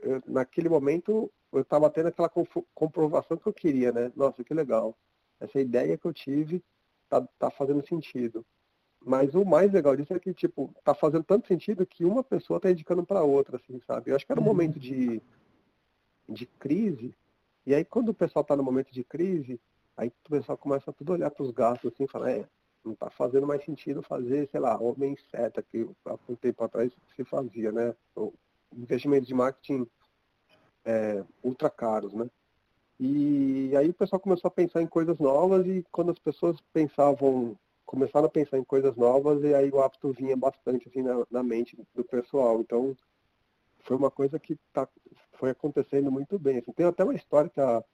eu, 0.00 0.22
naquele 0.26 0.68
momento 0.68 1.30
eu 1.52 1.60
estava 1.60 1.90
tendo 1.90 2.08
aquela 2.08 2.30
comprovação 2.74 3.36
que 3.36 3.46
eu 3.46 3.52
queria, 3.52 3.92
né? 3.92 4.12
Nossa, 4.14 4.44
que 4.44 4.54
legal. 4.54 4.96
Essa 5.40 5.60
ideia 5.60 5.98
que 5.98 6.06
eu 6.06 6.12
tive 6.12 6.62
tá, 7.08 7.26
tá 7.38 7.50
fazendo 7.50 7.86
sentido. 7.86 8.44
Mas 9.04 9.34
o 9.34 9.44
mais 9.44 9.72
legal 9.72 9.94
disso 9.94 10.14
é 10.14 10.18
que, 10.18 10.32
tipo, 10.32 10.74
tá 10.82 10.94
fazendo 10.94 11.24
tanto 11.24 11.46
sentido 11.46 11.86
que 11.86 12.04
uma 12.04 12.24
pessoa 12.24 12.58
tá 12.58 12.70
indicando 12.70 13.04
para 13.04 13.22
outra, 13.22 13.56
assim, 13.56 13.78
sabe? 13.86 14.10
Eu 14.10 14.16
acho 14.16 14.24
que 14.24 14.32
era 14.32 14.40
um 14.40 14.44
uhum. 14.44 14.50
momento 14.50 14.78
de, 14.78 15.20
de 16.28 16.46
crise. 16.46 17.14
E 17.66 17.74
aí, 17.74 17.84
quando 17.84 18.10
o 18.10 18.14
pessoal 18.14 18.44
tá 18.44 18.54
no 18.54 18.62
momento 18.62 18.92
de 18.92 19.02
crise, 19.02 19.60
aí 19.96 20.08
o 20.08 20.30
pessoal 20.30 20.58
começa 20.58 20.90
a 20.90 20.94
tudo 20.94 21.12
olhar 21.12 21.30
para 21.30 21.42
os 21.42 21.50
gastos, 21.50 21.92
assim, 21.92 22.06
fala, 22.06 22.30
é, 22.30 22.46
não 22.84 22.94
tá 22.94 23.08
fazendo 23.10 23.46
mais 23.46 23.64
sentido 23.64 24.02
fazer, 24.02 24.48
sei 24.50 24.60
lá, 24.60 24.78
homem 24.78 25.16
seta, 25.30 25.62
que 25.62 25.88
há 26.04 26.18
um 26.28 26.36
tempo 26.36 26.62
atrás 26.62 26.92
se 27.16 27.24
fazia, 27.24 27.72
né? 27.72 27.94
investimentos 28.76 29.26
de 29.26 29.34
marketing 29.34 29.86
é, 30.84 31.24
ultra 31.42 31.70
caros, 31.70 32.12
né? 32.12 32.28
E 32.98 33.72
aí 33.76 33.88
o 33.88 33.94
pessoal 33.94 34.20
começou 34.20 34.48
a 34.48 34.52
pensar 34.52 34.82
em 34.82 34.86
coisas 34.86 35.18
novas 35.18 35.66
e 35.66 35.84
quando 35.90 36.12
as 36.12 36.18
pessoas 36.18 36.60
pensavam, 36.72 37.56
começaram 37.84 38.26
a 38.26 38.30
pensar 38.30 38.58
em 38.58 38.64
coisas 38.64 38.94
novas 38.96 39.42
e 39.42 39.54
aí 39.54 39.70
o 39.70 39.80
hábito 39.80 40.12
vinha 40.12 40.36
bastante 40.36 40.88
assim 40.88 41.02
na, 41.02 41.26
na 41.30 41.42
mente 41.42 41.76
do 41.94 42.04
pessoal. 42.04 42.60
Então 42.60 42.96
foi 43.80 43.96
uma 43.96 44.10
coisa 44.10 44.38
que 44.38 44.56
tá, 44.72 44.88
foi 45.39 45.51
acontecendo 45.51 46.11
muito 46.11 46.39
bem. 46.39 46.59
Assim, 46.59 46.72
tem 46.72 46.87
até 46.87 47.05
uma 47.05 47.14
história 47.14 47.51
que 47.51 47.61
a, 47.61 47.78
o 47.78 47.85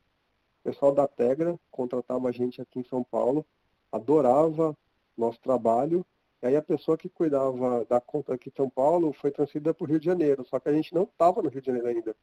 pessoal 0.63 0.93
da 0.93 1.07
Tegra 1.07 1.59
contratava 1.71 2.29
a 2.29 2.33
gente 2.33 2.61
aqui 2.61 2.81
em 2.81 2.85
São 2.85 3.03
Paulo, 3.03 3.45
adorava 3.93 4.77
nosso 5.17 5.41
trabalho 5.41 6.05
e 6.43 6.47
aí 6.47 6.57
a 6.57 6.63
pessoa 6.63 6.97
que 6.97 7.09
cuidava 7.09 7.85
da 7.85 8.01
conta 8.01 8.35
aqui 8.35 8.51
de 8.51 8.57
São 8.57 8.69
Paulo 8.69 9.13
foi 9.13 9.31
transferida 9.31 9.75
para 9.75 9.85
o 9.85 9.87
Rio 9.87 10.01
de 10.01 10.07
Janeiro, 10.07 10.45
só 10.45 10.59
que 10.59 10.69
a 10.69 10.73
gente 10.73 10.95
não 10.95 11.03
estava 11.03 11.43
no 11.43 11.51
Rio 11.51 11.61
de 11.61 11.67
Janeiro 11.67 11.89
ainda. 11.89 12.17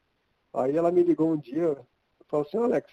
Aí 0.52 0.76
ela 0.76 0.90
me 0.90 1.02
ligou 1.02 1.30
um 1.30 1.36
dia 1.36 1.78
e 2.20 2.24
falou 2.26 2.44
assim, 2.44 2.56
Alex, 2.56 2.92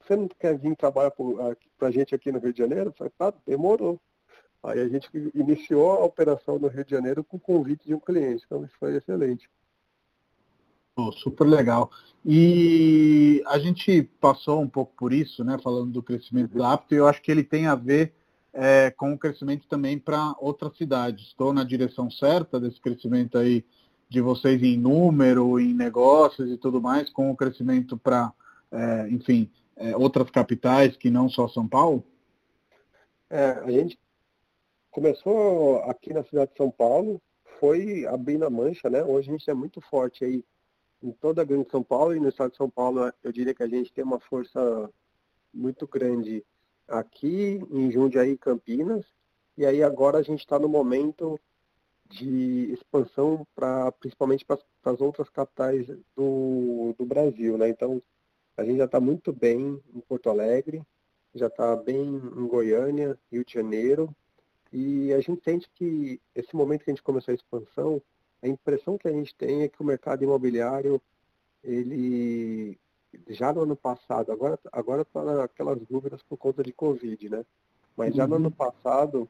você 0.00 0.14
não 0.14 0.28
quer 0.28 0.58
vir 0.58 0.76
trabalhar 0.76 1.10
para 1.10 1.88
a 1.88 1.90
gente 1.90 2.14
aqui 2.14 2.30
no 2.30 2.38
Rio 2.38 2.52
de 2.52 2.58
Janeiro? 2.58 2.90
Eu 2.90 2.92
falei, 2.92 3.12
tá, 3.16 3.32
demorou. 3.46 3.98
Aí 4.62 4.80
a 4.80 4.88
gente 4.88 5.08
iniciou 5.34 5.92
a 5.92 6.04
operação 6.04 6.58
no 6.58 6.68
Rio 6.68 6.84
de 6.84 6.90
Janeiro 6.90 7.24
com 7.24 7.38
convite 7.38 7.86
de 7.86 7.94
um 7.94 8.00
cliente, 8.00 8.44
então 8.44 8.64
isso 8.64 8.74
foi 8.78 8.94
excelente. 8.96 9.48
Oh, 10.98 11.12
super 11.12 11.46
legal. 11.46 11.90
E 12.24 13.42
a 13.46 13.58
gente 13.58 14.02
passou 14.18 14.60
um 14.60 14.68
pouco 14.68 14.94
por 14.96 15.12
isso, 15.12 15.44
né, 15.44 15.58
falando 15.62 15.92
do 15.92 16.02
crescimento 16.02 16.52
uhum. 16.52 16.58
da 16.58 16.72
Apto, 16.72 16.94
e 16.94 16.98
eu 16.98 17.06
acho 17.06 17.20
que 17.20 17.30
ele 17.30 17.44
tem 17.44 17.66
a 17.66 17.74
ver 17.74 18.14
é, 18.52 18.90
com 18.90 19.12
o 19.12 19.18
crescimento 19.18 19.68
também 19.68 19.98
para 19.98 20.34
outras 20.40 20.74
cidades. 20.76 21.26
Estou 21.26 21.52
na 21.52 21.62
direção 21.62 22.10
certa 22.10 22.58
desse 22.58 22.80
crescimento 22.80 23.36
aí 23.36 23.62
de 24.08 24.22
vocês 24.22 24.62
em 24.62 24.78
número, 24.78 25.60
em 25.60 25.74
negócios 25.74 26.50
e 26.50 26.56
tudo 26.56 26.80
mais, 26.80 27.10
com 27.10 27.30
o 27.30 27.36
crescimento 27.36 27.98
para, 27.98 28.32
é, 28.72 29.08
enfim, 29.10 29.50
é, 29.76 29.94
outras 29.94 30.30
capitais 30.30 30.96
que 30.96 31.10
não 31.10 31.28
só 31.28 31.46
São 31.48 31.68
Paulo? 31.68 32.02
É, 33.28 33.50
a 33.50 33.70
gente 33.70 33.98
começou 34.90 35.80
aqui 35.80 36.14
na 36.14 36.24
cidade 36.24 36.52
de 36.52 36.56
São 36.56 36.70
Paulo, 36.70 37.20
foi 37.60 38.06
abrindo 38.06 38.46
a 38.46 38.50
mancha, 38.50 38.88
né? 38.88 39.04
Hoje 39.04 39.28
a 39.28 39.32
gente 39.32 39.50
é 39.50 39.54
muito 39.54 39.80
forte 39.82 40.24
aí 40.24 40.42
em 41.02 41.12
toda 41.12 41.42
a 41.42 41.44
grande 41.44 41.70
São 41.70 41.82
Paulo 41.82 42.14
e 42.14 42.20
no 42.20 42.28
estado 42.28 42.50
de 42.50 42.56
São 42.56 42.70
Paulo 42.70 43.12
eu 43.22 43.32
diria 43.32 43.54
que 43.54 43.62
a 43.62 43.68
gente 43.68 43.92
tem 43.92 44.04
uma 44.04 44.20
força 44.20 44.90
muito 45.52 45.86
grande 45.86 46.44
aqui 46.88 47.60
em 47.70 47.90
Jundiaí, 47.90 48.36
Campinas, 48.36 49.04
e 49.56 49.64
aí 49.64 49.82
agora 49.82 50.18
a 50.18 50.22
gente 50.22 50.40
está 50.40 50.58
no 50.58 50.68
momento 50.68 51.40
de 52.08 52.72
expansão 52.72 53.46
para 53.54 53.90
principalmente 53.92 54.44
para 54.44 54.58
as 54.84 55.00
outras 55.00 55.28
capitais 55.28 55.86
do, 56.14 56.94
do 56.96 57.04
Brasil, 57.04 57.58
né? 57.58 57.68
Então 57.68 58.02
a 58.56 58.64
gente 58.64 58.78
já 58.78 58.84
está 58.84 59.00
muito 59.00 59.32
bem 59.32 59.82
em 59.94 60.00
Porto 60.00 60.30
Alegre, 60.30 60.82
já 61.34 61.48
está 61.48 61.74
bem 61.74 62.04
em 62.04 62.46
Goiânia, 62.46 63.18
Rio 63.30 63.44
de 63.44 63.52
Janeiro, 63.52 64.14
e 64.72 65.12
a 65.12 65.20
gente 65.20 65.42
sente 65.42 65.68
que 65.74 66.20
esse 66.34 66.54
momento 66.54 66.84
que 66.84 66.90
a 66.90 66.94
gente 66.94 67.02
começou 67.02 67.32
a 67.32 67.34
expansão, 67.34 68.00
a 68.42 68.48
impressão 68.48 68.98
que 68.98 69.08
a 69.08 69.12
gente 69.12 69.34
tem 69.34 69.62
é 69.62 69.68
que 69.68 69.80
o 69.80 69.84
mercado 69.84 70.22
imobiliário 70.22 71.00
ele 71.62 72.78
já 73.28 73.52
no 73.52 73.62
ano 73.62 73.76
passado, 73.76 74.30
agora 74.30 74.58
agora 74.70 75.02
está 75.02 75.44
aquelas 75.44 75.80
dúvidas 75.86 76.22
por 76.22 76.36
conta 76.36 76.62
de 76.62 76.72
Covid, 76.72 77.28
né? 77.30 77.44
Mas 77.96 78.14
já 78.14 78.26
no 78.26 78.36
ano 78.36 78.46
uhum. 78.46 78.50
passado 78.50 79.28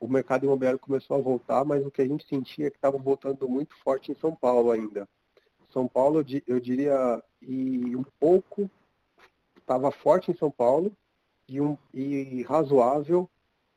o 0.00 0.06
mercado 0.06 0.44
imobiliário 0.44 0.78
começou 0.78 1.16
a 1.16 1.20
voltar, 1.20 1.64
mas 1.64 1.84
o 1.84 1.90
que 1.90 2.02
a 2.02 2.06
gente 2.06 2.26
sentia 2.26 2.68
é 2.68 2.70
que 2.70 2.76
estava 2.76 2.96
voltando 2.96 3.48
muito 3.48 3.76
forte 3.82 4.12
em 4.12 4.14
São 4.14 4.34
Paulo 4.34 4.70
ainda. 4.70 5.08
São 5.70 5.88
Paulo, 5.88 6.24
eu 6.46 6.60
diria, 6.60 7.22
e 7.42 7.94
um 7.96 8.04
pouco 8.18 8.70
estava 9.56 9.90
forte 9.90 10.30
em 10.30 10.36
São 10.36 10.50
Paulo 10.50 10.92
e, 11.48 11.60
um, 11.60 11.76
e 11.92 12.42
razoável 12.42 13.28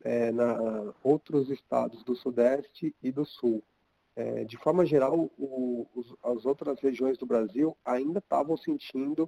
é, 0.03 0.31
na 0.31 0.93
outros 1.03 1.49
estados 1.49 2.03
do 2.03 2.15
Sudeste 2.15 2.95
e 3.01 3.11
do 3.11 3.25
Sul. 3.25 3.61
É, 4.21 4.43
de 4.43 4.55
forma 4.55 4.85
geral, 4.85 5.31
o, 5.35 5.87
os, 5.95 6.13
as 6.21 6.45
outras 6.45 6.79
regiões 6.79 7.17
do 7.17 7.25
Brasil 7.25 7.75
ainda 7.83 8.19
estavam 8.19 8.55
sentindo, 8.55 9.27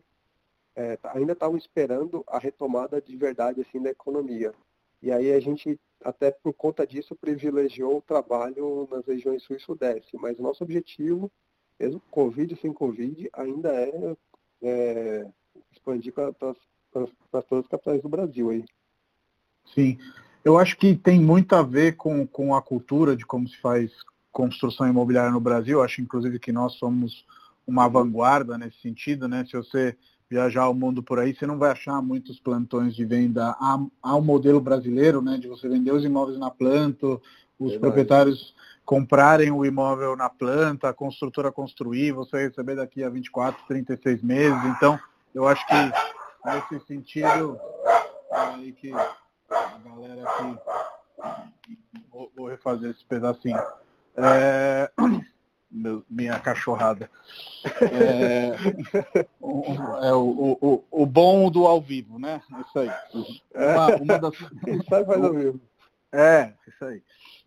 é, 0.76 1.00
ainda 1.06 1.34
estavam 1.34 1.58
esperando 1.58 2.24
a 2.28 2.38
retomada 2.38 3.02
de 3.02 3.18
verdade 3.18 3.62
assim 3.62 3.82
da 3.82 3.89
economia. 3.89 4.54
E 5.02 5.12
aí 5.12 5.34
a 5.34 5.39
gente, 5.39 5.80
até 6.04 6.30
por 6.30 6.54
conta 6.54 6.86
disso, 6.86 7.16
privilegiou 7.16 7.98
o 7.98 8.02
trabalho 8.04 8.88
nas 8.91 9.04
regiões 9.04 9.41
sul 9.41 9.56
e 9.56 9.60
sudeste. 9.60 10.16
Mas 10.16 10.38
o 10.38 10.44
nosso 10.44 10.64
objetivo, 10.64 11.32
mesmo 11.80 12.00
Covid 12.12 12.56
sem 12.62 12.72
Covid, 12.72 13.28
ainda 13.34 13.74
é, 13.74 14.16
é 14.62 15.28
expandir 15.72 16.14
para 16.14 16.32
todas 16.34 17.10
as 17.34 17.68
capitais 17.68 18.02
do 18.04 18.10
Brasil 18.10 18.52
aí. 18.52 18.64
Sim. 19.74 19.98
Eu 20.46 20.60
acho 20.60 20.78
que 20.78 20.96
tem 20.96 21.20
muito 21.20 21.56
a 21.56 21.64
ver 21.64 21.96
com, 21.96 22.28
com 22.28 22.54
a 22.54 22.62
cultura 22.62 23.16
de 23.16 23.26
como 23.26 23.48
se 23.48 23.58
faz 23.58 23.91
construção 24.34 24.88
imobiliária 24.88 25.32
no 25.32 25.40
Brasil. 25.40 25.82
Acho, 25.82 26.02
inclusive, 26.02 26.40
que 26.40 26.52
nós 26.52 26.74
somos 26.74 27.24
uma 27.66 27.88
vanguarda 27.88 28.58
nesse 28.58 28.82
sentido, 28.82 29.28
né? 29.28 29.46
Se 29.46 29.56
você 29.56 29.96
viajar 30.30 30.68
o 30.68 30.74
mundo 30.74 31.04
por 31.04 31.20
aí, 31.20 31.34
você 31.34 31.46
não 31.46 31.60
vai 31.60 31.72
achar 31.72 32.02
muitos 32.02 32.40
plantões 32.40 32.96
de 32.96 33.06
venda 33.06 33.56
ao 34.02 34.22
modelo 34.22 34.60
brasileiro, 34.60 35.22
né? 35.22 35.38
De 35.38 35.48
você 35.48 35.70
vender 35.70 35.92
os 35.92 36.04
imóveis 36.04 36.40
na 36.40 36.50
planta, 36.50 37.06
os 37.08 37.22
Verdade. 37.60 37.80
proprietários 37.80 38.56
comprarem 38.84 39.52
o 39.52 39.64
imóvel 39.64 40.16
na 40.18 40.30
planta, 40.30 40.90
a 40.90 40.94
construtora 40.94 41.52
construir, 41.52 42.12
você 42.12 42.48
receber 42.48 42.76
daqui 42.76 43.04
a 43.04 43.10
24, 43.10 43.64
36 43.68 44.22
meses. 44.22 44.66
Então, 44.66 45.00
eu 45.34 45.48
acho 45.48 45.66
que 45.68 45.74
nesse 46.46 46.86
sentido, 46.88 47.58
é 48.32 48.38
aí 48.56 48.72
que 48.74 48.92
a 48.92 49.80
galera 49.86 50.24
aqui, 50.28 50.58
vou, 52.12 52.32
vou 52.36 52.48
refazer 52.48 52.92
esse 52.92 53.06
pedacinho. 53.06 53.62
É... 54.16 54.91
Meu, 55.76 56.05
minha 56.07 56.39
cachorrada. 56.39 57.09
É, 57.82 58.51
é 60.07 60.14
o, 60.14 60.57
o, 60.61 60.84
o, 60.91 61.05
bom 61.07 61.49
do 61.49 61.66
ao 61.66 61.82
vivo, 61.82 62.20
né? 62.20 62.43
Isso 62.61 62.78
aí. 62.78 62.91
Uma, 63.55 63.95
uma 63.95 64.20
das... 64.20 64.38
Sai 64.88 65.03
faz 65.03 65.24
ao 65.24 65.34
vivo. 65.34 65.59
É, 66.11 66.53
isso 66.68 66.86
aí. 66.86 67.01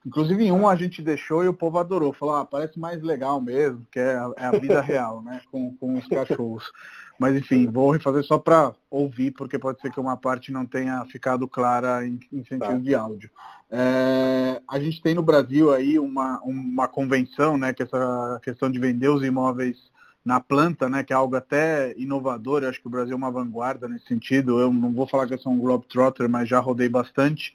Inclusive 0.06 0.44
em 0.44 0.52
um 0.52 0.68
a 0.68 0.76
gente 0.76 1.02
deixou 1.02 1.42
e 1.44 1.48
o 1.48 1.54
povo 1.54 1.78
adorou. 1.78 2.12
Falou, 2.12 2.36
ah, 2.36 2.44
parece 2.44 2.78
mais 2.78 3.02
legal 3.02 3.40
mesmo, 3.40 3.84
que 3.90 3.98
é 3.98 4.14
a, 4.14 4.30
é 4.36 4.44
a 4.46 4.50
vida 4.52 4.80
real, 4.80 5.20
né? 5.20 5.40
Com, 5.50 5.74
com 5.76 5.98
os 5.98 6.06
cachorros. 6.06 6.70
Mas 7.18 7.34
enfim, 7.34 7.66
vou 7.66 7.90
refazer 7.90 8.22
só 8.22 8.38
para 8.38 8.72
ouvir, 8.88 9.32
porque 9.32 9.58
pode 9.58 9.80
ser 9.80 9.90
que 9.90 9.98
uma 9.98 10.16
parte 10.16 10.52
não 10.52 10.64
tenha 10.64 11.04
ficado 11.06 11.48
clara 11.48 12.06
em, 12.06 12.20
em 12.32 12.44
sentido 12.44 12.60
tá. 12.60 12.78
de 12.78 12.94
áudio. 12.94 13.30
É, 13.68 14.62
a 14.68 14.78
gente 14.78 15.02
tem 15.02 15.12
no 15.12 15.22
Brasil 15.22 15.72
aí 15.72 15.98
uma, 15.98 16.40
uma 16.42 16.86
convenção, 16.86 17.58
né, 17.58 17.72
que 17.72 17.82
essa 17.82 18.40
questão 18.44 18.70
de 18.70 18.78
vender 18.78 19.08
os 19.08 19.24
imóveis 19.24 19.90
na 20.24 20.38
planta, 20.38 20.88
né, 20.88 21.02
que 21.02 21.12
é 21.12 21.16
algo 21.16 21.34
até 21.34 21.94
inovador, 21.96 22.62
eu 22.62 22.68
acho 22.68 22.80
que 22.80 22.86
o 22.86 22.90
Brasil 22.90 23.14
é 23.14 23.16
uma 23.16 23.30
vanguarda 23.30 23.88
nesse 23.88 24.06
sentido. 24.06 24.60
Eu 24.60 24.72
não 24.72 24.92
vou 24.92 25.06
falar 25.06 25.26
que 25.26 25.34
eu 25.34 25.38
sou 25.38 25.52
um 25.52 25.58
globetrotter, 25.58 26.28
mas 26.28 26.48
já 26.48 26.60
rodei 26.60 26.88
bastante. 26.88 27.54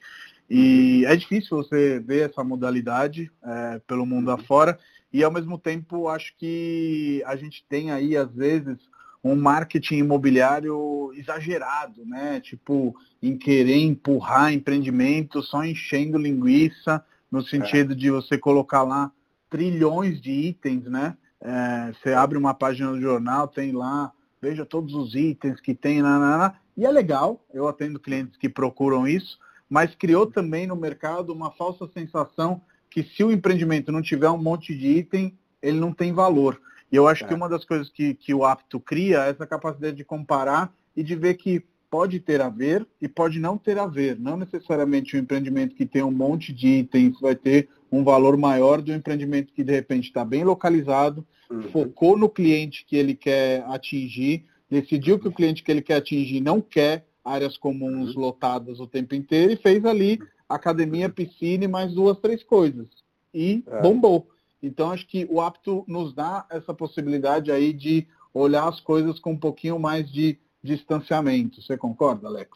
E 0.54 1.06
é 1.06 1.16
difícil 1.16 1.56
você 1.56 1.98
ver 1.98 2.28
essa 2.28 2.44
modalidade 2.44 3.32
é, 3.42 3.80
pelo 3.86 4.04
mundo 4.04 4.28
uhum. 4.28 4.34
afora. 4.34 4.78
E 5.10 5.24
ao 5.24 5.32
mesmo 5.32 5.56
tempo, 5.56 6.08
acho 6.08 6.36
que 6.36 7.22
a 7.24 7.34
gente 7.36 7.64
tem 7.66 7.90
aí, 7.90 8.14
às 8.18 8.30
vezes, 8.30 8.76
um 9.24 9.34
marketing 9.34 10.00
imobiliário 10.00 11.10
exagerado, 11.14 12.04
né? 12.04 12.38
Tipo, 12.38 12.94
em 13.22 13.34
querer 13.34 13.78
empurrar 13.78 14.52
empreendimento 14.52 15.42
só 15.42 15.64
enchendo 15.64 16.18
linguiça, 16.18 17.02
no 17.30 17.40
sentido 17.42 17.94
é. 17.94 17.96
de 17.96 18.10
você 18.10 18.36
colocar 18.36 18.82
lá 18.82 19.10
trilhões 19.48 20.20
de 20.20 20.32
itens, 20.32 20.84
né? 20.84 21.16
É, 21.40 21.92
você 21.94 22.12
abre 22.12 22.36
uma 22.36 22.52
página 22.52 22.92
do 22.92 23.00
jornal, 23.00 23.48
tem 23.48 23.72
lá, 23.72 24.12
veja 24.38 24.66
todos 24.66 24.94
os 24.94 25.14
itens 25.14 25.62
que 25.62 25.74
tem, 25.74 26.02
lá, 26.02 26.60
e 26.76 26.84
é 26.84 26.90
legal, 26.90 27.42
eu 27.54 27.66
atendo 27.66 27.98
clientes 27.98 28.36
que 28.36 28.50
procuram 28.50 29.08
isso, 29.08 29.38
mas 29.72 29.94
criou 29.94 30.26
também 30.26 30.66
no 30.66 30.76
mercado 30.76 31.32
uma 31.32 31.50
falsa 31.50 31.88
sensação 31.94 32.60
que 32.90 33.02
se 33.02 33.24
o 33.24 33.32
empreendimento 33.32 33.90
não 33.90 34.02
tiver 34.02 34.28
um 34.28 34.36
monte 34.36 34.76
de 34.76 34.98
item, 34.98 35.34
ele 35.62 35.80
não 35.80 35.94
tem 35.94 36.12
valor. 36.12 36.60
E 36.92 36.96
eu 36.96 37.08
acho 37.08 37.24
é. 37.24 37.28
que 37.28 37.32
uma 37.32 37.48
das 37.48 37.64
coisas 37.64 37.88
que, 37.88 38.12
que 38.12 38.34
o 38.34 38.44
Apto 38.44 38.78
cria 38.78 39.24
é 39.24 39.30
essa 39.30 39.46
capacidade 39.46 39.96
de 39.96 40.04
comparar 40.04 40.70
e 40.94 41.02
de 41.02 41.16
ver 41.16 41.38
que 41.38 41.64
pode 41.90 42.20
ter 42.20 42.42
a 42.42 42.50
ver 42.50 42.86
e 43.00 43.08
pode 43.08 43.40
não 43.40 43.56
ter 43.56 43.78
a 43.78 43.86
ver. 43.86 44.20
Não 44.20 44.36
necessariamente 44.36 45.16
um 45.16 45.20
empreendimento 45.20 45.74
que 45.74 45.86
tem 45.86 46.02
um 46.02 46.10
monte 46.10 46.52
de 46.52 46.68
itens 46.68 47.18
vai 47.18 47.34
ter 47.34 47.70
um 47.90 48.04
valor 48.04 48.36
maior 48.36 48.82
do 48.82 48.92
empreendimento 48.92 49.54
que 49.54 49.64
de 49.64 49.72
repente 49.72 50.08
está 50.08 50.22
bem 50.22 50.44
localizado, 50.44 51.26
uhum. 51.50 51.62
focou 51.70 52.18
no 52.18 52.28
cliente 52.28 52.84
que 52.86 52.94
ele 52.94 53.14
quer 53.14 53.64
atingir, 53.68 54.44
decidiu 54.68 55.18
que 55.18 55.28
o 55.28 55.32
cliente 55.32 55.62
que 55.62 55.72
ele 55.72 55.80
quer 55.80 55.96
atingir 55.96 56.42
não 56.42 56.60
quer 56.60 57.06
áreas 57.24 57.56
comuns 57.56 58.14
uhum. 58.14 58.22
lotadas 58.22 58.80
o 58.80 58.86
tempo 58.86 59.14
inteiro 59.14 59.52
e 59.52 59.56
fez 59.56 59.84
ali 59.84 60.18
academia, 60.48 61.08
piscina 61.08 61.64
e 61.64 61.68
mais 61.68 61.92
duas, 61.94 62.18
três 62.18 62.42
coisas. 62.42 62.88
E 63.32 63.62
é. 63.66 63.80
bombou. 63.80 64.28
Então, 64.62 64.90
acho 64.90 65.06
que 65.06 65.26
o 65.30 65.40
apto 65.40 65.84
nos 65.88 66.14
dá 66.14 66.46
essa 66.50 66.72
possibilidade 66.72 67.50
aí 67.50 67.72
de 67.72 68.06
olhar 68.32 68.68
as 68.68 68.80
coisas 68.80 69.18
com 69.18 69.32
um 69.32 69.38
pouquinho 69.38 69.78
mais 69.78 70.10
de 70.10 70.38
distanciamento. 70.62 71.60
Você 71.60 71.76
concorda, 71.76 72.28
Alex? 72.28 72.50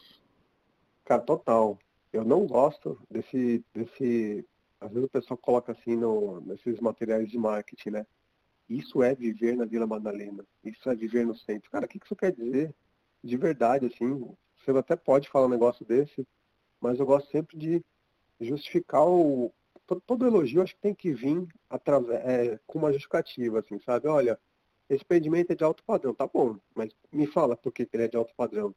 Cara, 1.04 1.22
total. 1.22 1.78
Eu 2.12 2.24
não 2.24 2.46
gosto 2.46 2.98
desse, 3.10 3.64
desse. 3.74 4.44
Às 4.80 4.90
vezes 4.90 5.06
o 5.06 5.10
pessoal 5.10 5.38
coloca 5.38 5.72
assim 5.72 5.96
no, 5.96 6.40
nesses 6.40 6.80
materiais 6.80 7.28
de 7.28 7.38
marketing, 7.38 7.90
né? 7.90 8.06
Isso 8.68 9.02
é 9.02 9.14
viver 9.14 9.56
na 9.56 9.64
Vila 9.64 9.86
Madalena. 9.86 10.44
Isso 10.64 10.88
é 10.88 10.94
viver 10.94 11.26
no 11.26 11.36
centro. 11.36 11.70
Cara, 11.70 11.86
o 11.86 11.88
que 11.88 12.00
isso 12.02 12.16
quer 12.16 12.32
dizer? 12.32 12.74
De 13.22 13.36
verdade, 13.36 13.86
assim, 13.86 14.28
você 14.72 14.78
até 14.78 14.96
pode 14.96 15.28
falar 15.28 15.46
um 15.46 15.50
negócio 15.50 15.84
desse, 15.84 16.26
mas 16.80 16.98
eu 16.98 17.06
gosto 17.06 17.30
sempre 17.30 17.56
de 17.56 17.84
justificar 18.40 19.06
o, 19.06 19.52
todo, 19.86 20.00
todo 20.00 20.26
elogio 20.26 20.62
acho 20.62 20.74
que 20.74 20.80
tem 20.80 20.94
que 20.94 21.12
vir 21.12 21.46
através, 21.70 22.20
é, 22.24 22.60
com 22.66 22.78
uma 22.78 22.92
justificativa, 22.92 23.60
assim, 23.60 23.78
sabe? 23.80 24.08
Olha, 24.08 24.38
esse 24.88 25.02
empreendimento 25.02 25.52
é 25.52 25.54
de 25.54 25.64
alto 25.64 25.82
padrão, 25.84 26.14
tá 26.14 26.26
bom, 26.26 26.56
mas 26.74 26.90
me 27.12 27.26
fala 27.26 27.56
por 27.56 27.72
que 27.72 27.88
ele 27.92 28.04
é 28.04 28.08
de 28.08 28.16
alto 28.16 28.34
padrão. 28.34 28.74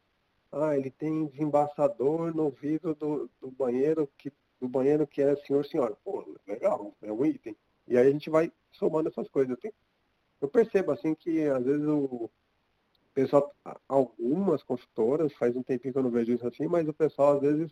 Ah, 0.52 0.76
ele 0.76 0.90
tem 0.90 1.28
desembaçador 1.28 2.34
no 2.36 2.50
vidro 2.50 2.96
do, 2.96 3.30
do 3.40 3.52
banheiro 3.52 4.10
que 4.18 4.32
do 4.60 4.68
banheiro 4.68 5.08
que 5.08 5.22
é 5.22 5.36
senhor 5.38 5.66
senhora. 5.66 5.96
Pô, 6.04 6.36
legal, 6.46 6.94
é 7.02 7.12
um 7.12 7.26
item. 7.26 7.56
E 7.88 7.98
aí 7.98 8.08
a 8.08 8.12
gente 8.12 8.30
vai 8.30 8.52
somando 8.72 9.10
essas 9.10 9.30
coisas. 9.30 9.52
Eu, 9.52 9.58
tenho, 9.58 9.74
eu 10.42 10.48
percebo 10.50 10.92
assim 10.92 11.16
que 11.16 11.48
às 11.48 11.64
vezes 11.64 11.88
o 11.88 12.30
pessoal, 13.14 13.54
algumas 13.88 14.64
consultoras, 14.64 15.34
faz 15.34 15.56
um 15.56 15.64
tempinho 15.64 15.94
que 15.94 16.00
eu 16.00 16.04
não 16.04 16.12
vejo 16.12 16.34
isso 16.34 16.48
assim, 16.48 16.68
mas 16.68 16.88
o 16.88 16.94
pessoal 16.94 17.36
às 17.36 17.42
vezes 17.42 17.72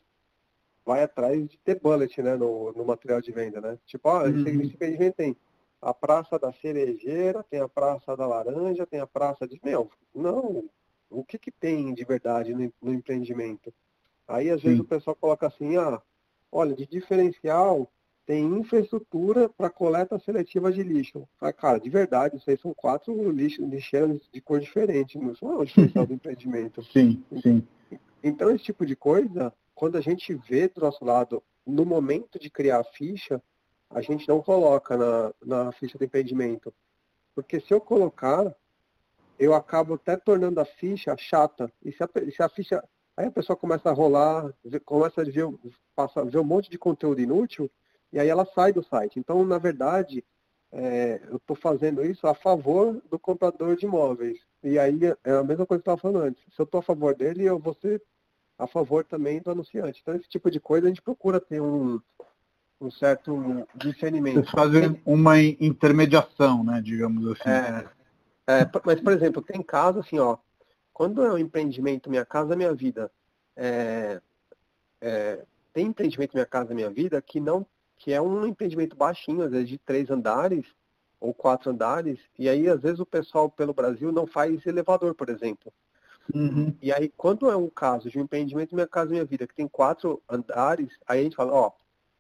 vai 0.85 1.03
atrás 1.03 1.47
de 1.47 1.57
ter 1.59 1.79
bullet, 1.79 2.21
né, 2.21 2.35
no, 2.35 2.71
no 2.71 2.85
material 2.85 3.21
de 3.21 3.31
venda, 3.31 3.59
né? 3.59 3.77
Tipo, 3.85 4.09
ó, 4.09 4.23
uhum. 4.23 4.29
esse 4.29 4.73
empreendimento 4.73 5.15
tem 5.15 5.35
a 5.81 5.93
Praça 5.93 6.39
da 6.39 6.51
Cerejeira, 6.53 7.43
tem 7.43 7.59
a 7.59 7.67
Praça 7.67 8.15
da 8.15 8.25
Laranja, 8.25 8.85
tem 8.85 8.99
a 8.99 9.07
Praça 9.07 9.47
de... 9.47 9.59
Meu, 9.63 9.91
não, 10.15 10.69
o 11.09 11.23
que 11.23 11.37
que 11.37 11.51
tem 11.51 11.93
de 11.93 12.03
verdade 12.05 12.53
no, 12.53 12.73
no 12.81 12.93
empreendimento? 12.93 13.73
Aí, 14.27 14.49
às 14.49 14.61
Sim. 14.61 14.67
vezes, 14.67 14.81
o 14.81 14.87
pessoal 14.87 15.15
coloca 15.15 15.47
assim, 15.47 15.77
ah, 15.77 16.01
olha, 16.51 16.75
de 16.75 16.85
diferencial 16.85 17.91
tem 18.27 18.43
infraestrutura 18.43 19.47
para 19.47 19.69
coleta 19.69 20.19
seletiva 20.19 20.69
de 20.69 20.83
lixo. 20.83 21.27
Ah, 21.39 21.53
cara, 21.53 21.79
de 21.79 21.89
verdade, 21.89 22.35
isso 22.35 22.49
aí 22.49 22.57
são 22.57 22.73
quatro 22.73 23.31
lixos, 23.31 23.65
lixeiras 23.67 24.19
de 24.31 24.41
cor 24.41 24.59
diferente, 24.59 25.17
não 25.17 25.33
são 25.33 25.57
o 25.57 25.65
diferencial 25.65 26.05
do 26.05 26.13
empreendimento. 26.13 26.83
Sim, 26.91 27.23
sim. 27.41 27.65
Então, 28.21 28.51
esse 28.51 28.65
tipo 28.65 28.85
de 28.85 28.95
coisa 28.95 29.53
quando 29.73 29.95
a 29.95 30.01
gente 30.01 30.33
vê 30.33 30.67
do 30.67 30.81
nosso 30.81 31.05
lado, 31.05 31.41
no 31.65 31.85
momento 31.85 32.37
de 32.37 32.49
criar 32.49 32.79
a 32.79 32.83
ficha, 32.83 33.41
a 33.91 34.01
gente 34.01 34.27
não 34.27 34.41
coloca 34.41 34.97
na, 34.97 35.33
na 35.45 35.71
ficha 35.71 35.97
de 35.97 36.05
empreendimento. 36.05 36.73
Porque 37.35 37.59
se 37.61 37.73
eu 37.73 37.79
colocar, 37.79 38.53
eu 39.37 39.53
acabo 39.53 39.93
até 39.93 40.17
tornando 40.17 40.59
a 40.59 40.65
ficha 40.65 41.15
chata. 41.15 41.71
E 41.85 41.91
se 41.91 42.03
a, 42.03 42.09
se 42.35 42.43
a 42.43 42.49
ficha. 42.49 42.83
Aí 43.15 43.27
a 43.27 43.31
pessoa 43.31 43.55
começa 43.55 43.89
a 43.89 43.93
rolar, 43.93 44.51
começa 44.83 45.21
a 45.21 45.23
ver, 45.23 45.47
passa, 45.95 46.25
ver 46.25 46.39
um 46.39 46.43
monte 46.43 46.69
de 46.69 46.77
conteúdo 46.77 47.21
inútil, 47.21 47.71
e 48.17 48.19
aí 48.19 48.29
ela 48.29 48.47
sai 48.55 48.73
do 48.73 48.83
site. 48.83 49.19
Então, 49.19 49.45
na 49.45 49.59
verdade, 49.59 50.25
é, 50.71 51.21
eu 51.29 51.37
estou 51.37 51.55
fazendo 51.55 52.03
isso 52.03 52.25
a 52.25 52.33
favor 52.33 52.99
do 53.11 53.19
comprador 53.19 53.75
de 53.75 53.85
imóveis. 53.85 54.39
E 54.63 54.79
aí 54.79 54.99
é 55.23 55.31
a 55.33 55.43
mesma 55.43 55.67
coisa 55.67 55.83
que 55.83 55.87
eu 55.87 55.93
estava 55.93 56.01
falando 56.01 56.25
antes. 56.25 56.43
Se 56.55 56.59
eu 56.59 56.63
estou 56.63 56.79
a 56.79 56.83
favor 56.83 57.13
dele, 57.13 57.43
eu 57.43 57.59
vou 57.59 57.75
ser 57.75 58.01
a 58.57 58.65
favor 58.65 59.05
também 59.05 59.39
do 59.39 59.51
anunciante. 59.51 59.99
Então, 60.01 60.15
esse 60.15 60.27
tipo 60.27 60.49
de 60.49 60.59
coisa 60.59 60.87
a 60.87 60.89
gente 60.89 61.01
procura 61.03 61.39
ter 61.39 61.61
um, 61.61 62.01
um 62.81 62.89
certo 62.89 63.67
discernimento. 63.75 64.37
Vocês 64.37 64.49
fazem 64.49 64.99
uma 65.05 65.39
intermediação, 65.39 66.63
né, 66.63 66.81
digamos 66.83 67.23
assim. 67.27 67.49
É, 67.51 67.87
é, 68.47 68.71
mas, 68.83 68.99
por 68.99 69.13
exemplo, 69.13 69.43
tem 69.43 69.61
casos 69.61 70.07
assim, 70.07 70.17
ó, 70.17 70.37
quando 70.91 71.23
é 71.23 71.31
um 71.31 71.37
empreendimento 71.37 72.09
Minha 72.09 72.25
Casa 72.25 72.55
Minha 72.55 72.73
Vida, 72.73 73.11
é, 73.55 74.19
é, 75.01 75.45
tem 75.71 75.85
empreendimento 75.85 76.33
Minha 76.33 76.47
Casa 76.47 76.73
Minha 76.73 76.89
Vida 76.89 77.21
que 77.21 77.39
não 77.39 77.63
que 77.97 78.13
é 78.13 78.21
um 78.21 78.45
empreendimento 78.45 78.95
baixinho, 78.95 79.43
às 79.43 79.51
vezes 79.51 79.69
de 79.69 79.77
três 79.77 80.09
andares 80.09 80.65
ou 81.19 81.33
quatro 81.33 81.71
andares, 81.71 82.19
e 82.37 82.47
aí 82.47 82.69
às 82.69 82.79
vezes 82.79 82.99
o 82.99 83.05
pessoal 83.05 83.49
pelo 83.49 83.73
Brasil 83.73 84.11
não 84.11 84.27
faz 84.27 84.65
elevador, 84.65 85.15
por 85.15 85.29
exemplo. 85.29 85.73
Uhum. 86.33 86.75
E 86.81 86.91
aí, 86.91 87.11
quando 87.15 87.49
é 87.49 87.55
um 87.55 87.69
caso 87.69 88.09
de 88.09 88.19
um 88.19 88.23
empreendimento 88.23 88.75
Minha 88.75 88.87
Casa 88.87 89.11
Minha 89.11 89.25
Vida, 89.25 89.47
que 89.47 89.55
tem 89.55 89.67
quatro 89.67 90.21
andares, 90.29 90.89
aí 91.07 91.21
a 91.21 91.23
gente 91.23 91.35
fala, 91.35 91.53
ó, 91.53 91.71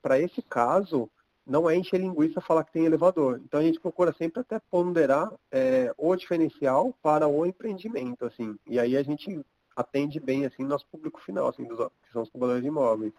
para 0.01 0.19
esse 0.19 0.41
caso, 0.41 1.09
não 1.45 1.69
é 1.69 1.75
encher 1.75 1.99
linguiça 1.99 2.41
falar 2.41 2.63
que 2.63 2.71
tem 2.71 2.85
elevador. 2.85 3.41
Então 3.43 3.59
a 3.59 3.63
gente 3.63 3.79
procura 3.79 4.13
sempre 4.13 4.41
até 4.41 4.59
ponderar 4.59 5.31
é, 5.51 5.93
o 5.97 6.15
diferencial 6.15 6.93
para 7.01 7.27
o 7.27 7.45
empreendimento, 7.45 8.25
assim. 8.25 8.57
E 8.65 8.79
aí 8.79 8.97
a 8.97 9.03
gente 9.03 9.41
atende 9.75 10.19
bem, 10.19 10.45
assim, 10.45 10.63
nosso 10.63 10.85
público 10.91 11.21
final, 11.21 11.47
assim, 11.47 11.63
dos, 11.65 11.77
que 11.77 12.11
são 12.11 12.23
os 12.23 12.29
compradores 12.29 12.63
de 12.63 12.67
imóveis. 12.67 13.13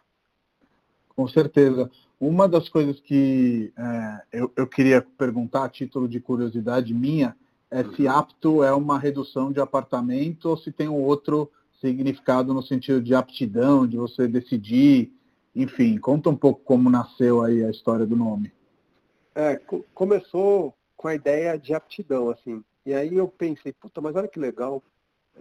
Com 1.18 1.26
certeza. 1.26 1.90
Uma 2.20 2.48
das 2.48 2.68
coisas 2.68 3.00
que 3.00 3.72
é, 3.76 4.38
eu, 4.38 4.52
eu 4.54 4.68
queria 4.68 5.02
perguntar, 5.02 5.64
a 5.64 5.68
título 5.68 6.06
de 6.06 6.20
curiosidade 6.20 6.94
minha, 6.94 7.36
é, 7.68 7.82
se 7.82 8.04
uhum. 8.04 8.10
apto 8.12 8.62
é 8.62 8.72
uma 8.72 9.00
redução 9.00 9.50
de 9.50 9.58
apartamento 9.58 10.48
ou 10.48 10.56
se 10.56 10.70
tem 10.70 10.88
um 10.88 11.02
outro 11.02 11.50
significado 11.80 12.54
no 12.54 12.62
sentido 12.62 13.02
de 13.02 13.16
aptidão, 13.16 13.84
de 13.84 13.96
você 13.96 14.28
decidir, 14.28 15.12
enfim, 15.56 15.98
conta 15.98 16.30
um 16.30 16.36
pouco 16.36 16.60
como 16.62 16.88
nasceu 16.88 17.42
aí 17.42 17.64
a 17.64 17.70
história 17.70 18.06
do 18.06 18.14
nome. 18.14 18.52
É, 19.34 19.60
começou 19.92 20.72
com 20.96 21.08
a 21.08 21.16
ideia 21.16 21.58
de 21.58 21.74
aptidão, 21.74 22.30
assim, 22.30 22.62
e 22.86 22.94
aí 22.94 23.16
eu 23.16 23.26
pensei, 23.26 23.72
puta, 23.72 24.00
mas 24.00 24.14
olha 24.14 24.28
que 24.28 24.38
legal, 24.38 24.80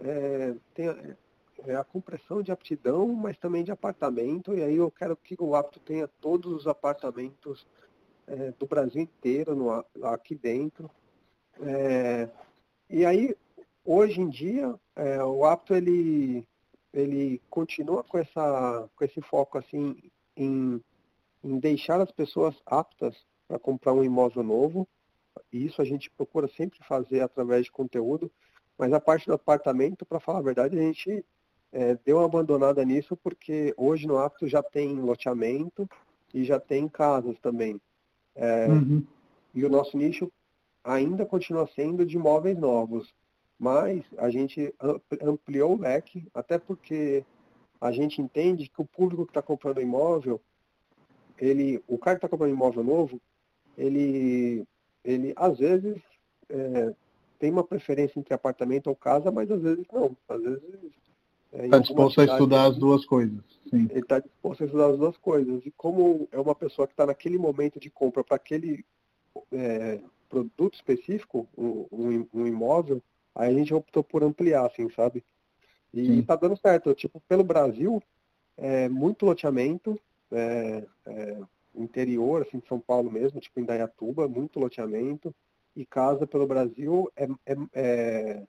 é, 0.00 0.56
tem 0.74 0.88
é 1.66 1.74
a 1.74 1.84
compressão 1.84 2.42
de 2.42 2.52
aptidão, 2.52 3.08
mas 3.08 3.36
também 3.38 3.64
de 3.64 3.72
apartamento, 3.72 4.54
e 4.54 4.62
aí 4.62 4.76
eu 4.76 4.90
quero 4.90 5.16
que 5.16 5.36
o 5.38 5.54
apto 5.54 5.80
tenha 5.80 6.08
todos 6.20 6.52
os 6.52 6.66
apartamentos 6.66 7.66
é, 8.26 8.52
do 8.52 8.66
Brasil 8.66 9.02
inteiro 9.02 9.54
no, 9.54 9.84
aqui 10.06 10.34
dentro, 10.34 10.90
é, 11.60 12.28
e 12.88 13.04
aí, 13.04 13.36
hoje 13.84 14.20
em 14.20 14.28
dia, 14.28 14.74
é, 14.96 15.22
o 15.22 15.44
apto 15.44 15.74
ele, 15.74 16.46
ele 16.92 17.40
continua 17.50 18.04
com, 18.04 18.18
essa, 18.18 18.88
com 18.94 19.04
esse 19.04 19.20
foco 19.20 19.58
assim 19.58 19.96
em, 20.36 20.82
em 21.42 21.58
deixar 21.58 22.00
as 22.00 22.10
pessoas 22.10 22.54
aptas 22.64 23.16
para 23.46 23.58
comprar 23.58 23.92
um 23.92 24.04
imóvel 24.04 24.42
novo. 24.42 24.88
E 25.52 25.66
isso 25.66 25.80
a 25.82 25.84
gente 25.84 26.10
procura 26.10 26.48
sempre 26.48 26.78
fazer 26.84 27.20
através 27.20 27.64
de 27.64 27.72
conteúdo. 27.72 28.30
Mas 28.76 28.92
a 28.92 29.00
parte 29.00 29.26
do 29.26 29.34
apartamento, 29.34 30.06
para 30.06 30.20
falar 30.20 30.38
a 30.38 30.42
verdade, 30.42 30.78
a 30.78 30.82
gente 30.82 31.24
é, 31.72 31.96
deu 32.04 32.16
uma 32.16 32.24
abandonada 32.24 32.84
nisso 32.84 33.16
porque 33.16 33.74
hoje 33.76 34.06
no 34.06 34.18
apto 34.18 34.48
já 34.48 34.62
tem 34.62 34.94
loteamento 35.00 35.88
e 36.32 36.44
já 36.44 36.58
tem 36.58 36.88
casas 36.88 37.38
também. 37.40 37.80
É, 38.34 38.66
uhum. 38.68 39.04
E 39.54 39.64
o 39.64 39.68
nosso 39.68 39.96
nicho 39.96 40.30
ainda 40.82 41.26
continua 41.26 41.66
sendo 41.74 42.06
de 42.06 42.16
imóveis 42.16 42.56
novos, 42.56 43.12
mas 43.58 44.04
a 44.16 44.30
gente 44.30 44.72
ampliou 45.20 45.74
o 45.74 45.80
leque, 45.80 46.26
até 46.32 46.58
porque 46.58 47.24
a 47.80 47.90
gente 47.92 48.22
entende 48.22 48.68
que 48.68 48.80
o 48.80 48.86
público 48.86 49.24
que 49.24 49.30
está 49.30 49.42
comprando 49.42 49.80
imóvel, 49.80 50.40
ele, 51.36 51.82
o 51.86 51.98
cara 51.98 52.16
que 52.16 52.24
está 52.24 52.28
comprando 52.28 52.52
imóvel 52.52 52.84
novo, 52.84 53.20
ele, 53.76 54.64
ele 55.04 55.32
às 55.36 55.58
vezes 55.58 56.00
é, 56.48 56.94
tem 57.38 57.50
uma 57.50 57.64
preferência 57.64 58.18
entre 58.18 58.34
apartamento 58.34 58.88
ou 58.88 58.96
casa, 58.96 59.30
mas 59.30 59.50
às 59.50 59.60
vezes 59.60 59.86
não. 59.92 60.16
Às 60.28 60.42
vezes 60.42 60.92
Está 61.52 61.78
é, 61.78 61.80
disposto 61.80 62.20
a 62.20 62.24
estudar 62.24 62.66
as 62.66 62.76
duas 62.76 63.04
coisas. 63.04 63.38
Sim. 63.70 63.88
Ele 63.90 64.00
está 64.00 64.18
disposto 64.18 64.62
a 64.62 64.66
estudar 64.66 64.90
as 64.90 64.98
duas 64.98 65.16
coisas. 65.16 65.64
E 65.64 65.70
como 65.70 66.28
é 66.30 66.38
uma 66.38 66.54
pessoa 66.54 66.86
que 66.86 66.92
está 66.92 67.06
naquele 67.06 67.38
momento 67.38 67.78
de 67.78 67.90
compra 67.90 68.22
para 68.22 68.36
aquele 68.36 68.84
é, 69.52 70.00
produto 70.28 70.74
específico, 70.74 71.48
um, 71.56 71.86
um, 71.90 72.26
um, 72.34 72.46
imóvel, 72.46 73.02
aí 73.34 73.54
a 73.54 73.58
gente 73.58 73.74
optou 73.74 74.02
por 74.02 74.22
ampliar, 74.22 74.66
assim, 74.66 74.90
sabe? 74.90 75.24
E 75.92 76.18
está 76.18 76.36
dando 76.36 76.56
certo. 76.56 76.94
Tipo, 76.94 77.20
pelo 77.28 77.44
Brasil, 77.44 78.02
é, 78.56 78.88
muito 78.88 79.24
loteamento, 79.24 79.98
é, 80.30 80.84
é, 81.06 81.38
interior, 81.74 82.42
assim, 82.42 82.58
de 82.58 82.68
São 82.68 82.78
Paulo 82.78 83.10
mesmo, 83.10 83.40
tipo 83.40 83.58
em 83.60 83.64
Dayatuba, 83.64 84.28
muito 84.28 84.60
loteamento. 84.60 85.34
E 85.74 85.86
casa 85.86 86.26
pelo 86.26 86.46
Brasil 86.46 87.10
é, 87.72 88.42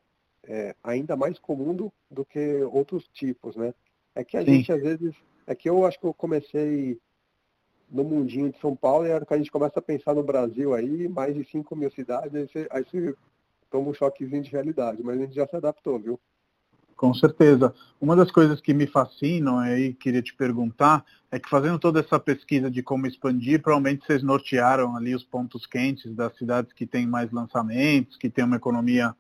é, 0.49 0.53
é 0.53 0.59
é, 0.69 0.75
ainda 0.83 1.15
mais 1.15 1.37
comum 1.37 1.73
do, 1.75 1.93
do, 2.09 2.25
que 2.25 2.63
outros 2.63 3.07
tipos, 3.13 3.55
né? 3.55 3.73
É 4.15 4.23
que 4.23 4.35
a 4.35 4.41
Sim. 4.41 4.55
gente, 4.55 4.71
às 4.71 4.81
vezes, 4.81 5.15
é 5.45 5.53
que 5.53 5.69
eu 5.69 5.85
acho 5.85 5.99
que 5.99 6.05
eu 6.05 6.13
comecei 6.13 6.99
no 7.89 8.03
mundinho 8.03 8.51
de 8.51 8.59
São 8.59 8.75
Paulo 8.75 9.05
e 9.05 9.11
a 9.11 9.15
hora 9.15 9.25
que 9.25 9.33
a 9.33 9.37
gente 9.37 9.51
começa 9.51 9.79
a 9.79 9.81
pensar 9.81 10.13
no 10.13 10.23
Brasil 10.23 10.73
aí, 10.73 11.07
mais 11.07 11.35
de 11.35 11.43
5 11.45 11.75
mil 11.75 11.89
cidades, 11.91 12.35
aí 12.35 12.47
você, 12.47 12.67
aí 12.71 12.83
você 12.83 13.15
toma 13.69 13.89
um 13.89 13.93
choquezinho 13.93 14.41
de 14.41 14.49
realidade, 14.49 15.01
mas 15.03 15.17
a 15.17 15.21
gente 15.21 15.35
já 15.35 15.47
se 15.47 15.55
adaptou, 15.55 15.99
viu? 15.99 16.19
Com 16.95 17.13
certeza. 17.13 17.73
Uma 18.01 18.15
das 18.15 18.29
coisas 18.29 18.59
que 18.59 18.73
me 18.73 18.85
fascinam 18.85 19.57
aí, 19.57 19.93
queria 19.93 20.21
te 20.21 20.35
perguntar, 20.35 21.05
é 21.31 21.39
que 21.39 21.49
fazendo 21.49 21.79
toda 21.79 22.01
essa 22.01 22.19
pesquisa 22.19 22.69
de 22.69 22.83
como 22.83 23.07
expandir, 23.07 23.61
provavelmente 23.61 24.05
vocês 24.05 24.21
nortearam 24.21 24.97
ali 24.97 25.15
os 25.15 25.23
pontos 25.23 25.65
quentes 25.65 26.13
das 26.13 26.35
cidades 26.37 26.73
que 26.73 26.85
têm 26.85 27.07
mais 27.07 27.31
lançamentos, 27.31 28.17
que 28.17 28.29
têm 28.29 28.43
uma 28.43 28.57
economia 28.57 29.15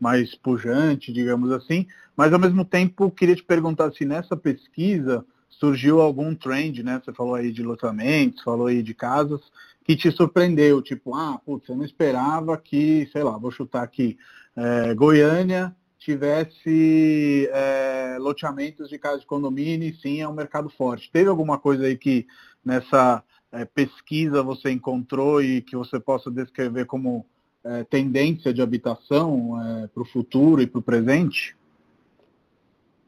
mais 0.00 0.34
pujante, 0.34 1.12
digamos 1.12 1.52
assim, 1.52 1.86
mas 2.16 2.32
ao 2.32 2.38
mesmo 2.38 2.64
tempo 2.64 3.10
queria 3.10 3.36
te 3.36 3.44
perguntar 3.44 3.92
se 3.92 4.04
nessa 4.04 4.36
pesquisa 4.36 5.24
surgiu 5.48 6.00
algum 6.00 6.34
trend, 6.34 6.82
né? 6.82 7.00
Você 7.04 7.12
falou 7.12 7.34
aí 7.34 7.52
de 7.52 7.62
loteamentos, 7.62 8.42
falou 8.42 8.68
aí 8.68 8.82
de 8.82 8.94
casas, 8.94 9.40
que 9.84 9.94
te 9.94 10.10
surpreendeu, 10.10 10.80
tipo, 10.80 11.14
ah, 11.14 11.38
putz, 11.44 11.68
eu 11.68 11.76
não 11.76 11.84
esperava 11.84 12.56
que, 12.56 13.08
sei 13.12 13.22
lá, 13.22 13.36
vou 13.36 13.50
chutar 13.50 13.82
aqui, 13.82 14.16
é, 14.56 14.94
Goiânia 14.94 15.74
tivesse 15.98 17.48
é, 17.52 18.16
loteamentos 18.18 18.88
de 18.88 18.98
casa 18.98 19.18
de 19.20 19.26
condomínio 19.26 19.86
e 19.86 19.94
sim 19.94 20.20
é 20.20 20.26
um 20.26 20.32
mercado 20.32 20.70
forte. 20.70 21.10
Teve 21.12 21.28
alguma 21.28 21.58
coisa 21.58 21.84
aí 21.84 21.96
que 21.96 22.26
nessa 22.64 23.22
é, 23.52 23.66
pesquisa 23.66 24.42
você 24.42 24.70
encontrou 24.70 25.42
e 25.42 25.60
que 25.60 25.76
você 25.76 26.00
possa 26.00 26.30
descrever 26.30 26.86
como 26.86 27.26
é, 27.64 27.84
tendência 27.84 28.52
de 28.52 28.62
habitação 28.62 29.60
é, 29.62 29.86
para 29.88 30.02
o 30.02 30.06
futuro 30.06 30.62
e 30.62 30.66
para 30.66 30.78
o 30.78 30.82
presente? 30.82 31.56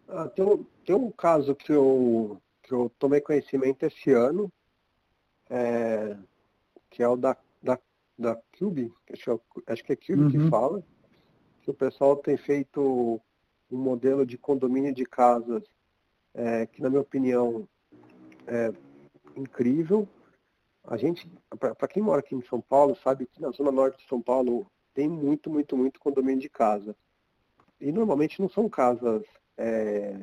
Ah, 0.09 0.28
tem, 0.28 0.44
um, 0.44 0.64
tem 0.84 0.94
um 0.94 1.11
caso 1.11 1.55
que 1.55 1.72
eu, 1.72 2.40
que 2.62 2.72
eu 2.72 2.90
tomei 2.98 3.20
conhecimento 3.20 3.84
esse 3.84 4.12
ano, 4.12 4.53
é, 5.48 6.16
que 6.90 7.03
é 7.03 7.09
o 7.09 7.16
da, 7.16 7.36
da, 7.62 7.78
da 8.18 8.38
Cube, 8.59 8.92
acho, 9.11 9.30
é 9.30 9.72
acho 9.72 9.84
que 9.84 9.92
é 9.92 9.96
Cube 9.96 10.22
uhum. 10.22 10.30
que 10.30 10.50
fala, 10.50 10.82
que 11.62 11.70
o 11.70 11.74
pessoal 11.74 12.16
tem 12.16 12.36
feito 12.36 13.20
um 13.70 13.78
modelo 13.78 14.26
de 14.26 14.36
condomínio 14.36 14.94
de 14.94 15.07
casas 15.07 15.62
é, 16.34 16.66
que, 16.66 16.82
na 16.82 16.90
minha 16.90 17.00
opinião, 17.00 17.66
é 18.46 18.72
incrível, 19.36 20.07
a 20.85 20.97
gente, 20.97 21.30
para 21.59 21.89
quem 21.89 22.03
mora 22.03 22.20
aqui 22.20 22.35
em 22.35 22.43
São 22.43 22.61
Paulo, 22.61 22.97
sabe 22.97 23.26
que 23.26 23.41
na 23.41 23.51
zona 23.51 23.70
norte 23.70 24.03
de 24.03 24.09
São 24.09 24.20
Paulo 24.20 24.66
tem 24.95 25.09
muito, 25.09 25.51
muito, 25.51 25.76
muito 25.76 26.01
condomínio 26.01 26.41
de 26.41 26.49
casa. 26.49 26.97
E 27.80 27.91
normalmente 27.91 28.41
não 28.41 28.49
são 28.49 28.68
casas, 28.68 29.24
é, 29.57 30.16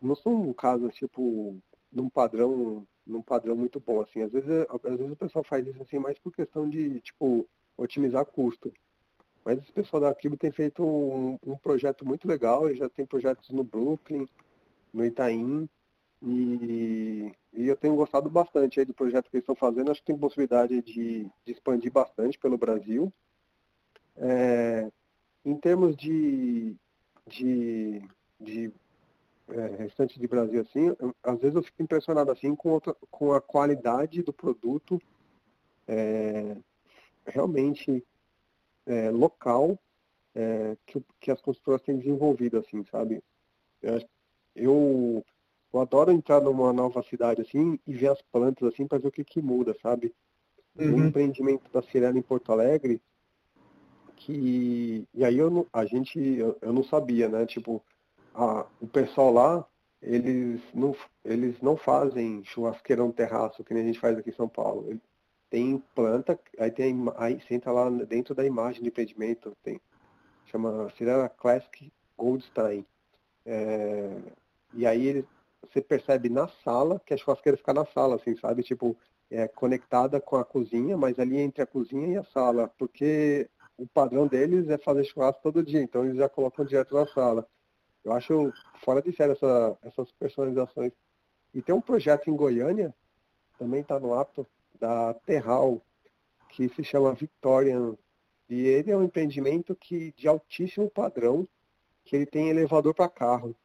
não 0.00 0.14
são 0.14 0.52
casas 0.52 0.94
tipo 0.94 1.58
num 1.92 2.08
padrão, 2.08 2.86
num 3.06 3.22
padrão 3.22 3.56
muito 3.56 3.80
bom 3.80 4.00
assim. 4.00 4.22
Às 4.22 4.32
vezes, 4.32 4.48
às 4.68 4.96
vezes 4.98 5.12
o 5.12 5.16
pessoal 5.16 5.44
faz 5.44 5.66
isso 5.66 5.82
assim 5.82 5.98
mais 5.98 6.18
por 6.18 6.32
questão 6.32 6.68
de 6.68 7.00
tipo 7.00 7.46
otimizar 7.76 8.24
custo. 8.26 8.72
Mas 9.44 9.58
esse 9.58 9.72
pessoal 9.72 10.00
da 10.00 10.08
Arquivo 10.08 10.36
tem 10.36 10.50
feito 10.50 10.82
um, 10.82 11.38
um 11.46 11.56
projeto 11.56 12.06
muito 12.06 12.26
legal, 12.26 12.70
e 12.70 12.76
já 12.76 12.88
tem 12.88 13.04
projetos 13.04 13.50
no 13.50 13.62
Brooklyn, 13.62 14.26
no 14.92 15.04
Itaim, 15.04 15.68
e, 16.22 17.30
e, 17.54 17.68
eu 17.68 17.76
tenho 17.76 17.96
gostado 17.96 18.28
bastante 18.28 18.80
aí 18.80 18.86
do 18.86 18.94
projeto 18.94 19.30
que 19.30 19.36
eles 19.36 19.42
estão 19.42 19.54
fazendo. 19.54 19.90
Acho 19.90 20.00
que 20.00 20.06
tem 20.06 20.18
possibilidade 20.18 20.82
de, 20.82 21.24
de 21.44 21.52
expandir 21.52 21.92
bastante 21.92 22.38
pelo 22.38 22.58
Brasil. 22.58 23.12
É, 24.16 24.90
em 25.44 25.56
termos 25.56 25.96
de, 25.96 26.76
de, 27.26 28.02
de 28.40 28.72
é, 29.48 29.66
restante 29.76 30.18
de 30.18 30.26
Brasil, 30.26 30.60
assim, 30.62 30.96
eu, 30.98 31.14
às 31.22 31.38
vezes 31.38 31.56
eu 31.56 31.62
fico 31.62 31.82
impressionado 31.82 32.30
assim 32.30 32.54
com, 32.54 32.70
outra, 32.70 32.94
com 33.10 33.32
a 33.32 33.40
qualidade 33.40 34.22
do 34.22 34.32
produto 34.32 35.00
é, 35.86 36.56
realmente 37.26 38.02
é, 38.86 39.10
local 39.10 39.78
é, 40.34 40.76
que, 40.86 41.02
que 41.20 41.30
as 41.30 41.40
construtoras 41.40 41.82
têm 41.82 41.98
desenvolvido, 41.98 42.58
assim, 42.58 42.84
sabe? 42.84 43.22
Eu, 43.82 44.00
eu 44.56 45.24
adoro 45.80 46.12
entrar 46.12 46.40
numa 46.40 46.72
nova 46.72 47.02
cidade 47.02 47.42
assim 47.42 47.78
e 47.86 47.94
ver 47.94 48.08
as 48.08 48.22
plantas 48.22 48.72
assim 48.72 48.86
para 48.86 48.98
ver 48.98 49.08
o 49.08 49.12
que, 49.12 49.24
que 49.24 49.42
muda, 49.42 49.74
sabe? 49.82 50.14
Uhum. 50.78 50.94
Um 50.94 51.06
empreendimento 51.06 51.70
da 51.72 51.82
Cirela 51.82 52.18
em 52.18 52.22
Porto 52.22 52.52
Alegre, 52.52 53.00
que 54.16 55.06
e 55.14 55.24
aí 55.24 55.38
eu 55.38 55.66
a 55.72 55.84
gente 55.84 56.18
eu, 56.18 56.56
eu, 56.60 56.72
não 56.72 56.84
sabia, 56.84 57.28
né? 57.28 57.46
Tipo, 57.46 57.82
a, 58.34 58.66
o 58.80 58.86
pessoal 58.86 59.32
lá 59.32 59.66
eles 60.02 60.60
não 60.74 60.94
eles 61.24 61.60
não 61.60 61.76
fazem 61.76 62.44
churrasqueirão 62.44 63.10
terraço 63.10 63.64
que 63.64 63.72
nem 63.72 63.82
a 63.82 63.86
gente 63.86 64.00
faz 64.00 64.18
aqui 64.18 64.30
em 64.30 64.34
São 64.34 64.48
Paulo. 64.48 64.86
Ele, 64.88 65.00
tem 65.50 65.82
planta, 65.94 66.38
aí 66.58 66.70
tem 66.70 66.96
aí 67.16 67.40
você 67.40 67.54
entra 67.54 67.70
lá 67.70 67.88
dentro 67.88 68.34
da 68.34 68.44
imagem 68.44 68.82
de 68.82 68.88
empreendimento, 68.88 69.56
tem 69.62 69.80
chama 70.46 70.90
Cirela 70.96 71.28
Classic 71.28 71.92
Goldstein. 72.16 72.84
É, 73.46 74.16
e 74.72 74.86
aí 74.86 75.24
você 75.70 75.80
percebe 75.80 76.28
na 76.28 76.48
sala, 76.48 77.00
que 77.04 77.14
a 77.14 77.16
churrasqueira 77.16 77.56
fica 77.56 77.72
na 77.72 77.84
sala, 77.86 78.16
assim, 78.16 78.36
sabe? 78.36 78.62
Tipo, 78.62 78.96
é 79.30 79.48
conectada 79.48 80.20
com 80.20 80.36
a 80.36 80.44
cozinha, 80.44 80.96
mas 80.96 81.18
ali 81.18 81.38
entre 81.38 81.62
a 81.62 81.66
cozinha 81.66 82.06
e 82.08 82.16
a 82.16 82.24
sala, 82.24 82.68
porque 82.78 83.48
o 83.76 83.86
padrão 83.86 84.26
deles 84.26 84.68
é 84.68 84.78
fazer 84.78 85.04
churrasco 85.04 85.42
todo 85.42 85.62
dia, 85.62 85.82
então 85.82 86.04
eles 86.04 86.16
já 86.16 86.28
colocam 86.28 86.64
direto 86.64 86.94
na 86.94 87.06
sala. 87.06 87.46
Eu 88.04 88.12
acho 88.12 88.52
fora 88.84 89.00
de 89.00 89.12
sério 89.16 89.32
essa, 89.32 89.78
essas 89.82 90.12
personalizações. 90.12 90.92
E 91.52 91.62
tem 91.62 91.74
um 91.74 91.80
projeto 91.80 92.28
em 92.28 92.36
Goiânia, 92.36 92.94
também 93.58 93.80
está 93.80 93.98
no 93.98 94.14
apto, 94.14 94.46
da 94.78 95.14
Terral, 95.14 95.80
que 96.50 96.68
se 96.68 96.84
chama 96.84 97.14
Victorian. 97.14 97.96
E 98.48 98.66
ele 98.66 98.90
é 98.90 98.96
um 98.96 99.04
empreendimento 99.04 99.74
que 99.74 100.12
de 100.12 100.28
altíssimo 100.28 100.90
padrão, 100.90 101.48
que 102.04 102.14
ele 102.14 102.26
tem 102.26 102.50
elevador 102.50 102.94
para 102.94 103.08
carro. 103.08 103.56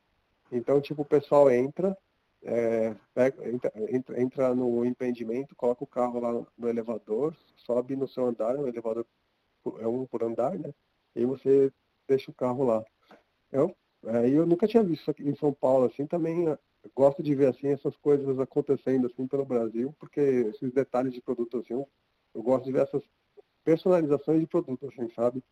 Então, 0.52 0.82
tipo, 0.82 1.02
o 1.02 1.06
pessoal 1.06 1.50
entra, 1.52 1.97
é, 2.43 2.95
pega, 3.14 3.50
entra, 3.50 4.22
entra, 4.22 4.56
no 4.56 4.86
empreendimento, 4.86 5.56
coloca 5.56 5.84
o 5.84 5.88
carro 5.88 6.20
lá 6.20 6.45
no 6.58 6.70
elevador, 6.70 7.36
sobe 7.58 7.95
no 7.95 8.08
seu 8.08 8.26
andar, 8.26 8.56
o 8.58 8.68
elevador 8.68 9.06
é 9.80 9.88
um 9.88 10.06
por 10.06 10.24
andar, 10.24 10.58
né? 10.58 10.74
E 11.16 11.26
você 11.26 11.72
deixa 12.08 12.32
o 12.32 12.34
carro 12.34 12.64
lá. 12.64 12.84
Eu, 13.52 13.76
é, 14.06 14.30
eu 14.30 14.45
nunca 14.45 14.68
tinha 14.68 14.84
visto 14.84 15.02
isso 15.02 15.12
aqui 15.12 15.28
em 15.28 15.36
São 15.36 15.54
Paulo, 15.54 15.86
assim, 15.86 16.08
também 16.08 16.47
é, 16.47 16.58
gosto 16.95 17.22
de 17.22 17.36
ver 17.36 17.47
assim 17.47 17.68
essas 17.68 17.95
coisas 17.97 18.39
acontecendo 18.39 19.08
assim 19.08 19.28
pelo 19.28 19.45
Brasil, 19.45 19.93
porque 20.00 20.20
esses 20.20 20.72
detalhes 20.72 21.14
de 21.14 21.22
produto 21.22 21.58
assim, 21.58 21.74
eu, 21.74 21.88
eu 22.34 22.41
gosto 22.41 22.66
de 22.66 22.72
ver 22.72 22.84
essas 22.84 23.04
personalizações 23.64 24.39
de 24.39 24.47
produto, 24.47 24.88
assim, 24.88 25.10
sabe? 25.14 25.43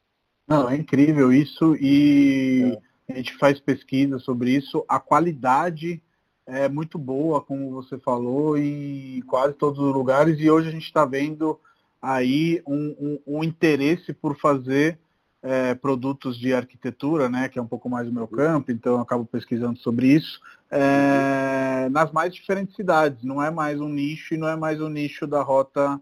Não, 0.47 0.69
é 0.69 0.75
incrível 0.75 1.31
isso 1.31 1.75
e 1.75 2.71
é 2.73 2.86
a 3.09 3.15
gente 3.15 3.37
faz 3.37 3.59
pesquisa 3.59 4.19
sobre 4.19 4.51
isso, 4.51 4.83
a 4.87 4.99
qualidade 4.99 6.01
é 6.45 6.67
muito 6.69 6.97
boa, 6.97 7.41
como 7.41 7.71
você 7.71 7.97
falou, 7.97 8.57
em 8.57 9.21
quase 9.27 9.53
todos 9.53 9.79
os 9.79 9.93
lugares, 9.93 10.39
e 10.39 10.49
hoje 10.49 10.69
a 10.69 10.71
gente 10.71 10.85
está 10.85 11.05
vendo 11.05 11.59
aí 12.01 12.61
um, 12.65 12.95
um, 12.99 13.37
um, 13.39 13.43
interesse 13.43 14.13
por 14.13 14.37
fazer 14.37 14.97
é, 15.41 15.73
produtos 15.75 16.37
de 16.37 16.53
arquitetura, 16.53 17.29
né, 17.29 17.49
que 17.49 17.59
é 17.59 17.61
um 17.61 17.67
pouco 17.67 17.89
mais 17.89 18.07
o 18.07 18.13
meu 18.13 18.27
campo, 18.27 18.71
então 18.71 18.93
eu 18.93 19.01
acabo 19.01 19.25
pesquisando 19.25 19.79
sobre 19.79 20.07
isso, 20.07 20.39
é, 20.69 21.87
nas 21.89 22.11
mais 22.11 22.33
diferentes 22.33 22.75
cidades. 22.75 23.23
Não 23.23 23.41
é 23.41 23.49
mais 23.49 23.79
um 23.79 23.89
nicho 23.89 24.33
e 24.33 24.37
não 24.37 24.47
é 24.47 24.55
mais 24.55 24.81
um 24.81 24.89
nicho 24.89 25.25
da 25.25 25.41
rota 25.41 25.99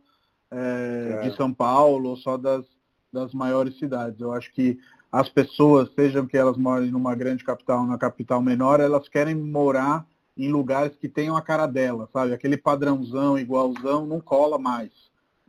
é, 0.52 1.22
de 1.24 1.36
São 1.36 1.54
Paulo 1.54 2.10
ou 2.10 2.18
só 2.18 2.38
das, 2.38 2.66
das 3.12 3.34
maiores 3.34 3.78
cidades. 3.78 4.20
Eu 4.20 4.32
acho 4.32 4.52
que 4.54 4.80
as 5.16 5.30
pessoas, 5.30 5.90
sejam 5.96 6.28
que 6.28 6.36
elas 6.36 6.58
morem 6.58 6.92
numa 6.92 7.16
grande 7.16 7.42
capital 7.42 7.80
ou 7.80 7.86
numa 7.86 7.98
capital 7.98 8.42
menor, 8.42 8.82
elas 8.82 9.08
querem 9.08 9.34
morar 9.34 10.06
em 10.36 10.52
lugares 10.52 10.94
que 10.98 11.08
tenham 11.08 11.38
a 11.38 11.42
cara 11.42 11.66
dela, 11.66 12.10
sabe? 12.12 12.34
Aquele 12.34 12.58
padrãozão, 12.58 13.40
igualzão, 13.40 14.06
não 14.06 14.20
cola 14.20 14.60
mais. 14.60 14.92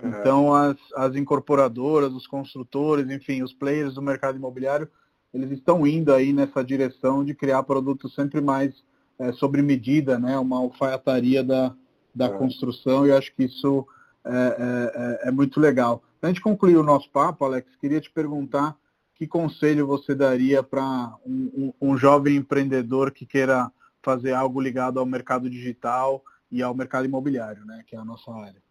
É. 0.01 0.07
Então, 0.07 0.55
as, 0.55 0.77
as 0.95 1.17
incorporadoras, 1.17 2.12
os 2.12 2.29
construtores, 2.29 3.11
enfim, 3.11 3.43
os 3.43 3.53
players 3.53 3.95
do 3.95 4.01
mercado 4.01 4.37
imobiliário, 4.37 4.89
eles 5.35 5.51
estão 5.51 5.85
indo 5.85 6.14
aí 6.14 6.33
nessa 6.33 6.62
direção 6.62 7.25
de 7.25 7.35
criar 7.35 7.64
produtos 7.64 8.14
sempre 8.14 8.41
mais 8.41 8.73
é, 9.19 9.33
sobre 9.33 9.62
medida, 9.62 10.17
né? 10.17 10.39
uma 10.39 10.59
alfaiataria 10.59 11.43
da, 11.43 11.75
da 12.14 12.27
é. 12.27 12.39
construção, 12.39 13.05
e 13.05 13.09
eu 13.09 13.17
acho 13.17 13.35
que 13.35 13.43
isso 13.43 13.85
é, 14.25 14.31
é, 14.31 15.27
é, 15.27 15.29
é 15.29 15.31
muito 15.33 15.59
legal. 15.59 16.05
Para 16.21 16.31
a 16.31 16.33
gente 16.33 16.41
concluir 16.41 16.77
o 16.77 16.85
nosso 16.85 17.11
papo, 17.11 17.45
Alex, 17.45 17.69
queria 17.81 18.01
te 18.01 18.12
perguntar 18.12 18.77
que 19.17 19.27
conselho 19.27 19.87
você 19.87 20.14
daria 20.14 20.62
para 20.62 21.17
um, 21.25 21.73
um, 21.81 21.91
um 21.91 21.97
jovem 21.97 22.37
empreendedor 22.37 23.11
que 23.11 23.25
queira 23.25 23.73
fazer 24.03 24.33
algo 24.35 24.61
ligado 24.61 25.01
ao 25.01 25.07
mercado 25.07 25.49
digital 25.49 26.23
e 26.51 26.62
ao 26.62 26.75
mercado 26.75 27.07
imobiliário, 27.07 27.64
né, 27.64 27.83
que 27.87 27.97
é 27.97 27.99
a 27.99 28.05
nossa 28.05 28.31
área? 28.31 28.62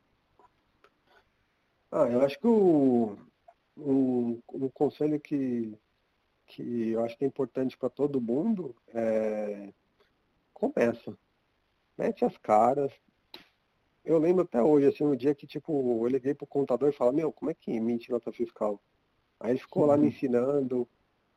Ah, 1.92 2.08
eu 2.08 2.22
acho 2.22 2.40
que 2.40 2.48
o, 2.48 3.18
o, 3.76 4.40
o 4.48 4.70
conselho 4.72 5.20
que, 5.20 5.76
que 6.46 6.92
eu 6.92 7.04
acho 7.04 7.18
que 7.18 7.26
é 7.26 7.28
importante 7.28 7.76
para 7.76 7.90
todo 7.90 8.22
mundo 8.22 8.76
é 8.94 9.74
começa. 10.54 11.18
Mete 11.98 12.24
as 12.24 12.38
caras. 12.38 12.92
Eu 14.04 14.20
lembro 14.20 14.44
até 14.44 14.62
hoje, 14.62 14.88
assim, 14.88 15.04
um 15.04 15.16
dia 15.16 15.34
que, 15.34 15.48
tipo, 15.48 16.06
eu 16.06 16.08
liguei 16.08 16.34
pro 16.34 16.46
contador 16.46 16.90
e 16.90 16.94
falei, 16.94 17.16
meu, 17.16 17.32
como 17.32 17.50
é 17.50 17.54
que 17.54 17.72
emite 17.72 18.12
nota 18.12 18.32
fiscal? 18.32 18.80
Aí 19.40 19.52
ele 19.52 19.60
ficou 19.60 19.86
lá 19.86 19.98
me 19.98 20.08
ensinando. 20.08 20.88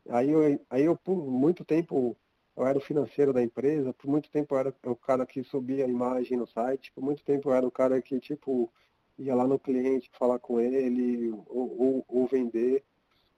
Aí 0.09 0.31
eu, 0.31 0.61
aí 0.71 0.85
eu, 0.85 0.97
por 0.97 1.17
muito 1.17 1.65
tempo, 1.65 2.17
eu 2.57 2.67
era 2.67 2.79
o 2.79 2.83
financeiro 2.83 3.33
da 3.33 3.43
empresa, 3.43 3.93
por 3.93 4.09
muito 4.09 4.31
tempo 4.31 4.55
eu 4.55 4.59
era 4.59 4.75
o 4.87 4.97
cara 4.97 5.27
que 5.27 5.43
subia 5.43 5.85
a 5.85 5.89
imagem 5.89 6.39
no 6.39 6.47
site, 6.47 6.93
por 6.93 7.03
muito 7.03 7.23
tempo 7.25 7.51
eu 7.51 7.55
era 7.55 7.67
o 7.67 7.71
cara 7.71 8.01
que, 8.01 8.19
tipo, 8.19 8.73
ia 9.19 9.35
lá 9.35 9.47
no 9.47 9.59
cliente 9.59 10.11
falar 10.19 10.39
com 10.39 10.61
ele 10.61 11.31
ou, 11.47 11.77
ou, 11.79 12.05
ou 12.09 12.27
vender. 12.27 12.83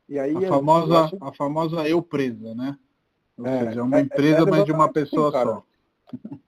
E 0.09 0.19
aí 0.19 0.45
a 0.45 0.49
famosa, 0.49 1.05
acho... 1.05 1.17
a 1.21 1.33
famosa 1.33 1.89
eu 1.89 2.03
presa, 2.03 2.55
né? 2.55 2.79
Ou 3.39 3.47
é, 3.47 3.67
seja, 3.67 3.81
é 3.81 3.83
uma 3.83 3.99
é, 3.99 4.03
empresa, 4.03 4.43
é, 4.43 4.51
mas 4.51 4.65
de 4.65 4.73
uma 4.73 4.93
pessoa 4.93 5.29
assim, 5.29 5.51
só. 5.51 5.63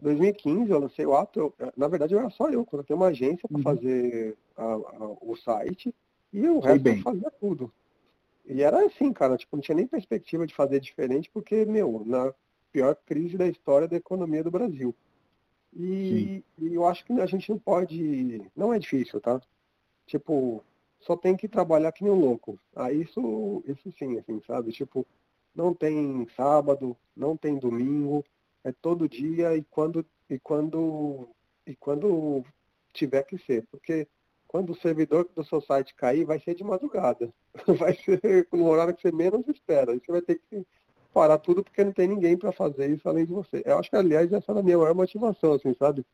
2015 0.00 0.70
eu 0.70 0.80
lancei 0.80 1.06
o 1.06 1.16
ato, 1.16 1.38
eu, 1.38 1.72
na 1.76 1.88
verdade 1.88 2.14
eu 2.14 2.20
era 2.20 2.30
só 2.30 2.50
eu, 2.50 2.64
quando 2.64 2.80
eu 2.80 2.86
tenho 2.86 2.98
uma 2.98 3.06
agência 3.06 3.48
para 3.48 3.56
uhum. 3.56 3.62
fazer 3.62 4.36
a, 4.56 4.64
a, 4.64 5.16
o 5.20 5.36
site 5.36 5.94
e 6.32 6.46
o 6.48 6.58
resto 6.58 6.88
eu 6.88 7.02
fazia 7.02 7.30
tudo. 7.40 7.72
E 8.44 8.62
era 8.62 8.84
assim, 8.84 9.12
cara, 9.12 9.36
tipo, 9.36 9.56
não 9.56 9.62
tinha 9.62 9.76
nem 9.76 9.86
perspectiva 9.86 10.46
de 10.46 10.54
fazer 10.54 10.80
diferente, 10.80 11.30
porque, 11.32 11.64
meu, 11.64 12.02
na 12.04 12.34
pior 12.72 12.96
crise 13.06 13.36
da 13.36 13.46
história 13.46 13.86
da 13.86 13.96
economia 13.96 14.42
do 14.42 14.50
Brasil. 14.50 14.94
E, 15.74 16.42
e, 16.58 16.74
eu 16.74 16.86
acho 16.86 17.04
que 17.04 17.12
a 17.14 17.26
gente 17.26 17.50
não 17.50 17.58
pode. 17.58 18.42
Não 18.54 18.74
é 18.74 18.78
difícil, 18.78 19.20
tá? 19.20 19.40
Tipo, 20.06 20.62
só 21.00 21.16
tem 21.16 21.36
que 21.36 21.48
trabalhar 21.48 21.92
que 21.92 22.04
nem 22.04 22.12
um 22.12 22.20
louco. 22.20 22.58
Ah, 22.74 22.92
isso, 22.92 23.62
isso 23.66 23.92
sim, 23.98 24.18
assim, 24.18 24.40
sabe? 24.46 24.72
Tipo, 24.72 25.06
não 25.54 25.72
tem 25.74 26.26
sábado, 26.36 26.96
não 27.16 27.36
tem 27.36 27.58
domingo, 27.58 28.24
é 28.64 28.72
todo 28.72 29.08
dia 29.08 29.56
e 29.56 29.62
quando 29.64 30.04
e 30.28 30.38
quando 30.38 31.28
e 31.66 31.74
quando 31.76 32.44
tiver 32.92 33.22
que 33.24 33.38
ser, 33.38 33.66
porque 33.70 34.06
quando 34.52 34.70
o 34.70 34.76
servidor 34.76 35.26
do 35.34 35.42
seu 35.42 35.62
site 35.62 35.94
cair, 35.94 36.26
vai 36.26 36.38
ser 36.38 36.54
de 36.54 36.62
madrugada. 36.62 37.32
Vai 37.78 37.94
ser 37.94 38.46
no 38.52 38.68
horário 38.68 38.94
que 38.94 39.00
você 39.00 39.10
menos 39.10 39.48
espera. 39.48 39.94
E 39.94 40.00
você 40.00 40.12
vai 40.12 40.22
ter 40.22 40.40
que 40.48 40.66
parar 41.12 41.38
tudo 41.38 41.62
porque 41.62 41.84
não 41.84 41.92
tem 41.92 42.08
ninguém 42.08 42.36
para 42.36 42.52
fazer 42.52 42.90
isso 42.90 43.08
além 43.08 43.24
de 43.26 43.32
você. 43.32 43.62
Eu 43.64 43.78
acho 43.78 43.90
que, 43.90 43.96
aliás, 43.96 44.32
essa 44.32 44.52
é 44.52 44.58
a 44.58 44.62
minha 44.62 44.78
maior 44.78 44.94
motivação, 44.94 45.54
assim, 45.54 45.74
sabe? 45.78 46.04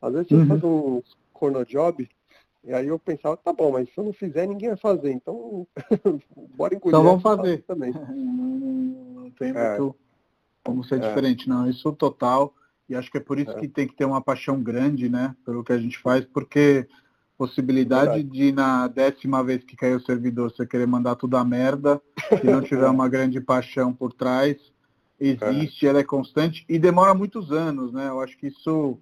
Às 0.00 0.12
vezes 0.12 0.30
eu 0.30 0.38
uhum. 0.38 0.46
faço 0.46 0.66
um 0.66 1.02
corno 1.32 1.64
job, 1.64 2.08
e 2.64 2.72
aí 2.72 2.88
eu 2.88 2.98
pensava, 2.98 3.36
tá 3.36 3.52
bom, 3.52 3.72
mas 3.72 3.88
se 3.88 3.96
eu 3.96 4.04
não 4.04 4.12
fizer, 4.12 4.46
ninguém 4.46 4.70
vai 4.70 4.78
fazer. 4.78 5.12
Então, 5.12 5.66
bora 6.56 6.74
engolir. 6.74 6.88
Então 6.88 7.04
vamos 7.04 7.22
fazer. 7.22 7.62
Também. 7.62 7.92
não 8.10 9.30
tem 9.38 9.50
é. 9.50 9.78
muito 9.78 9.94
como 10.64 10.82
ser 10.84 10.96
é. 11.00 11.08
diferente, 11.08 11.48
não. 11.48 11.70
Isso 11.70 11.92
total. 11.92 12.52
E 12.88 12.94
acho 12.94 13.10
que 13.10 13.18
é 13.18 13.20
por 13.20 13.38
isso 13.38 13.52
é. 13.52 13.60
que 13.60 13.68
tem 13.68 13.86
que 13.86 13.94
ter 13.94 14.04
uma 14.04 14.20
paixão 14.20 14.60
grande, 14.60 15.08
né? 15.08 15.34
Pelo 15.44 15.62
que 15.62 15.72
a 15.72 15.78
gente 15.78 15.98
faz, 15.98 16.24
porque 16.24 16.88
possibilidade 17.36 18.22
Verdade. 18.22 18.28
de 18.28 18.52
na 18.52 18.88
décima 18.88 19.44
vez 19.44 19.62
que 19.62 19.76
cair 19.76 19.96
o 19.96 20.00
servidor 20.00 20.50
você 20.50 20.66
querer 20.66 20.86
mandar 20.86 21.16
tudo 21.16 21.36
a 21.36 21.44
merda, 21.44 22.00
se 22.28 22.46
não 22.46 22.62
tiver 22.62 22.88
uma 22.88 23.08
grande 23.10 23.40
paixão 23.40 23.92
por 23.92 24.12
trás, 24.12 24.56
existe, 25.20 25.86
é. 25.86 25.90
ela 25.90 26.00
é 26.00 26.04
constante 26.04 26.64
e 26.68 26.78
demora 26.78 27.14
muitos 27.14 27.52
anos, 27.52 27.92
né? 27.92 28.08
Eu 28.08 28.20
acho 28.20 28.36
que 28.38 28.48
isso 28.48 28.98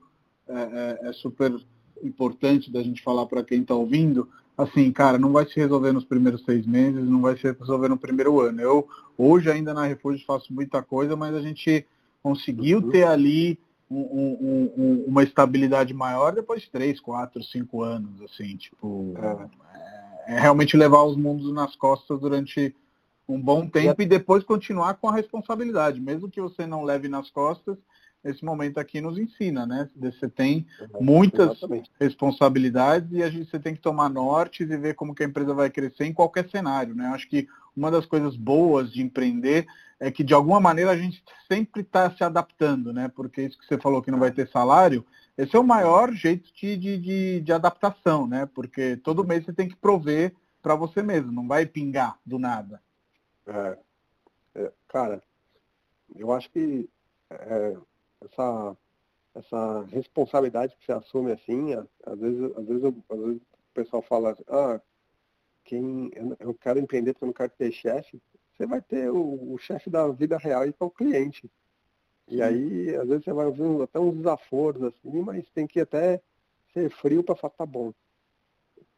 é, 0.48 0.98
é, 1.04 1.08
é 1.08 1.12
super 1.12 1.54
importante 2.02 2.70
da 2.70 2.82
gente 2.82 3.02
falar 3.02 3.26
para 3.26 3.44
quem 3.44 3.60
está 3.60 3.74
ouvindo. 3.74 4.28
Assim, 4.56 4.90
cara, 4.92 5.18
não 5.18 5.32
vai 5.32 5.46
se 5.46 5.56
resolver 5.56 5.92
nos 5.92 6.04
primeiros 6.04 6.44
seis 6.44 6.66
meses, 6.66 7.04
não 7.04 7.20
vai 7.20 7.36
se 7.36 7.50
resolver 7.50 7.88
no 7.88 7.96
primeiro 7.96 8.40
ano. 8.40 8.60
Eu 8.60 8.88
hoje 9.18 9.50
ainda 9.50 9.74
na 9.74 9.84
Refúgio 9.84 10.24
faço 10.26 10.52
muita 10.52 10.82
coisa, 10.82 11.16
mas 11.16 11.34
a 11.34 11.40
gente 11.40 11.84
conseguiu 12.22 12.78
uhum. 12.78 12.90
ter 12.90 13.04
ali 13.04 13.58
um, 14.00 14.72
um, 14.76 15.04
uma 15.06 15.22
estabilidade 15.22 15.92
maior 15.94 16.34
depois 16.34 16.62
de 16.62 16.70
três, 16.70 17.00
quatro, 17.00 17.42
cinco 17.42 17.82
anos, 17.82 18.20
assim, 18.22 18.56
tipo, 18.56 19.14
é, 20.26 20.34
é 20.34 20.40
realmente 20.40 20.76
levar 20.76 21.02
os 21.04 21.16
mundos 21.16 21.52
nas 21.52 21.76
costas 21.76 22.18
durante 22.20 22.74
um 23.28 23.40
bom 23.40 23.66
tempo 23.66 24.02
e 24.02 24.06
depois 24.06 24.44
continuar 24.44 24.94
com 24.94 25.08
a 25.08 25.14
responsabilidade, 25.14 26.00
mesmo 26.00 26.30
que 26.30 26.40
você 26.40 26.66
não 26.66 26.82
leve 26.82 27.08
nas 27.08 27.30
costas, 27.30 27.76
esse 28.24 28.44
momento 28.44 28.78
aqui 28.78 29.00
nos 29.00 29.18
ensina, 29.18 29.66
né? 29.66 29.88
Você 29.96 30.28
tem 30.28 30.66
muitas 30.98 31.50
Exatamente. 31.50 31.90
responsabilidades 32.00 33.12
e 33.12 33.22
a 33.22 33.28
gente 33.28 33.50
você 33.50 33.58
tem 33.58 33.74
que 33.74 33.82
tomar 33.82 34.08
nortes 34.08 34.68
e 34.70 34.76
ver 34.76 34.94
como 34.94 35.14
que 35.14 35.22
a 35.22 35.26
empresa 35.26 35.52
vai 35.52 35.68
crescer 35.68 36.04
em 36.04 36.12
qualquer 36.12 36.48
cenário, 36.48 36.94
né? 36.94 37.06
Acho 37.08 37.28
que 37.28 37.46
uma 37.76 37.90
das 37.90 38.06
coisas 38.06 38.36
boas 38.36 38.92
de 38.92 39.02
empreender 39.02 39.66
é 39.98 40.10
que 40.10 40.24
de 40.24 40.34
alguma 40.34 40.60
maneira 40.60 40.90
a 40.90 40.96
gente 40.96 41.22
sempre 41.48 41.82
está 41.82 42.10
se 42.10 42.22
adaptando, 42.22 42.92
né? 42.92 43.08
Porque 43.08 43.42
isso 43.42 43.58
que 43.58 43.66
você 43.66 43.78
falou 43.78 44.02
que 44.02 44.10
não 44.10 44.18
vai 44.18 44.30
ter 44.30 44.48
salário, 44.48 45.04
esse 45.36 45.56
é 45.56 45.58
o 45.58 45.64
maior 45.64 46.12
jeito 46.12 46.52
de, 46.54 46.76
de, 46.76 46.98
de, 46.98 47.40
de 47.40 47.52
adaptação, 47.52 48.26
né? 48.26 48.46
Porque 48.54 48.96
todo 48.98 49.24
mês 49.24 49.44
você 49.44 49.52
tem 49.52 49.68
que 49.68 49.76
prover 49.76 50.34
para 50.62 50.74
você 50.74 51.02
mesmo, 51.02 51.32
não 51.32 51.46
vai 51.46 51.66
pingar 51.66 52.18
do 52.24 52.38
nada. 52.38 52.80
É, 53.46 53.78
é, 54.54 54.72
cara, 54.88 55.22
eu 56.16 56.32
acho 56.32 56.50
que 56.50 56.88
é, 57.30 57.76
essa, 58.24 58.76
essa 59.34 59.82
responsabilidade 59.90 60.76
que 60.76 60.86
você 60.86 60.92
assume 60.92 61.32
assim, 61.32 61.74
às 61.74 62.18
vezes, 62.18 62.42
às 62.56 62.66
vezes, 62.66 62.84
às 62.84 63.18
vezes 63.18 63.42
o 63.42 63.74
pessoal 63.74 64.02
fala, 64.02 64.36
ah, 64.48 64.80
quem 65.64 66.10
eu 66.38 66.54
quero 66.54 66.78
empreender 66.78 67.12
porque 67.12 67.24
eu 67.24 67.28
não 67.28 67.32
quero 67.32 67.52
ter 67.56 67.72
chefe, 67.72 68.20
você 68.52 68.66
vai 68.66 68.80
ter 68.80 69.10
o, 69.10 69.54
o 69.54 69.58
chefe 69.58 69.90
da 69.90 70.06
vida 70.08 70.36
real 70.36 70.66
e 70.66 70.72
que 70.72 70.82
é 70.82 70.86
o 70.86 70.90
cliente. 70.90 71.50
E 72.28 72.40
aí, 72.40 72.94
às 72.96 73.08
vezes 73.08 73.24
você 73.24 73.32
vai 73.32 73.46
ouvir 73.46 73.82
até 73.82 73.98
uns 73.98 74.16
desaforos 74.16 74.82
assim, 74.82 75.20
mas 75.20 75.48
tem 75.50 75.66
que 75.66 75.80
até 75.80 76.22
ser 76.72 76.90
frio 76.90 77.22
para 77.22 77.36
falar, 77.36 77.52
tá 77.52 77.66
bom. 77.66 77.92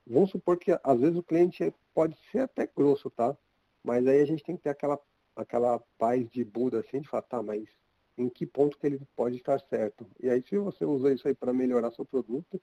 Vamos 0.07 0.31
supor 0.31 0.57
que 0.57 0.79
às 0.83 1.01
vezes 1.01 1.17
o 1.17 1.23
cliente 1.23 1.75
pode 1.93 2.17
ser 2.31 2.41
até 2.41 2.67
grosso, 2.67 3.11
tá? 3.11 3.37
Mas 3.83 4.07
aí 4.07 4.21
a 4.21 4.25
gente 4.25 4.45
tem 4.45 4.57
que 4.57 4.63
ter 4.63 4.71
aquela, 4.71 4.99
aquela 5.35 5.81
paz 5.99 6.29
de 6.31 6.45
Buda 6.45 6.81
assim, 6.81 7.01
de 7.01 7.09
falar, 7.09 7.23
tá, 7.23 7.43
mas 7.43 7.69
em 8.17 8.29
que 8.29 8.47
ponto 8.47 8.79
que 8.79 8.87
ele 8.87 9.01
pode 9.17 9.37
estar 9.37 9.61
certo. 9.61 10.07
E 10.21 10.29
aí 10.31 10.43
se 10.43 10.57
você 10.57 10.85
usa 10.85 11.13
isso 11.13 11.27
aí 11.27 11.35
para 11.35 11.53
melhorar 11.53 11.91
seu 11.91 12.05
produto, 12.05 12.61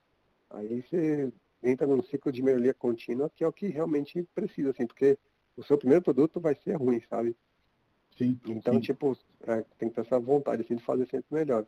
aí 0.49 0.81
você 0.81 1.31
entra 1.63 1.87
num 1.87 2.03
ciclo 2.03 2.31
de 2.31 2.41
melhoria 2.41 2.73
contínua, 2.73 3.31
que 3.35 3.43
é 3.43 3.47
o 3.47 3.53
que 3.53 3.67
realmente 3.67 4.27
precisa, 4.35 4.71
assim, 4.71 4.85
porque 4.85 5.17
o 5.55 5.63
seu 5.63 5.77
primeiro 5.77 6.03
produto 6.03 6.39
vai 6.39 6.55
ser 6.63 6.75
ruim, 6.75 7.01
sabe? 7.09 7.35
Sim. 8.17 8.39
Então, 8.47 8.75
sim. 8.75 8.79
tipo, 8.81 9.17
é, 9.47 9.63
tem 9.77 9.89
que 9.89 9.95
ter 9.95 10.01
essa 10.01 10.19
vontade 10.19 10.61
assim, 10.61 10.75
de 10.75 10.83
fazer 10.83 11.07
sempre 11.07 11.25
melhor. 11.31 11.65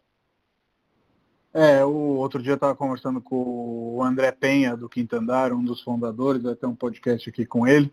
É, 1.54 1.86
o 1.86 2.18
outro 2.18 2.44
dia 2.44 2.52
eu 2.52 2.56
estava 2.56 2.76
conversando 2.76 3.22
com 3.22 3.96
o 3.96 4.04
André 4.04 4.30
Penha, 4.32 4.76
do 4.76 4.90
Quinto 4.90 5.16
Andar, 5.16 5.54
um 5.54 5.64
dos 5.64 5.82
fundadores, 5.82 6.44
vai 6.44 6.54
ter 6.54 6.66
um 6.66 6.76
podcast 6.76 7.30
aqui 7.30 7.46
com 7.46 7.66
ele, 7.66 7.92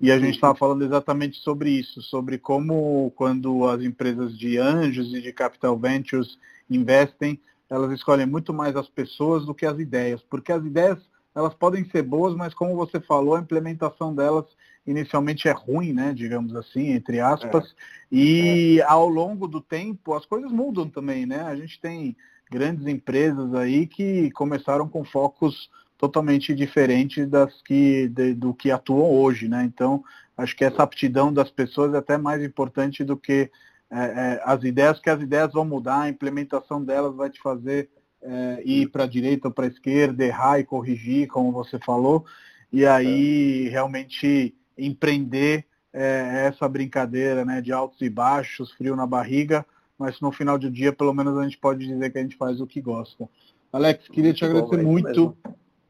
e 0.00 0.10
a 0.10 0.18
gente 0.18 0.34
estava 0.34 0.56
falando 0.56 0.84
exatamente 0.84 1.38
sobre 1.38 1.70
isso, 1.70 2.02
sobre 2.02 2.38
como 2.38 3.12
quando 3.14 3.68
as 3.68 3.82
empresas 3.82 4.36
de 4.36 4.58
anjos 4.58 5.14
e 5.14 5.22
de 5.22 5.32
capital 5.32 5.78
ventures 5.78 6.38
investem, 6.68 7.40
elas 7.70 7.92
escolhem 7.92 8.26
muito 8.26 8.52
mais 8.52 8.74
as 8.74 8.88
pessoas 8.88 9.46
do 9.46 9.54
que 9.54 9.64
as 9.64 9.78
ideias, 9.78 10.20
porque 10.22 10.50
as 10.50 10.64
ideias 10.64 10.98
elas 11.34 11.54
podem 11.54 11.84
ser 11.90 12.02
boas, 12.02 12.34
mas 12.34 12.54
como 12.54 12.76
você 12.76 13.00
falou, 13.00 13.34
a 13.34 13.40
implementação 13.40 14.14
delas 14.14 14.44
inicialmente 14.86 15.48
é 15.48 15.52
ruim, 15.52 15.92
né, 15.92 16.12
digamos 16.12 16.54
assim, 16.54 16.90
entre 16.90 17.18
aspas, 17.18 17.64
é. 17.64 17.74
e 18.12 18.80
é. 18.80 18.84
ao 18.84 19.08
longo 19.08 19.48
do 19.48 19.60
tempo 19.60 20.14
as 20.14 20.26
coisas 20.26 20.52
mudam 20.52 20.88
também, 20.88 21.24
né? 21.24 21.40
A 21.42 21.56
gente 21.56 21.80
tem 21.80 22.16
grandes 22.50 22.86
empresas 22.86 23.54
aí 23.54 23.86
que 23.86 24.30
começaram 24.32 24.88
com 24.88 25.04
focos 25.04 25.70
totalmente 25.96 26.54
diferentes 26.54 27.28
das 27.28 27.62
que 27.62 28.08
de, 28.08 28.34
do 28.34 28.52
que 28.52 28.70
atuam 28.70 29.10
hoje, 29.10 29.48
né? 29.48 29.64
Então 29.64 30.04
acho 30.36 30.54
que 30.54 30.64
essa 30.64 30.82
aptidão 30.82 31.32
das 31.32 31.50
pessoas 31.50 31.94
é 31.94 31.98
até 31.98 32.18
mais 32.18 32.42
importante 32.42 33.02
do 33.02 33.16
que 33.16 33.50
é, 33.90 33.98
é, 33.98 34.42
as 34.44 34.62
ideias, 34.64 35.00
que 35.00 35.08
as 35.08 35.20
ideias 35.20 35.52
vão 35.52 35.64
mudar, 35.64 36.02
a 36.02 36.08
implementação 36.08 36.84
delas 36.84 37.14
vai 37.14 37.30
te 37.30 37.40
fazer 37.40 37.88
é, 38.24 38.62
ir 38.64 38.88
para 38.88 39.04
a 39.04 39.08
direita 39.08 39.48
ou 39.48 39.54
para 39.54 39.66
a 39.66 39.68
esquerda, 39.68 40.24
errar 40.24 40.58
e 40.58 40.64
corrigir, 40.64 41.28
como 41.28 41.52
você 41.52 41.78
falou. 41.78 42.24
e 42.72 42.84
aí 42.86 43.66
é. 43.66 43.70
realmente 43.70 44.54
empreender 44.76 45.64
é, 45.92 46.46
essa 46.48 46.68
brincadeira 46.68 47.44
né, 47.44 47.60
de 47.60 47.70
altos 47.70 48.00
e 48.00 48.10
baixos, 48.10 48.72
frio 48.72 48.96
na 48.96 49.06
barriga, 49.06 49.64
mas 49.96 50.20
no 50.20 50.32
final 50.32 50.58
do 50.58 50.70
dia, 50.70 50.92
pelo 50.92 51.14
menos, 51.14 51.38
a 51.38 51.44
gente 51.44 51.58
pode 51.58 51.86
dizer 51.86 52.10
que 52.10 52.18
a 52.18 52.22
gente 52.22 52.36
faz 52.36 52.60
o 52.60 52.66
que 52.66 52.80
gosta. 52.80 53.28
Alex, 53.72 54.08
queria 54.08 54.30
muito 54.30 54.38
te 54.38 54.44
agradecer 54.44 54.82
bom, 54.82 54.90
muito 54.90 55.36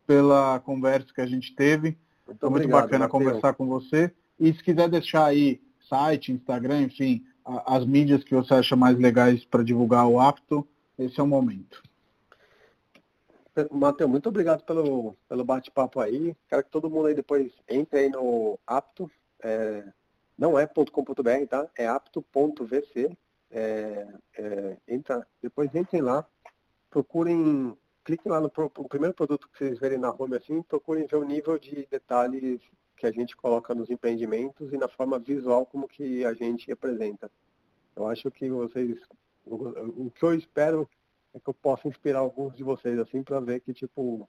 pela 0.07 0.61
conversa 0.61 1.09
que 1.15 1.21
a 1.21 1.27
gente 1.27 1.55
teve. 1.55 1.97
Muito 2.27 2.41
Foi 2.41 2.51
muito 2.51 2.69
bacana 2.69 3.07
Mateus. 3.07 3.11
conversar 3.13 3.55
com 3.55 3.67
você. 3.67 4.13
E 4.39 4.53
se 4.53 4.63
quiser 4.63 4.89
deixar 4.89 5.27
aí 5.27 5.61
site, 5.89 6.33
Instagram, 6.33 6.83
enfim, 6.83 7.23
as 7.45 7.85
mídias 7.87 8.25
que 8.25 8.35
você 8.35 8.55
acha 8.55 8.77
mais 8.77 8.99
legais 8.99 9.45
para 9.45 9.63
divulgar 9.63 10.07
o 10.07 10.21
apto, 10.21 10.67
esse 10.99 11.19
é 11.19 11.23
o 11.23 11.27
momento. 11.27 11.83
Matheus, 13.71 14.11
muito 14.11 14.29
obrigado 14.29 14.65
pelo, 14.65 15.17
pelo 15.29 15.45
bate-papo 15.45 16.01
aí. 16.01 16.37
Quero 16.49 16.65
que 16.65 16.71
todo 16.71 16.91
mundo 16.91 17.07
aí 17.07 17.15
depois 17.15 17.53
entre 17.69 18.01
aí 18.01 18.09
no 18.09 18.59
apto. 18.67 19.11
É, 19.43 19.85
não 20.37 20.59
é 20.59 20.67
.com.br, 20.67 21.47
tá? 21.49 21.69
É 21.77 21.87
apto.vc. 21.87 23.17
É, 23.51 24.09
é, 24.37 24.77
entra, 24.89 25.25
depois 25.41 25.73
entrem 25.73 26.03
lá, 26.03 26.27
procurem, 26.91 27.77
cliquem 28.03 28.33
lá 28.33 28.41
no, 28.41 28.51
no, 28.57 28.89
primeiro 28.89 29.15
produto 29.15 29.49
que 29.49 29.57
vocês 29.57 29.79
verem 29.79 29.99
na 29.99 30.13
home 30.13 30.37
assim, 30.37 30.61
procurem 30.63 31.07
ver 31.07 31.17
o 31.17 31.25
nível 31.25 31.57
de 31.57 31.87
detalhes 31.89 32.61
que 32.97 33.07
a 33.07 33.13
gente 33.13 33.37
coloca 33.37 33.73
nos 33.73 33.91
empreendimentos 33.91 34.73
e 34.73 34.77
na 34.77 34.89
forma 34.89 35.21
visual 35.21 35.65
como 35.67 35.87
que 35.87 36.25
a 36.25 36.35
gente 36.35 36.67
representa. 36.67 37.31
Eu 37.95 38.09
acho 38.09 38.29
que 38.29 38.51
vocês, 38.51 38.99
o, 39.47 39.55
o 40.07 40.11
que 40.11 40.25
eu 40.25 40.35
espero 40.35 40.89
é 41.35 41.41
que 41.41 41.49
eu 41.49 41.55
possa 41.55 41.89
inspirar 41.89 42.21
alguns 42.21 42.55
de 42.55 42.63
vocês, 42.63 42.99
assim, 42.99 43.23
para 43.23 43.41
ver 43.41 43.61
que, 43.61 43.75
tipo, 43.75 44.29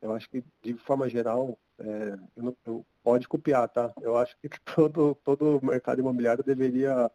eu 0.00 0.14
acho 0.14 0.30
que, 0.30 0.44
de 0.62 0.74
forma 0.74 1.08
geral, 1.08 1.58
é, 1.78 2.16
eu 2.36 2.42
não, 2.42 2.56
eu, 2.64 2.86
pode 3.02 3.26
copiar, 3.26 3.68
tá? 3.68 3.92
Eu 4.00 4.16
acho 4.16 4.36
que 4.38 4.48
todo, 4.74 5.16
todo 5.24 5.60
mercado 5.62 6.00
imobiliário 6.00 6.44
deveria 6.44 7.10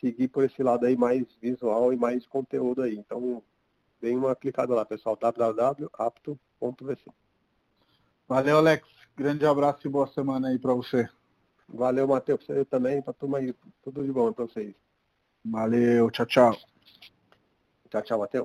seguir 0.00 0.28
por 0.28 0.44
esse 0.44 0.62
lado 0.62 0.86
aí 0.86 0.96
mais 0.96 1.26
visual 1.40 1.92
e 1.92 1.96
mais 1.96 2.26
conteúdo 2.26 2.82
aí. 2.82 2.96
Então, 2.96 3.42
dê 4.00 4.14
uma 4.16 4.34
clicada 4.34 4.74
lá, 4.74 4.84
pessoal, 4.84 5.16
www.apto.vc. 5.16 7.04
Valeu, 8.26 8.56
Alex. 8.56 8.88
Grande 9.16 9.44
abraço 9.44 9.86
e 9.86 9.90
boa 9.90 10.06
semana 10.06 10.48
aí 10.48 10.58
para 10.58 10.72
você. 10.72 11.06
Valeu, 11.68 12.08
Matheus, 12.08 12.44
você 12.46 12.64
também, 12.64 13.02
para 13.02 13.12
turma 13.12 13.38
aí. 13.38 13.54
Tudo 13.82 14.02
de 14.02 14.10
bom 14.10 14.32
para 14.32 14.46
vocês. 14.46 14.74
Valeu, 15.44 16.10
tchau, 16.10 16.26
tchau. 16.26 16.56
Tchau, 17.90 18.02
tchau, 18.02 18.18
Matheus. 18.20 18.38